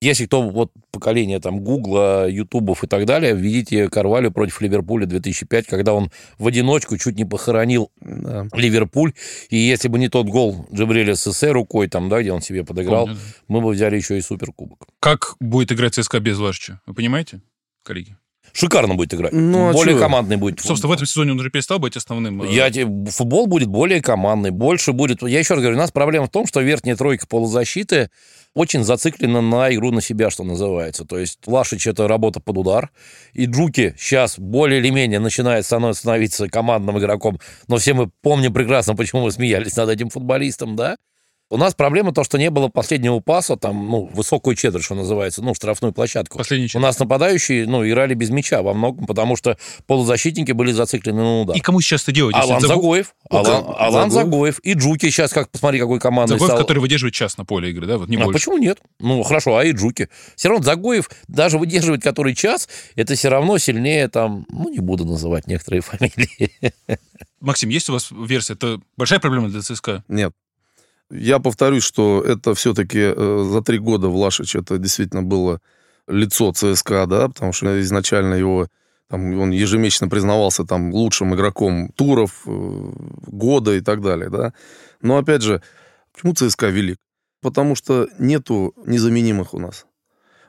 если 0.00 0.26
кто 0.26 0.42
вот 0.42 0.70
поколение 0.92 1.40
там 1.40 1.60
Гугла, 1.60 2.28
Ютубов 2.28 2.84
и 2.84 2.86
так 2.86 3.04
далее, 3.04 3.34
видите 3.34 3.88
Карвалю 3.88 4.30
против 4.30 4.60
Ливерпуля 4.60 5.06
2005, 5.06 5.66
когда 5.66 5.94
он 5.94 6.10
в 6.38 6.46
одиночку 6.46 6.96
чуть 6.96 7.16
не 7.16 7.24
похоронил 7.24 7.90
да. 8.00 8.46
Ливерпуль. 8.52 9.12
И 9.50 9.56
если 9.56 9.88
бы 9.88 9.98
не 9.98 10.08
тот 10.08 10.26
гол 10.26 10.66
Джабриэля 10.72 11.14
Сессе 11.14 11.50
рукой, 11.50 11.88
там, 11.88 12.08
да, 12.08 12.20
где 12.20 12.32
он 12.32 12.40
себе 12.40 12.64
подыграл, 12.64 13.06
Помню, 13.06 13.16
да. 13.16 13.44
мы 13.48 13.60
бы 13.60 13.70
взяли 13.70 13.96
еще 13.96 14.18
и 14.18 14.20
суперкубок. 14.20 14.86
Как 15.00 15.36
будет 15.40 15.72
играть 15.72 15.94
ЦСКА 15.94 16.20
без 16.20 16.38
Лашича? 16.38 16.80
Вы 16.86 16.94
понимаете, 16.94 17.40
коллеги? 17.82 18.16
Шикарно 18.58 18.94
будет 18.94 19.14
играть. 19.14 19.32
Ну, 19.32 19.70
а 19.70 19.72
более 19.72 19.94
чего? 19.94 20.04
командный 20.04 20.36
будет. 20.36 20.60
Собственно, 20.60 20.90
в 20.90 20.94
этом 20.94 21.06
сезоне 21.06 21.32
он 21.32 21.40
уже 21.40 21.50
перестал 21.50 21.78
быть 21.78 21.96
основным. 21.96 22.42
Э, 22.42 22.52
я, 22.52 22.70
футбол 23.10 23.46
будет 23.46 23.68
более 23.68 24.02
командный, 24.02 24.50
больше 24.50 24.92
будет... 24.92 25.22
Я 25.22 25.38
еще 25.38 25.54
раз 25.54 25.62
говорю, 25.62 25.76
у 25.76 25.80
нас 25.80 25.92
проблема 25.92 26.26
в 26.26 26.30
том, 26.30 26.46
что 26.46 26.60
верхняя 26.60 26.96
тройка 26.96 27.26
полузащиты 27.26 28.10
очень 28.54 28.82
зациклена 28.82 29.40
на 29.40 29.72
игру 29.72 29.92
на 29.92 30.00
себя, 30.00 30.30
что 30.30 30.42
называется. 30.42 31.04
То 31.04 31.18
есть 31.18 31.38
Лашич– 31.46 31.86
это 31.86 32.08
работа 32.08 32.40
под 32.40 32.58
удар, 32.58 32.90
и 33.32 33.46
Джуки 33.46 33.94
сейчас 33.96 34.38
более 34.38 34.80
или 34.80 34.90
менее 34.90 35.20
начинает 35.20 35.64
становиться 35.64 36.48
командным 36.48 36.98
игроком, 36.98 37.38
но 37.68 37.76
все 37.76 37.94
мы 37.94 38.10
помним 38.22 38.52
прекрасно, 38.52 38.96
почему 38.96 39.22
мы 39.22 39.30
смеялись 39.30 39.76
над 39.76 39.88
этим 39.90 40.08
футболистом, 40.08 40.74
да? 40.74 40.96
У 41.50 41.56
нас 41.56 41.74
проблема 41.74 42.12
то, 42.12 42.24
что 42.24 42.36
не 42.36 42.50
было 42.50 42.68
последнего 42.68 43.20
паса, 43.20 43.56
там, 43.56 43.88
ну, 43.88 44.10
высокую 44.12 44.54
четверть, 44.54 44.84
что 44.84 44.94
называется, 44.94 45.42
ну, 45.42 45.54
штрафную 45.54 45.94
площадку. 45.94 46.36
Последний 46.36 46.68
У 46.74 46.78
нас 46.78 46.98
нападающие, 46.98 47.66
ну, 47.66 47.88
играли 47.88 48.12
без 48.12 48.28
мяча 48.28 48.60
во 48.60 48.74
многом, 48.74 49.06
потому 49.06 49.34
что 49.34 49.56
полузащитники 49.86 50.52
были 50.52 50.72
зациклены 50.72 51.22
на 51.22 51.40
удар. 51.40 51.56
И 51.56 51.60
кому 51.60 51.80
сейчас 51.80 52.02
это 52.02 52.12
делать? 52.12 52.36
Алан 52.36 52.60
Загу... 52.60 52.74
Загоев. 52.74 53.14
Алан, 53.30 53.64
Алан 53.78 54.10
Загоев. 54.10 54.58
И 54.58 54.74
Джуки 54.74 55.08
сейчас, 55.08 55.32
как 55.32 55.50
посмотри, 55.50 55.80
какой 55.80 55.98
командой 56.00 56.34
Загоев, 56.34 56.50
стал. 56.50 56.58
который 56.58 56.80
выдерживает 56.80 57.14
час 57.14 57.38
на 57.38 57.46
поле 57.46 57.70
игры, 57.70 57.86
да? 57.86 57.96
Вот 57.96 58.10
не 58.10 58.16
а 58.16 58.24
больше. 58.24 58.40
почему 58.40 58.58
нет? 58.58 58.78
Ну, 59.00 59.22
хорошо, 59.22 59.56
а 59.56 59.64
и 59.64 59.72
Джуки. 59.72 60.10
Все 60.36 60.50
равно 60.50 60.62
Загоев 60.62 61.08
даже 61.28 61.56
выдерживает 61.58 62.02
который 62.02 62.34
час, 62.34 62.68
это 62.94 63.14
все 63.14 63.30
равно 63.30 63.56
сильнее 63.56 64.08
там, 64.08 64.44
ну, 64.50 64.68
не 64.68 64.80
буду 64.80 65.06
называть 65.06 65.46
некоторые 65.46 65.80
фамилии. 65.82 66.52
Максим, 67.40 67.70
есть 67.70 67.88
у 67.88 67.94
вас 67.94 68.10
версия? 68.10 68.52
Это 68.52 68.80
большая 68.98 69.18
проблема 69.18 69.48
для 69.48 69.62
ЦСКА? 69.62 70.04
Нет. 70.08 70.34
Я 71.10 71.38
повторюсь, 71.38 71.84
что 71.84 72.22
это 72.22 72.54
все-таки 72.54 72.98
э, 73.00 73.46
за 73.50 73.62
три 73.62 73.78
года 73.78 74.08
Влашич 74.08 74.56
это 74.56 74.78
действительно 74.78 75.22
было 75.22 75.60
лицо 76.06 76.52
ЦСКА, 76.52 77.06
да, 77.06 77.28
потому 77.28 77.52
что 77.52 77.80
изначально 77.80 78.34
его 78.34 78.68
там, 79.08 79.38
он 79.38 79.50
ежемесячно 79.50 80.08
признавался 80.08 80.64
там 80.64 80.92
лучшим 80.92 81.34
игроком 81.34 81.90
туров, 81.92 82.42
э, 82.46 82.92
года 83.26 83.74
и 83.74 83.80
так 83.80 84.02
далее, 84.02 84.28
да. 84.28 84.52
Но 85.00 85.16
опять 85.16 85.42
же, 85.42 85.62
почему 86.12 86.34
ЦСКА 86.34 86.68
велик? 86.68 86.98
Потому 87.40 87.74
что 87.74 88.08
нету 88.18 88.74
незаменимых 88.84 89.54
у 89.54 89.58
нас. 89.58 89.86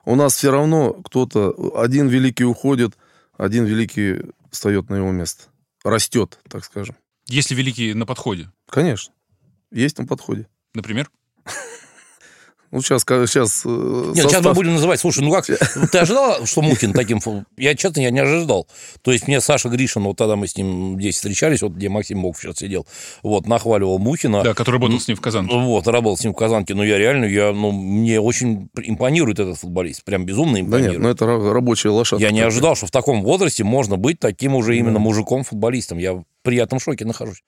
У 0.05 0.15
нас 0.15 0.35
все 0.35 0.51
равно 0.51 0.93
кто-то, 0.93 1.53
один 1.75 2.07
великий 2.07 2.43
уходит, 2.43 2.97
один 3.37 3.65
великий 3.65 4.33
встает 4.51 4.89
на 4.89 4.95
его 4.95 5.11
место. 5.11 5.43
Растет, 5.83 6.39
так 6.49 6.65
скажем. 6.65 6.95
Если 7.27 7.55
великий 7.55 7.93
на 7.93 8.05
подходе. 8.05 8.51
Конечно. 8.67 9.13
Есть 9.71 9.97
на 9.97 10.05
подходе. 10.05 10.47
Например? 10.73 11.09
Ну, 12.71 12.81
сейчас, 12.81 13.01
сейчас 13.01 13.63
э, 13.65 13.69
Нет, 13.69 14.15
состав... 14.15 14.31
сейчас 14.31 14.45
мы 14.45 14.53
будем 14.53 14.73
называть. 14.73 14.99
Слушай, 14.99 15.23
ну 15.23 15.31
как, 15.31 15.45
ты 15.47 15.97
ожидал, 15.97 16.45
что 16.45 16.61
Мухин 16.61 16.93
таким... 16.93 17.19
Я, 17.57 17.73
честно, 17.73 18.01
я 18.01 18.11
не 18.11 18.19
ожидал. 18.19 18.67
То 19.01 19.11
есть 19.11 19.27
мне 19.27 19.41
Саша 19.41 19.69
Гришин, 19.69 20.03
вот 20.03 20.17
тогда 20.17 20.35
мы 20.35 20.47
с 20.47 20.55
ним 20.55 20.99
здесь 20.99 21.15
встречались, 21.15 21.63
вот 21.63 21.71
где 21.71 21.89
Максим 21.89 22.21
Бог 22.21 22.37
сейчас 22.37 22.57
сидел, 22.57 22.85
вот, 23.23 23.47
нахваливал 23.47 23.97
Мухина. 23.97 24.43
Да, 24.43 24.53
который 24.53 24.75
работал 24.75 24.99
с 24.99 25.07
ним 25.07 25.17
в 25.17 25.21
Казанке. 25.21 25.55
Вот, 25.55 25.87
работал 25.87 26.15
с 26.15 26.23
ним 26.23 26.33
в 26.33 26.35
Казанке. 26.35 26.75
Но 26.75 26.83
я 26.83 26.99
реально, 26.99 27.25
я, 27.25 27.53
ну, 27.53 27.71
мне 27.71 28.21
очень 28.21 28.69
импонирует 28.83 29.39
этот 29.39 29.57
футболист. 29.57 30.03
Прям 30.03 30.25
безумно 30.25 30.61
импонирует. 30.61 30.83
Да 30.83 30.91
нет, 30.91 31.01
ну 31.01 31.09
это 31.09 31.25
рабочая 31.25 31.89
лошадка. 31.89 32.23
Я 32.23 32.31
не 32.31 32.41
ожидал, 32.41 32.75
что 32.75 32.85
в 32.85 32.91
таком 32.91 33.23
возрасте 33.23 33.63
можно 33.63 33.97
быть 33.97 34.19
таким 34.19 34.53
уже 34.53 34.77
именно 34.77 34.99
мужиком-футболистом. 34.99 35.97
Я 35.97 36.13
в 36.13 36.23
приятном 36.43 36.79
шоке 36.79 37.03
нахожусь. 37.03 37.41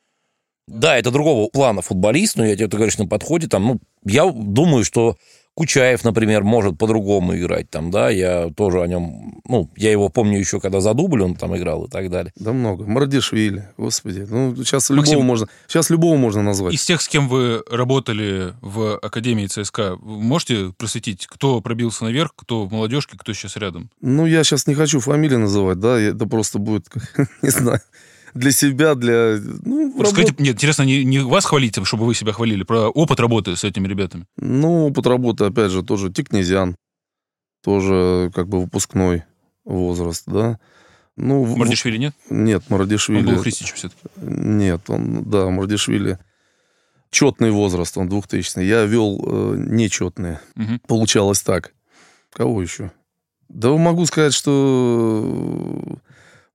Да, 0.68 0.97
это 0.97 1.12
другого 1.12 1.49
плана 1.49 1.82
футболист, 1.82 2.38
но 2.38 2.45
я 2.45 2.55
тебе, 2.55 2.68
ты 2.68 2.78
говоришь, 2.78 2.97
на 2.97 3.07
подходе 3.07 3.47
там, 3.47 3.66
ну, 3.66 3.80
я 4.05 4.30
думаю, 4.32 4.84
что 4.86 5.18
Кучаев, 5.53 6.05
например, 6.05 6.43
может 6.43 6.78
по-другому 6.78 7.36
играть 7.36 7.70
там, 7.70 7.91
да, 7.91 8.09
я 8.09 8.49
тоже 8.55 8.82
о 8.82 8.88
нем, 8.88 9.41
ну, 9.45 9.70
я 9.76 9.91
его 9.91 10.07
помню 10.07 10.39
еще, 10.39 10.62
когда 10.62 10.80
за 10.80 10.93
дубль 10.93 11.24
он 11.24 11.36
там 11.36 11.55
играл 11.57 11.86
и 11.86 11.89
так 11.89 12.09
далее. 12.09 12.32
Да 12.38 12.53
много. 12.53 12.86
Мардишвили, 12.86 13.68
господи, 13.78 14.26
ну, 14.30 14.55
сейчас 14.55 14.89
Максим, 14.89 15.16
любого 15.16 15.26
можно, 15.26 15.47
сейчас 15.68 15.89
любого 15.89 16.16
можно 16.16 16.41
назвать. 16.41 16.74
Из 16.74 16.86
тех, 16.86 17.01
с 17.01 17.07
кем 17.09 17.28
вы 17.28 17.64
работали 17.70 18.53
в 18.62 18.97
Академии 18.99 19.47
ЦСКА, 19.47 19.97
можете 20.01 20.74
просветить, 20.78 21.28
кто 21.28 21.59
пробился 21.59 22.05
наверх, 22.05 22.32
кто 22.36 22.66
в 22.66 22.72
молодежке, 22.72 23.18
кто 23.18 23.34
сейчас 23.34 23.57
рядом? 23.57 23.89
Ну, 23.99 24.26
я 24.26 24.45
сейчас 24.45 24.68
не 24.68 24.74
хочу 24.74 25.01
фамилии 25.01 25.36
называть, 25.36 25.80
да, 25.80 25.99
это 25.99 26.28
просто 26.28 26.59
будет, 26.59 26.88
не 27.41 27.49
знаю, 27.49 27.82
для 28.34 28.51
себя, 28.51 28.95
для... 28.95 29.39
Ну, 29.63 29.95
Расскажите, 29.99 30.32
работ... 30.32 30.39
нет, 30.39 30.55
интересно, 30.55 30.84
не, 30.84 31.03
не 31.03 31.19
вас 31.19 31.45
хвалить, 31.45 31.77
чтобы 31.86 32.05
вы 32.05 32.15
себя 32.15 32.34
хвалили, 32.34 32.63
про 32.63 32.89
опыт 32.89 33.19
работы 33.19 33.55
с 33.55 33.63
этими 33.63 33.88
ребятами. 33.88 34.25
Ну, 34.38 34.88
опыт 34.88 35.07
работы, 35.07 35.45
опять 35.45 35.71
же, 35.71 35.84
тоже 35.84 36.11
Тикнезиан, 36.11 36.75
тоже 37.63 38.32
как 38.34 38.47
бы 38.47 38.61
выпускной 38.61 39.23
возраст, 39.65 40.23
да. 40.27 40.59
Ну, 41.17 41.45
Мардишвили 41.55 41.97
нет? 41.97 42.15
Нет, 42.29 42.63
Мардишвили... 42.69 43.19
Он 43.19 43.36
был 43.36 43.41
Христич 43.41 43.73
все-таки? 43.73 44.01
Нет, 44.17 44.89
он, 44.89 45.23
да, 45.29 45.49
Мардишвили 45.49 46.17
четный 47.11 47.51
возраст, 47.51 47.97
он 47.97 48.09
2000 48.09 48.59
Я 48.59 48.86
вел 48.86 49.21
э, 49.23 49.55
нечетные. 49.57 50.39
Угу. 50.55 50.79
Получалось 50.88 51.41
так. 51.41 51.73
Кого 52.32 52.61
еще? 52.61 52.91
Да 53.49 53.69
могу 53.71 54.05
сказать, 54.05 54.34
что 54.34 54.51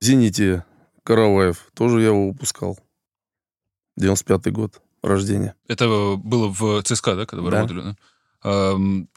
в 0.01 0.05
«Зените» 0.05 0.65
Караваев, 1.07 1.69
тоже 1.73 2.01
я 2.01 2.09
его 2.09 2.29
выпускал. 2.29 2.79
95-й 3.99 4.51
год 4.51 4.83
рождения. 5.03 5.55
Это 5.69 6.17
было 6.17 6.49
в 6.49 6.83
ЦСКА, 6.83 7.15
да, 7.15 7.27
когда 7.27 7.43
вы 7.43 7.51
да. 7.53 7.57
работали? 7.59 7.83
Да? 7.83 7.97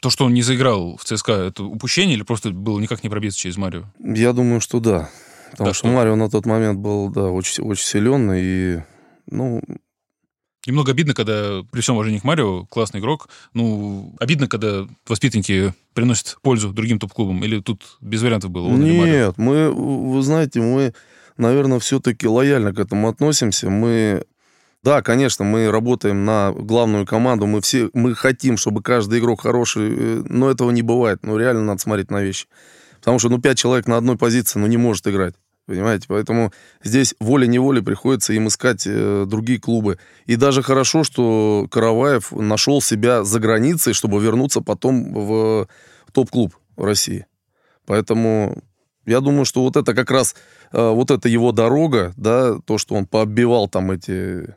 То, 0.00 0.08
что 0.10 0.24
он 0.24 0.32
не 0.32 0.42
заиграл 0.42 0.96
в 0.96 1.04
ЦСКА, 1.04 1.32
это 1.32 1.64
упущение 1.64 2.14
или 2.14 2.22
просто 2.22 2.50
было 2.50 2.78
никак 2.78 3.02
не 3.02 3.10
пробиться 3.10 3.40
через 3.40 3.56
Марио? 3.56 3.84
Я 3.98 4.32
думаю, 4.32 4.60
что 4.60 4.78
да. 4.78 5.10
Потому 5.50 5.70
да, 5.70 5.74
что, 5.74 5.88
что 5.88 5.96
Марио 5.96 6.14
на 6.14 6.30
тот 6.30 6.46
момент 6.46 6.78
был, 6.78 7.08
да, 7.10 7.24
очень, 7.24 7.64
очень 7.64 7.84
силен, 7.84 8.32
и, 8.34 8.82
ну... 9.26 9.60
Немного 10.66 10.92
обидно, 10.92 11.14
когда, 11.14 11.62
при 11.72 11.80
всем 11.80 11.96
уважении 11.96 12.18
к 12.18 12.24
Марио, 12.24 12.66
классный 12.66 13.00
игрок, 13.00 13.28
ну, 13.54 14.14
обидно, 14.20 14.46
когда 14.46 14.86
воспитанники 15.08 15.74
приносят 15.94 16.38
пользу 16.42 16.70
другим 16.72 16.98
топ-клубам, 16.98 17.42
или 17.42 17.60
тут 17.60 17.98
без 18.00 18.22
вариантов 18.22 18.50
было? 18.50 18.68
Нет, 18.68 19.38
мы, 19.38 19.70
вы 19.72 20.22
знаете, 20.22 20.60
мы 20.60 20.92
наверное, 21.40 21.78
все-таки 21.78 22.28
лояльно 22.28 22.72
к 22.72 22.78
этому 22.78 23.08
относимся. 23.08 23.70
Мы 23.70 24.24
да, 24.82 25.02
конечно, 25.02 25.44
мы 25.44 25.70
работаем 25.70 26.24
на 26.24 26.52
главную 26.52 27.04
команду, 27.04 27.46
мы 27.46 27.60
все, 27.60 27.90
мы 27.92 28.14
хотим, 28.14 28.56
чтобы 28.56 28.82
каждый 28.82 29.18
игрок 29.18 29.42
хороший, 29.42 29.90
э, 29.90 30.22
но 30.24 30.50
этого 30.50 30.70
не 30.70 30.80
бывает. 30.80 31.18
Ну, 31.22 31.36
реально 31.36 31.62
надо 31.64 31.80
смотреть 31.82 32.10
на 32.10 32.22
вещи. 32.22 32.46
Потому 32.98 33.18
что, 33.18 33.28
ну, 33.28 33.38
пять 33.38 33.58
человек 33.58 33.86
на 33.86 33.98
одной 33.98 34.16
позиции, 34.16 34.58
ну, 34.58 34.66
не 34.66 34.78
может 34.78 35.06
играть. 35.06 35.34
Понимаете? 35.66 36.06
Поэтому 36.08 36.52
здесь 36.82 37.14
волей-неволей 37.20 37.82
приходится 37.82 38.32
им 38.32 38.48
искать 38.48 38.86
э, 38.86 39.26
другие 39.26 39.60
клубы. 39.60 39.98
И 40.24 40.36
даже 40.36 40.62
хорошо, 40.62 41.04
что 41.04 41.66
Караваев 41.70 42.32
нашел 42.32 42.80
себя 42.80 43.22
за 43.22 43.38
границей, 43.38 43.92
чтобы 43.92 44.20
вернуться 44.22 44.62
потом 44.62 45.12
в 45.12 45.68
топ-клуб 46.12 46.56
России. 46.78 47.26
Поэтому 47.84 48.62
я 49.06 49.20
думаю, 49.20 49.44
что 49.44 49.62
вот 49.62 49.76
это 49.76 49.94
как 49.94 50.10
раз, 50.10 50.34
э, 50.72 50.88
вот 50.88 51.10
это 51.10 51.28
его 51.28 51.52
дорога, 51.52 52.12
да, 52.16 52.58
то, 52.64 52.78
что 52.78 52.94
он 52.94 53.06
пооббивал 53.06 53.68
там 53.68 53.90
эти 53.90 54.54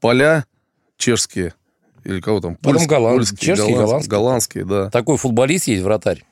поля 0.00 0.44
чешские, 0.96 1.54
или 2.04 2.20
кого 2.20 2.40
там? 2.40 2.56
Потом 2.56 2.72
польские, 2.72 2.88
голланд... 2.88 3.16
польские, 3.16 3.38
чешские, 3.38 3.76
голландские. 3.76 4.10
голландские, 4.10 4.64
да. 4.64 4.90
Такой 4.90 5.16
футболист 5.16 5.66
есть, 5.68 5.82
вратарь, 5.82 6.24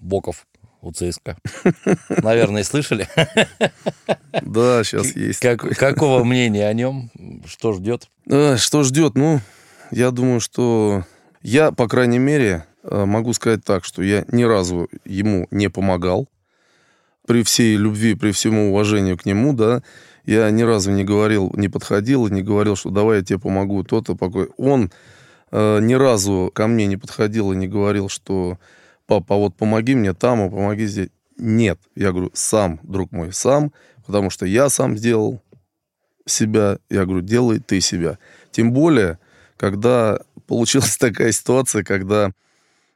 Боков 0.00 0.46
у 0.82 0.92
ЦСКА. 0.92 1.36
Наверное, 2.08 2.62
слышали? 2.62 3.08
Да, 4.42 4.84
сейчас 4.84 5.16
есть. 5.16 5.40
Как, 5.40 5.60
какого 5.76 6.22
мнения 6.24 6.66
о 6.68 6.72
нем? 6.72 7.10
Что 7.46 7.72
ждет? 7.72 8.08
Э, 8.28 8.56
что 8.56 8.84
ждет? 8.84 9.14
Ну, 9.16 9.40
я 9.90 10.10
думаю, 10.10 10.40
что 10.40 11.04
я, 11.42 11.72
по 11.72 11.88
крайней 11.88 12.18
мере, 12.18 12.64
э, 12.84 13.04
могу 13.04 13.32
сказать 13.32 13.64
так, 13.64 13.84
что 13.84 14.02
я 14.02 14.24
ни 14.30 14.44
разу 14.44 14.88
ему 15.04 15.48
не 15.50 15.68
помогал 15.68 16.28
при 17.26 17.42
всей 17.42 17.76
любви, 17.76 18.14
при 18.14 18.30
всему 18.30 18.70
уважению 18.70 19.18
к 19.18 19.26
нему, 19.26 19.52
да, 19.52 19.82
я 20.24 20.50
ни 20.50 20.62
разу 20.62 20.90
не 20.90 21.04
говорил, 21.04 21.52
не 21.56 21.68
подходил, 21.68 22.26
не 22.28 22.42
говорил, 22.42 22.76
что 22.76 22.90
давай 22.90 23.18
я 23.18 23.24
тебе 23.24 23.38
помогу, 23.38 23.84
то-то, 23.84 24.14
покой. 24.14 24.48
Он 24.56 24.90
э, 25.52 25.78
ни 25.80 25.94
разу 25.94 26.50
ко 26.54 26.66
мне 26.66 26.86
не 26.86 26.96
подходил 26.96 27.52
и 27.52 27.56
не 27.56 27.68
говорил, 27.68 28.08
что 28.08 28.58
папа, 29.06 29.36
вот 29.36 29.54
помоги 29.54 29.94
мне 29.94 30.14
там, 30.14 30.40
а 30.40 30.50
помоги 30.50 30.86
здесь. 30.86 31.10
Нет, 31.38 31.78
я 31.94 32.12
говорю, 32.12 32.30
сам, 32.32 32.80
друг 32.82 33.12
мой, 33.12 33.32
сам, 33.32 33.72
потому 34.06 34.30
что 34.30 34.46
я 34.46 34.68
сам 34.68 34.96
сделал 34.96 35.42
себя, 36.24 36.78
я 36.88 37.04
говорю, 37.04 37.20
делай 37.20 37.60
ты 37.60 37.80
себя. 37.80 38.18
Тем 38.50 38.72
более, 38.72 39.18
когда 39.56 40.18
получилась 40.46 40.96
такая 40.98 41.32
ситуация, 41.32 41.84
когда 41.84 42.32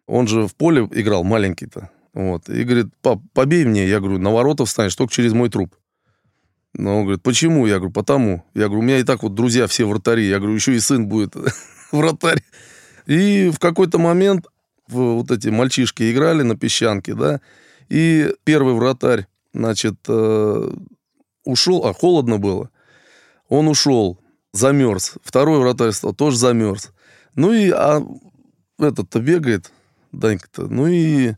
он 0.06 0.26
же 0.26 0.48
в 0.48 0.54
поле 0.54 0.88
играл 0.90 1.22
маленький-то, 1.22 1.90
вот. 2.12 2.48
И 2.48 2.64
говорит, 2.64 2.86
пап, 3.02 3.20
побей 3.32 3.64
мне. 3.64 3.86
Я 3.86 4.00
говорю, 4.00 4.18
на 4.18 4.30
ворота 4.30 4.64
встанешь 4.64 4.94
только 4.94 5.12
через 5.12 5.32
мой 5.32 5.48
труп. 5.48 5.74
Но 6.74 6.98
он 6.98 7.02
говорит, 7.04 7.22
почему? 7.22 7.66
Я 7.66 7.76
говорю, 7.76 7.92
потому. 7.92 8.44
Я 8.54 8.66
говорю, 8.66 8.80
у 8.80 8.84
меня 8.84 8.98
и 8.98 9.04
так 9.04 9.22
вот 9.22 9.34
друзья 9.34 9.66
все 9.66 9.84
вратари. 9.84 10.28
Я 10.28 10.38
говорю, 10.38 10.54
еще 10.54 10.74
и 10.74 10.80
сын 10.80 11.06
будет 11.06 11.34
вратарь. 11.92 12.42
И 13.06 13.50
в 13.52 13.58
какой-то 13.58 13.98
момент 13.98 14.46
вот 14.88 15.30
эти 15.30 15.48
мальчишки 15.48 16.10
играли 16.10 16.42
на 16.42 16.56
песчанке, 16.56 17.14
да, 17.14 17.40
и 17.88 18.32
первый 18.44 18.74
вратарь, 18.74 19.26
значит, 19.52 19.96
э, 20.08 20.70
ушел, 21.44 21.86
а 21.86 21.92
холодно 21.92 22.38
было. 22.38 22.70
Он 23.48 23.68
ушел, 23.68 24.20
замерз. 24.52 25.14
Второй 25.24 25.60
вратарь 25.60 25.92
стал, 25.92 26.14
тоже 26.14 26.36
замерз. 26.36 26.92
Ну 27.34 27.52
и 27.52 27.70
а 27.70 28.02
этот-то 28.78 29.20
бегает, 29.20 29.72
Данька-то. 30.12 30.66
Ну 30.66 30.86
и 30.86 31.34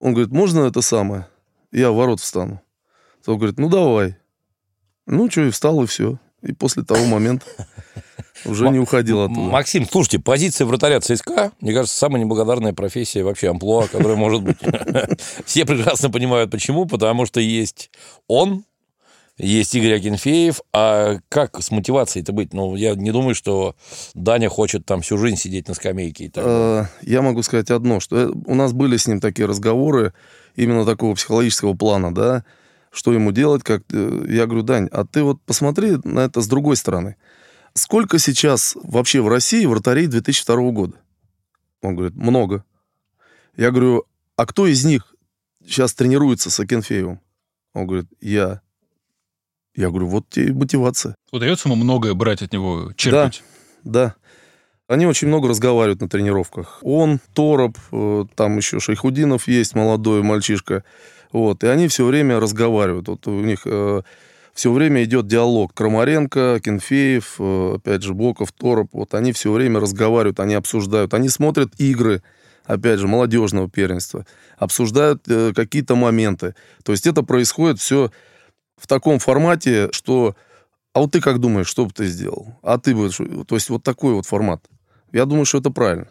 он 0.00 0.14
говорит, 0.14 0.32
можно 0.32 0.60
это 0.60 0.80
самое? 0.80 1.26
Я 1.70 1.92
в 1.92 1.96
ворот 1.96 2.20
встану. 2.20 2.60
Он 3.26 3.36
говорит, 3.36 3.58
ну 3.58 3.68
давай. 3.68 4.16
Ну 5.06 5.30
что, 5.30 5.42
и 5.42 5.50
встал, 5.50 5.82
и 5.82 5.86
все. 5.86 6.18
И 6.42 6.52
после 6.52 6.82
того 6.82 7.04
момента 7.04 7.44
уже 8.46 8.68
не 8.70 8.78
уходил 8.78 9.22
оттуда. 9.22 9.40
Максим, 9.40 9.86
слушайте, 9.86 10.18
позиция 10.18 10.66
вратаря 10.66 11.00
ЦСКА, 11.00 11.52
мне 11.60 11.74
кажется, 11.74 11.96
самая 11.96 12.22
неблагодарная 12.22 12.72
профессия 12.72 13.22
вообще 13.22 13.50
амплуа, 13.50 13.86
которая 13.86 14.16
может 14.16 14.42
быть. 14.42 14.56
Все 15.44 15.66
прекрасно 15.66 16.10
понимают, 16.10 16.50
почему. 16.50 16.86
Потому 16.86 17.26
что 17.26 17.40
есть 17.40 17.90
он, 18.26 18.64
есть 19.40 19.74
Игорь 19.74 19.94
Акинфеев. 19.94 20.60
А 20.72 21.18
как 21.28 21.62
с 21.62 21.70
мотивацией-то 21.70 22.32
быть? 22.32 22.52
Ну, 22.52 22.76
я 22.76 22.94
не 22.94 23.10
думаю, 23.10 23.34
что 23.34 23.74
Даня 24.14 24.48
хочет 24.48 24.86
там 24.86 25.00
всю 25.00 25.18
жизнь 25.18 25.36
сидеть 25.36 25.68
на 25.68 25.74
скамейке. 25.74 26.24
И 26.24 26.28
так 26.28 26.44
э, 26.46 26.84
я 27.02 27.22
могу 27.22 27.42
сказать 27.42 27.70
одно, 27.70 28.00
что 28.00 28.16
э, 28.16 28.32
у 28.46 28.54
нас 28.54 28.72
были 28.72 28.96
с 28.96 29.06
ним 29.06 29.20
такие 29.20 29.46
разговоры 29.46 30.12
именно 30.56 30.84
такого 30.84 31.14
психологического 31.14 31.74
плана, 31.74 32.14
да, 32.14 32.44
что 32.90 33.12
ему 33.12 33.32
делать, 33.32 33.62
как... 33.62 33.82
Э, 33.92 34.26
я 34.28 34.46
говорю, 34.46 34.62
Дань, 34.62 34.88
а 34.92 35.04
ты 35.04 35.22
вот 35.22 35.40
посмотри 35.42 35.96
на 36.04 36.20
это 36.20 36.40
с 36.40 36.46
другой 36.46 36.76
стороны. 36.76 37.16
сколько 37.74 38.18
сейчас 38.18 38.76
вообще 38.82 39.20
в 39.20 39.28
России 39.28 39.64
вратарей 39.66 40.06
2002 40.06 40.70
года? 40.70 40.96
Он 41.82 41.96
говорит, 41.96 42.16
много. 42.16 42.64
Я 43.56 43.70
говорю, 43.70 44.04
а 44.36 44.46
кто 44.46 44.66
из 44.66 44.84
них 44.84 45.14
сейчас 45.64 45.94
тренируется 45.94 46.50
с 46.50 46.60
Акинфеевым? 46.60 47.20
Он 47.72 47.86
говорит, 47.86 48.06
я. 48.20 48.60
Я 49.80 49.88
говорю, 49.88 50.08
вот 50.08 50.28
тебе 50.28 50.52
мотивация. 50.52 51.14
Удается 51.32 51.68
ему 51.68 51.82
многое 51.82 52.12
брать 52.12 52.42
от 52.42 52.52
него, 52.52 52.92
черпать? 52.96 53.42
Да, 53.82 53.90
да. 53.92 54.14
Они 54.88 55.06
очень 55.06 55.28
много 55.28 55.48
разговаривают 55.48 56.02
на 56.02 56.08
тренировках. 56.08 56.80
Он, 56.82 57.18
Тороп, 57.32 57.78
э, 57.90 58.24
там 58.34 58.58
еще 58.58 58.78
Шейхудинов 58.78 59.48
есть, 59.48 59.74
молодой 59.74 60.22
мальчишка. 60.22 60.84
Вот, 61.32 61.64
и 61.64 61.66
они 61.66 61.88
все 61.88 62.04
время 62.04 62.38
разговаривают. 62.40 63.08
Вот 63.08 63.26
у 63.26 63.40
них 63.40 63.62
э, 63.64 64.02
все 64.52 64.70
время 64.70 65.02
идет 65.04 65.26
диалог. 65.26 65.72
Крамаренко, 65.72 66.60
Кенфеев, 66.62 67.36
э, 67.38 67.72
опять 67.76 68.02
же, 68.02 68.12
Боков, 68.12 68.52
Тороп. 68.52 68.90
Вот 68.92 69.14
они 69.14 69.32
все 69.32 69.50
время 69.50 69.80
разговаривают, 69.80 70.40
они 70.40 70.52
обсуждают. 70.52 71.14
Они 71.14 71.30
смотрят 71.30 71.72
игры, 71.78 72.22
опять 72.66 72.98
же, 72.98 73.08
молодежного 73.08 73.70
первенства. 73.70 74.26
Обсуждают 74.58 75.22
э, 75.26 75.52
какие-то 75.54 75.94
моменты. 75.94 76.54
То 76.84 76.92
есть 76.92 77.06
это 77.06 77.22
происходит 77.22 77.78
все 77.78 78.10
в 78.80 78.86
таком 78.86 79.18
формате, 79.18 79.90
что... 79.92 80.34
А 80.92 81.00
вот 81.00 81.12
ты 81.12 81.20
как 81.20 81.38
думаешь, 81.38 81.68
что 81.68 81.86
бы 81.86 81.92
ты 81.92 82.06
сделал? 82.06 82.58
А 82.62 82.78
ты 82.78 82.96
бы... 82.96 83.10
То 83.10 83.54
есть 83.54 83.68
вот 83.70 83.84
такой 83.84 84.14
вот 84.14 84.26
формат. 84.26 84.64
Я 85.12 85.24
думаю, 85.26 85.44
что 85.44 85.58
это 85.58 85.70
правильно. 85.70 86.08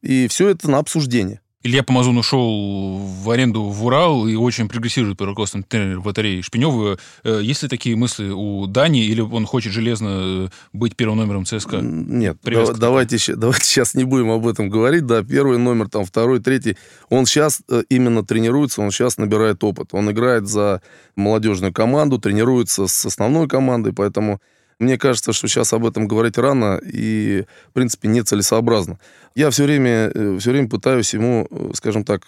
И 0.00 0.28
все 0.28 0.48
это 0.48 0.70
на 0.70 0.78
обсуждение. 0.78 1.40
Илья 1.66 1.82
Помазун 1.82 2.18
ушел 2.18 2.98
в 2.98 3.30
аренду 3.30 3.62
в 3.62 3.86
Урал 3.86 4.28
и 4.28 4.34
очень 4.34 4.68
прогрессирует 4.68 5.16
под 5.16 5.28
руководством 5.28 5.62
тренера 5.62 5.98
батареи 5.98 6.42
Шпинева. 6.42 6.98
Э, 7.22 7.40
есть 7.42 7.62
ли 7.62 7.70
такие 7.70 7.96
мысли 7.96 8.28
у 8.28 8.66
Дани, 8.66 9.06
или 9.06 9.22
он 9.22 9.46
хочет 9.46 9.72
железно 9.72 10.50
быть 10.74 10.94
первым 10.94 11.20
номером 11.20 11.46
ЦСКА? 11.46 11.78
Нет, 11.80 12.36
да, 12.44 12.74
давайте, 12.74 13.34
давайте 13.34 13.64
сейчас 13.64 13.94
не 13.94 14.04
будем 14.04 14.30
об 14.30 14.46
этом 14.46 14.68
говорить. 14.68 15.06
Да, 15.06 15.22
первый 15.22 15.56
номер, 15.56 15.88
там, 15.88 16.04
второй, 16.04 16.40
третий. 16.40 16.76
Он 17.08 17.24
сейчас 17.24 17.62
э, 17.70 17.82
именно 17.88 18.22
тренируется, 18.22 18.82
он 18.82 18.90
сейчас 18.90 19.16
набирает 19.16 19.64
опыт. 19.64 19.88
Он 19.92 20.10
играет 20.10 20.46
за 20.46 20.82
молодежную 21.16 21.72
команду, 21.72 22.18
тренируется 22.18 22.86
с 22.86 23.06
основной 23.06 23.48
командой, 23.48 23.94
поэтому 23.94 24.38
мне 24.78 24.98
кажется, 24.98 25.32
что 25.32 25.48
сейчас 25.48 25.72
об 25.72 25.86
этом 25.86 26.08
говорить 26.08 26.38
рано 26.38 26.80
и, 26.84 27.44
в 27.68 27.72
принципе, 27.72 28.08
нецелесообразно. 28.08 28.98
Я 29.34 29.50
все 29.50 29.64
время, 29.64 30.10
э, 30.14 30.38
все 30.38 30.50
время 30.50 30.68
пытаюсь 30.68 31.14
ему, 31.14 31.46
э, 31.50 31.70
скажем 31.74 32.04
так, 32.04 32.22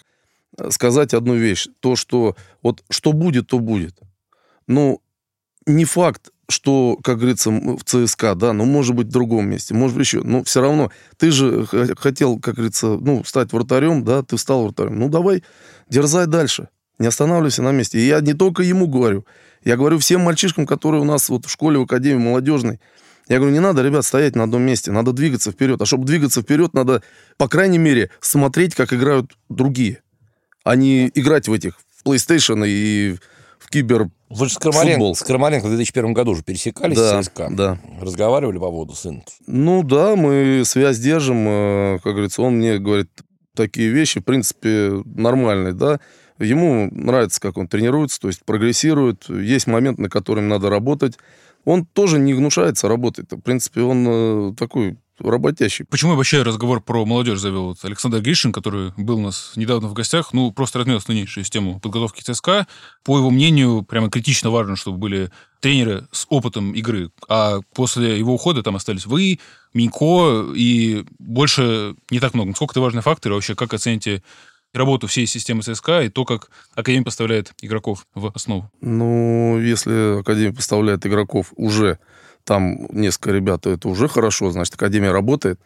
сказать 0.69 1.13
одну 1.13 1.35
вещь. 1.35 1.67
То, 1.79 1.95
что 1.95 2.35
вот 2.63 2.83
что 2.89 3.13
будет, 3.13 3.47
то 3.47 3.59
будет. 3.59 3.97
Ну, 4.67 5.01
не 5.65 5.85
факт, 5.85 6.31
что, 6.49 6.97
как 7.03 7.17
говорится, 7.17 7.51
в 7.51 7.83
ЦСКА, 7.83 8.35
да, 8.35 8.53
но 8.53 8.65
может 8.65 8.95
быть 8.95 9.07
в 9.07 9.11
другом 9.11 9.49
месте, 9.49 9.73
может 9.73 9.97
быть 9.97 10.07
еще. 10.07 10.21
Но 10.23 10.43
все 10.43 10.61
равно 10.61 10.91
ты 11.17 11.31
же 11.31 11.65
хотел, 11.97 12.39
как 12.39 12.55
говорится, 12.55 12.87
ну, 12.87 13.23
стать 13.25 13.51
вратарем, 13.51 14.03
да, 14.03 14.23
ты 14.23 14.37
стал 14.37 14.63
вратарем. 14.63 14.97
Ну, 14.97 15.09
давай, 15.09 15.43
дерзай 15.89 16.25
дальше. 16.25 16.69
Не 16.99 17.07
останавливайся 17.07 17.61
на 17.61 17.71
месте. 17.71 17.99
И 17.99 18.07
я 18.07 18.21
не 18.21 18.33
только 18.33 18.63
ему 18.63 18.87
говорю. 18.87 19.25
Я 19.67 19.75
говорю 19.75 19.99
всем 19.99 20.21
мальчишкам, 20.21 20.65
которые 20.65 21.01
у 21.01 21.03
нас 21.03 21.27
вот 21.27 21.45
в 21.45 21.51
школе, 21.51 21.77
в 21.77 21.81
академии 21.81 22.23
молодежной, 22.23 22.79
я 23.27 23.35
говорю, 23.35 23.51
не 23.51 23.59
надо, 23.59 23.81
ребят, 23.81 24.05
стоять 24.05 24.33
на 24.33 24.43
одном 24.43 24.61
месте, 24.61 24.93
надо 24.93 25.11
двигаться 25.11 25.51
вперед. 25.51 25.81
А 25.81 25.85
чтобы 25.85 26.05
двигаться 26.05 26.41
вперед, 26.41 26.73
надо, 26.73 27.03
по 27.35 27.49
крайней 27.49 27.77
мере, 27.77 28.09
смотреть, 28.21 28.75
как 28.75 28.93
играют 28.93 29.33
другие, 29.49 30.01
а 30.63 30.77
не 30.77 31.11
играть 31.13 31.49
в 31.49 31.53
этих, 31.53 31.77
в 31.97 32.07
PlayStation 32.07 32.63
и 32.65 33.17
в 33.59 33.69
кибер 33.69 34.09
Вы 34.29 34.45
же 34.45 34.53
с 34.53 34.57
Крамаренко, 34.57 35.13
с 35.19 35.23
Крамаренко 35.23 35.65
в 35.65 35.69
2001 35.71 36.13
году 36.13 36.31
уже 36.31 36.43
пересекались 36.43 36.95
да, 36.95 37.21
с 37.21 37.25
ЦСКА? 37.25 37.49
Да. 37.51 37.77
Разговаривали 37.99 38.59
по 38.59 38.69
поводу 38.69 38.93
сына? 38.93 39.23
Ну 39.47 39.83
да, 39.83 40.15
мы 40.15 40.63
связь 40.63 40.97
держим. 40.97 41.45
Э, 41.45 41.99
как 42.01 42.13
говорится, 42.13 42.41
он 42.41 42.59
мне 42.59 42.79
говорит 42.79 43.09
такие 43.53 43.89
вещи, 43.89 44.21
в 44.21 44.23
принципе, 44.23 45.03
нормальные, 45.03 45.73
да. 45.73 45.99
Ему 46.39 46.89
нравится, 46.91 47.41
как 47.41 47.57
он 47.57 47.67
тренируется, 47.67 48.19
то 48.19 48.27
есть 48.27 48.43
прогрессирует. 48.45 49.29
Есть 49.29 49.67
момент, 49.67 49.97
на 49.97 50.09
котором 50.09 50.47
надо 50.47 50.69
работать. 50.69 51.17
Он 51.65 51.85
тоже 51.85 52.19
не 52.19 52.33
гнушается 52.33 52.87
работать. 52.87 53.31
В 53.31 53.41
принципе, 53.41 53.81
он 53.81 54.05
э, 54.07 54.53
такой 54.57 54.97
работящий. 55.19 55.85
Почему 55.85 56.11
я 56.11 56.17
вообще 56.17 56.43
разговор 56.43 56.81
про 56.81 57.05
молодежь 57.05 57.39
завел? 57.39 57.65
Вот 57.65 57.83
Александр 57.83 58.21
Гришин, 58.21 58.51
который 58.51 58.93
был 58.97 59.17
у 59.17 59.21
нас 59.21 59.53
недавно 59.55 59.87
в 59.87 59.93
гостях, 59.93 60.33
ну, 60.33 60.51
просто 60.51 60.79
разнес 60.79 61.03
тоннейшую 61.03 61.43
систему 61.43 61.79
подготовки 61.79 62.21
ЦСКА. 62.21 62.67
По 63.03 63.17
его 63.17 63.29
мнению, 63.29 63.83
прямо 63.83 64.09
критично 64.09 64.49
важно, 64.49 64.75
чтобы 64.75 64.97
были 64.97 65.31
тренеры 65.59 66.07
с 66.11 66.25
опытом 66.29 66.73
игры. 66.73 67.11
А 67.27 67.59
после 67.73 68.17
его 68.17 68.35
ухода 68.35 68.63
там 68.63 68.75
остались 68.75 69.05
вы, 69.05 69.39
Минько, 69.73 70.45
и 70.55 71.05
больше 71.19 71.95
не 72.09 72.19
так 72.19 72.33
много. 72.33 72.53
Сколько 72.55 72.73
это 72.73 72.81
важный 72.81 73.01
фактор, 73.01 73.31
и 73.31 73.35
вообще 73.35 73.55
как 73.55 73.73
оцените 73.73 74.23
работу 74.77 75.07
всей 75.07 75.27
системы 75.27 75.61
ЦСКА 75.61 76.03
и 76.03 76.09
то, 76.09 76.25
как 76.25 76.49
Академия 76.75 77.03
поставляет 77.03 77.53
игроков 77.61 78.05
в 78.13 78.31
основу? 78.33 78.69
Ну, 78.81 79.59
если 79.59 80.19
Академия 80.19 80.53
поставляет 80.53 81.05
игроков 81.05 81.53
уже, 81.55 81.99
там 82.43 82.87
несколько 82.91 83.31
ребят, 83.31 83.61
то 83.61 83.69
это 83.69 83.89
уже 83.89 84.07
хорошо, 84.07 84.51
значит, 84.51 84.75
Академия 84.75 85.11
работает. 85.11 85.59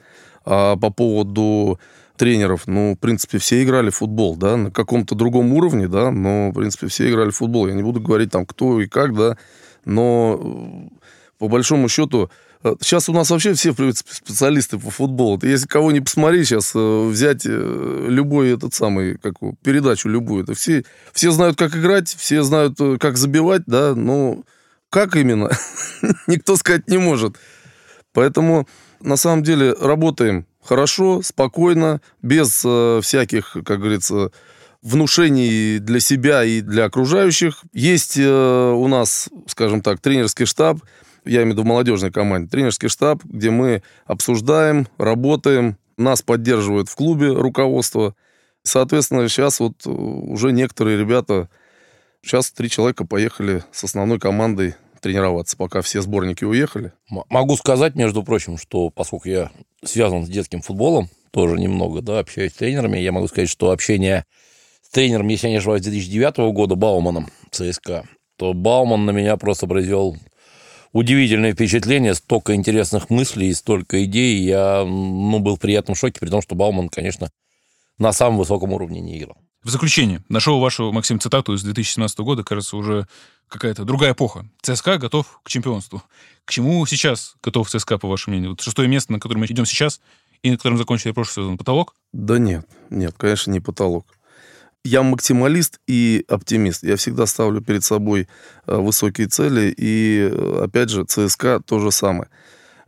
А 0.45 0.75
по 0.75 0.89
поводу 0.89 1.79
тренеров, 2.17 2.63
ну, 2.67 2.93
в 2.93 2.99
принципе, 2.99 3.37
все 3.37 3.63
играли 3.63 3.89
в 3.89 3.95
футбол, 3.95 4.35
да, 4.35 4.57
на 4.57 4.71
каком-то 4.71 5.15
другом 5.15 5.53
уровне, 5.53 5.87
да, 5.87 6.11
но, 6.11 6.49
в 6.49 6.53
принципе, 6.53 6.87
все 6.87 7.09
играли 7.09 7.29
в 7.29 7.35
футбол. 7.35 7.67
Я 7.67 7.73
не 7.73 7.83
буду 7.83 7.99
говорить 7.99 8.31
там, 8.31 8.45
кто 8.45 8.79
и 8.81 8.87
как, 8.87 9.15
да, 9.15 9.37
но 9.85 10.39
э, 10.39 11.05
по 11.37 11.47
большому 11.47 11.89
счету 11.89 12.29
Сейчас 12.63 13.09
у 13.09 13.13
нас 13.13 13.29
вообще 13.31 13.53
все, 13.53 13.73
специалисты 13.73 14.77
по 14.77 14.91
футболу. 14.91 15.39
Если 15.41 15.65
кого 15.65 15.91
не 15.91 15.99
посмотреть 15.99 16.47
сейчас, 16.47 16.73
э, 16.75 17.07
взять 17.07 17.41
э, 17.45 18.05
любой 18.07 18.53
этот 18.53 18.75
самый, 18.75 19.17
как 19.17 19.33
передачу 19.63 20.07
любую, 20.07 20.43
это 20.43 20.53
все, 20.53 20.83
все 21.11 21.31
знают, 21.31 21.57
как 21.57 21.75
играть, 21.75 22.07
все 22.15 22.43
знают, 22.43 22.79
э, 22.79 22.97
как 22.99 23.17
забивать, 23.17 23.63
да, 23.65 23.95
но 23.95 24.43
как 24.91 25.15
именно, 25.15 25.49
никто 26.27 26.55
сказать 26.55 26.87
не 26.87 26.99
может. 26.99 27.35
Поэтому, 28.13 28.67
на 28.99 29.15
самом 29.17 29.41
деле, 29.41 29.73
работаем 29.73 30.45
хорошо, 30.63 31.23
спокойно, 31.23 31.99
без 32.21 32.59
всяких, 33.03 33.57
как 33.65 33.79
говорится, 33.79 34.31
внушений 34.83 35.79
для 35.79 35.99
себя 35.99 36.43
и 36.43 36.61
для 36.61 36.85
окружающих. 36.85 37.63
Есть 37.73 38.17
у 38.17 38.87
нас, 38.87 39.29
скажем 39.47 39.81
так, 39.81 40.01
тренерский 40.01 40.45
штаб, 40.45 40.79
я 41.25 41.43
имею 41.43 41.49
в 41.49 41.59
виду 41.59 41.63
молодежной 41.63 42.11
команде, 42.11 42.49
тренерский 42.49 42.89
штаб, 42.89 43.23
где 43.23 43.51
мы 43.51 43.83
обсуждаем, 44.05 44.87
работаем, 44.97 45.77
нас 45.97 46.21
поддерживают 46.21 46.89
в 46.89 46.95
клубе 46.95 47.27
руководство. 47.27 48.15
Соответственно, 48.63 49.27
сейчас 49.29 49.59
вот 49.59 49.85
э, 49.85 49.89
уже 49.89 50.51
некоторые 50.51 50.97
ребята, 50.97 51.49
сейчас 52.21 52.51
три 52.51 52.69
человека 52.69 53.05
поехали 53.05 53.63
с 53.71 53.83
основной 53.83 54.19
командой 54.19 54.75
тренироваться, 54.99 55.57
пока 55.57 55.81
все 55.81 56.01
сборники 56.01 56.43
уехали. 56.43 56.93
Могу 57.09 57.57
сказать, 57.57 57.95
между 57.95 58.23
прочим, 58.23 58.57
что 58.57 58.89
поскольку 58.89 59.27
я 59.27 59.51
связан 59.83 60.25
с 60.25 60.29
детским 60.29 60.61
футболом, 60.61 61.09
тоже 61.31 61.57
немного, 61.57 62.01
да, 62.01 62.19
общаюсь 62.19 62.51
с 62.51 62.55
тренерами, 62.55 62.99
я 62.99 63.11
могу 63.11 63.27
сказать, 63.27 63.49
что 63.49 63.71
общение 63.71 64.25
с 64.83 64.89
тренером, 64.89 65.27
если 65.29 65.47
я 65.47 65.51
не 65.51 65.57
ошибаюсь, 65.57 65.81
2009 65.83 66.53
года, 66.53 66.75
Бауманом 66.75 67.29
ЦСКА, 67.49 68.05
то 68.37 68.53
Бауман 68.53 69.05
на 69.05 69.11
меня 69.11 69.37
просто 69.37 69.65
произвел 69.65 70.17
удивительное 70.91 71.53
впечатление, 71.53 72.15
столько 72.15 72.55
интересных 72.55 73.09
мыслей 73.09 73.49
и 73.49 73.53
столько 73.53 74.03
идей. 74.03 74.41
Я 74.41 74.83
ну, 74.85 75.39
был 75.39 75.55
в 75.55 75.59
приятном 75.59 75.95
шоке, 75.95 76.19
при 76.19 76.29
том, 76.29 76.41
что 76.41 76.55
Бауман, 76.55 76.89
конечно, 76.89 77.29
на 77.97 78.13
самом 78.13 78.37
высоком 78.37 78.73
уровне 78.73 78.99
не 78.99 79.19
играл. 79.19 79.37
В 79.63 79.69
заключение, 79.69 80.23
нашел 80.27 80.59
вашу, 80.59 80.91
Максим, 80.91 81.19
цитату 81.19 81.53
из 81.53 81.61
2017 81.63 82.19
года, 82.19 82.43
кажется, 82.43 82.75
уже 82.75 83.07
какая-то 83.47 83.83
другая 83.83 84.13
эпоха. 84.13 84.47
ЦСКА 84.61 84.97
готов 84.97 85.39
к 85.43 85.49
чемпионству. 85.49 86.01
К 86.45 86.51
чему 86.51 86.83
сейчас 86.87 87.35
готов 87.43 87.69
ЦСКА, 87.69 87.99
по 87.99 88.07
вашему 88.07 88.33
мнению? 88.33 88.51
Вот 88.51 88.61
шестое 88.61 88.87
место, 88.87 89.11
на 89.11 89.19
котором 89.19 89.41
мы 89.41 89.45
идем 89.45 89.65
сейчас, 89.65 90.01
и 90.41 90.49
на 90.49 90.57
котором 90.57 90.77
закончили 90.77 91.11
прошлый 91.11 91.45
сезон, 91.45 91.57
потолок? 91.59 91.95
Да 92.11 92.39
нет, 92.39 92.65
нет, 92.89 93.13
конечно, 93.17 93.51
не 93.51 93.59
потолок 93.59 94.07
я 94.83 95.03
максималист 95.03 95.79
и 95.87 96.25
оптимист. 96.27 96.83
Я 96.83 96.95
всегда 96.95 97.25
ставлю 97.25 97.61
перед 97.61 97.83
собой 97.83 98.27
э, 98.67 98.75
высокие 98.75 99.27
цели. 99.27 99.73
И, 99.75 100.29
э, 100.31 100.63
опять 100.63 100.89
же, 100.89 101.05
ЦСКА 101.05 101.61
то 101.65 101.79
же 101.79 101.91
самое. 101.91 102.29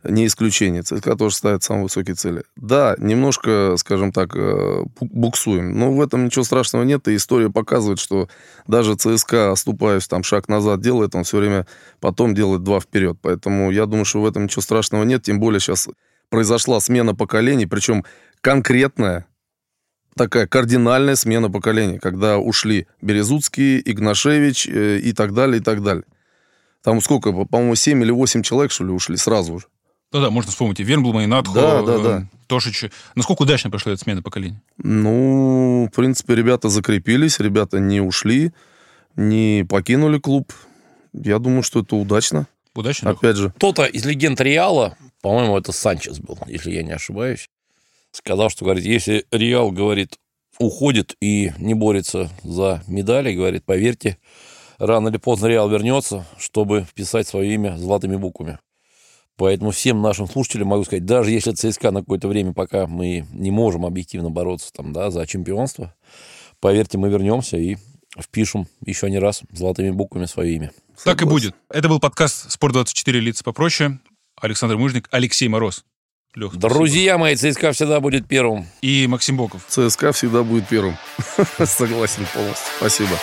Не 0.02 0.26
исключение. 0.26 0.82
ЦСКА 0.82 1.16
тоже 1.16 1.36
ставит 1.36 1.62
самые 1.62 1.84
высокие 1.84 2.14
цели. 2.14 2.42
Да, 2.56 2.94
немножко, 2.98 3.76
скажем 3.78 4.12
так, 4.12 4.34
э, 4.34 4.82
буксуем. 5.00 5.78
Но 5.78 5.92
в 5.92 6.00
этом 6.00 6.24
ничего 6.24 6.44
страшного 6.44 6.82
нет. 6.82 7.06
И 7.08 7.16
история 7.16 7.48
показывает, 7.48 8.00
что 8.00 8.28
даже 8.66 8.96
ЦСКА, 8.96 9.52
оступаясь 9.52 10.08
там 10.08 10.24
шаг 10.24 10.48
назад 10.48 10.80
делает, 10.80 11.14
он 11.14 11.22
все 11.24 11.38
время 11.38 11.66
потом 12.00 12.34
делает 12.34 12.64
два 12.64 12.80
вперед. 12.80 13.18
Поэтому 13.22 13.70
я 13.70 13.86
думаю, 13.86 14.04
что 14.04 14.20
в 14.20 14.26
этом 14.26 14.44
ничего 14.44 14.62
страшного 14.62 15.04
нет. 15.04 15.22
Тем 15.22 15.38
более 15.38 15.60
сейчас 15.60 15.88
произошла 16.28 16.80
смена 16.80 17.14
поколений, 17.14 17.66
причем 17.66 18.04
конкретная, 18.40 19.26
такая 20.14 20.46
кардинальная 20.46 21.16
смена 21.16 21.50
поколений, 21.50 21.98
когда 21.98 22.38
ушли 22.38 22.86
Березуцкий, 23.02 23.80
Игнашевич 23.84 24.66
э, 24.66 24.98
и 24.98 25.12
так 25.12 25.34
далее, 25.34 25.60
и 25.60 25.62
так 25.62 25.82
далее. 25.82 26.04
Там 26.82 27.00
сколько, 27.00 27.32
по-моему, 27.32 27.74
7 27.74 28.02
или 28.02 28.10
8 28.10 28.42
человек, 28.42 28.70
что 28.70 28.84
ли, 28.84 28.90
ушли 28.90 29.16
сразу 29.16 29.58
же. 29.60 29.66
Ну 30.12 30.20
да, 30.20 30.30
можно 30.30 30.50
вспомнить 30.50 30.78
и 30.80 30.84
Вернблума, 30.84 31.24
и 31.24 31.26
Надху, 31.26 31.54
Да, 31.54 31.82
да, 31.82 31.94
э, 31.94 32.02
да. 32.02 32.28
Тошича. 32.46 32.90
Насколько 33.14 33.42
удачно 33.42 33.70
прошла 33.70 33.92
эта 33.92 34.02
смена 34.02 34.22
поколений? 34.22 34.58
Ну, 34.78 35.88
в 35.90 35.96
принципе, 35.96 36.34
ребята 36.34 36.68
закрепились, 36.68 37.40
ребята 37.40 37.80
не 37.80 38.00
ушли, 38.00 38.52
не 39.16 39.64
покинули 39.68 40.18
клуб. 40.18 40.52
Я 41.12 41.38
думаю, 41.38 41.62
что 41.62 41.80
это 41.80 41.96
удачно. 41.96 42.46
Удачно? 42.74 43.10
Опять 43.10 43.36
же, 43.36 43.50
Кто-то 43.56 43.84
из 43.84 44.04
легенд 44.04 44.40
Реала, 44.40 44.96
по-моему, 45.22 45.56
это 45.56 45.72
Санчес 45.72 46.18
был, 46.18 46.38
если 46.46 46.72
я 46.72 46.82
не 46.82 46.92
ошибаюсь, 46.92 47.48
сказал, 48.14 48.48
что, 48.48 48.64
говорит, 48.64 48.84
если 48.84 49.26
Реал, 49.30 49.70
говорит, 49.70 50.18
уходит 50.58 51.16
и 51.20 51.52
не 51.58 51.74
борется 51.74 52.30
за 52.42 52.82
медали, 52.86 53.34
говорит, 53.34 53.64
поверьте, 53.64 54.18
рано 54.78 55.08
или 55.08 55.16
поздно 55.16 55.46
Реал 55.46 55.68
вернется, 55.68 56.26
чтобы 56.38 56.82
вписать 56.82 57.26
свое 57.26 57.54
имя 57.54 57.76
золотыми 57.76 58.16
буквами. 58.16 58.58
Поэтому 59.36 59.72
всем 59.72 60.00
нашим 60.00 60.28
слушателям 60.28 60.68
могу 60.68 60.84
сказать, 60.84 61.04
даже 61.04 61.32
если 61.32 61.50
ЦСКА 61.50 61.90
на 61.90 62.00
какое-то 62.00 62.28
время, 62.28 62.52
пока 62.52 62.86
мы 62.86 63.26
не 63.32 63.50
можем 63.50 63.84
объективно 63.84 64.30
бороться 64.30 64.72
там, 64.72 64.92
да, 64.92 65.10
за 65.10 65.26
чемпионство, 65.26 65.92
поверьте, 66.60 66.98
мы 66.98 67.08
вернемся 67.08 67.56
и 67.56 67.76
впишем 68.16 68.68
еще 68.86 69.10
не 69.10 69.18
раз 69.18 69.42
золотыми 69.50 69.90
буквами 69.90 70.26
свое 70.26 70.54
имя. 70.54 70.70
Так 71.02 71.16
и 71.16 71.24
согласен. 71.24 71.28
будет. 71.28 71.54
Это 71.68 71.88
был 71.88 71.98
подкаст 71.98 72.52
«Спорт-24. 72.52 73.10
Лица 73.18 73.42
попроще». 73.42 73.98
Александр 74.40 74.76
Мыжник, 74.76 75.08
Алексей 75.10 75.48
Мороз. 75.48 75.84
Лех, 76.34 76.52
спасибо. 76.52 76.74
Друзья 76.74 77.18
мои, 77.18 77.36
ЦСКА 77.36 77.72
всегда 77.72 78.00
будет 78.00 78.26
первым. 78.26 78.66
И 78.82 79.06
Максим 79.06 79.36
Боков. 79.36 79.62
ЦСКА 79.68 80.12
всегда 80.12 80.42
будет 80.42 80.68
первым. 80.68 80.96
Согласен 81.64 82.26
полностью. 82.34 82.72
Спасибо. 82.78 83.16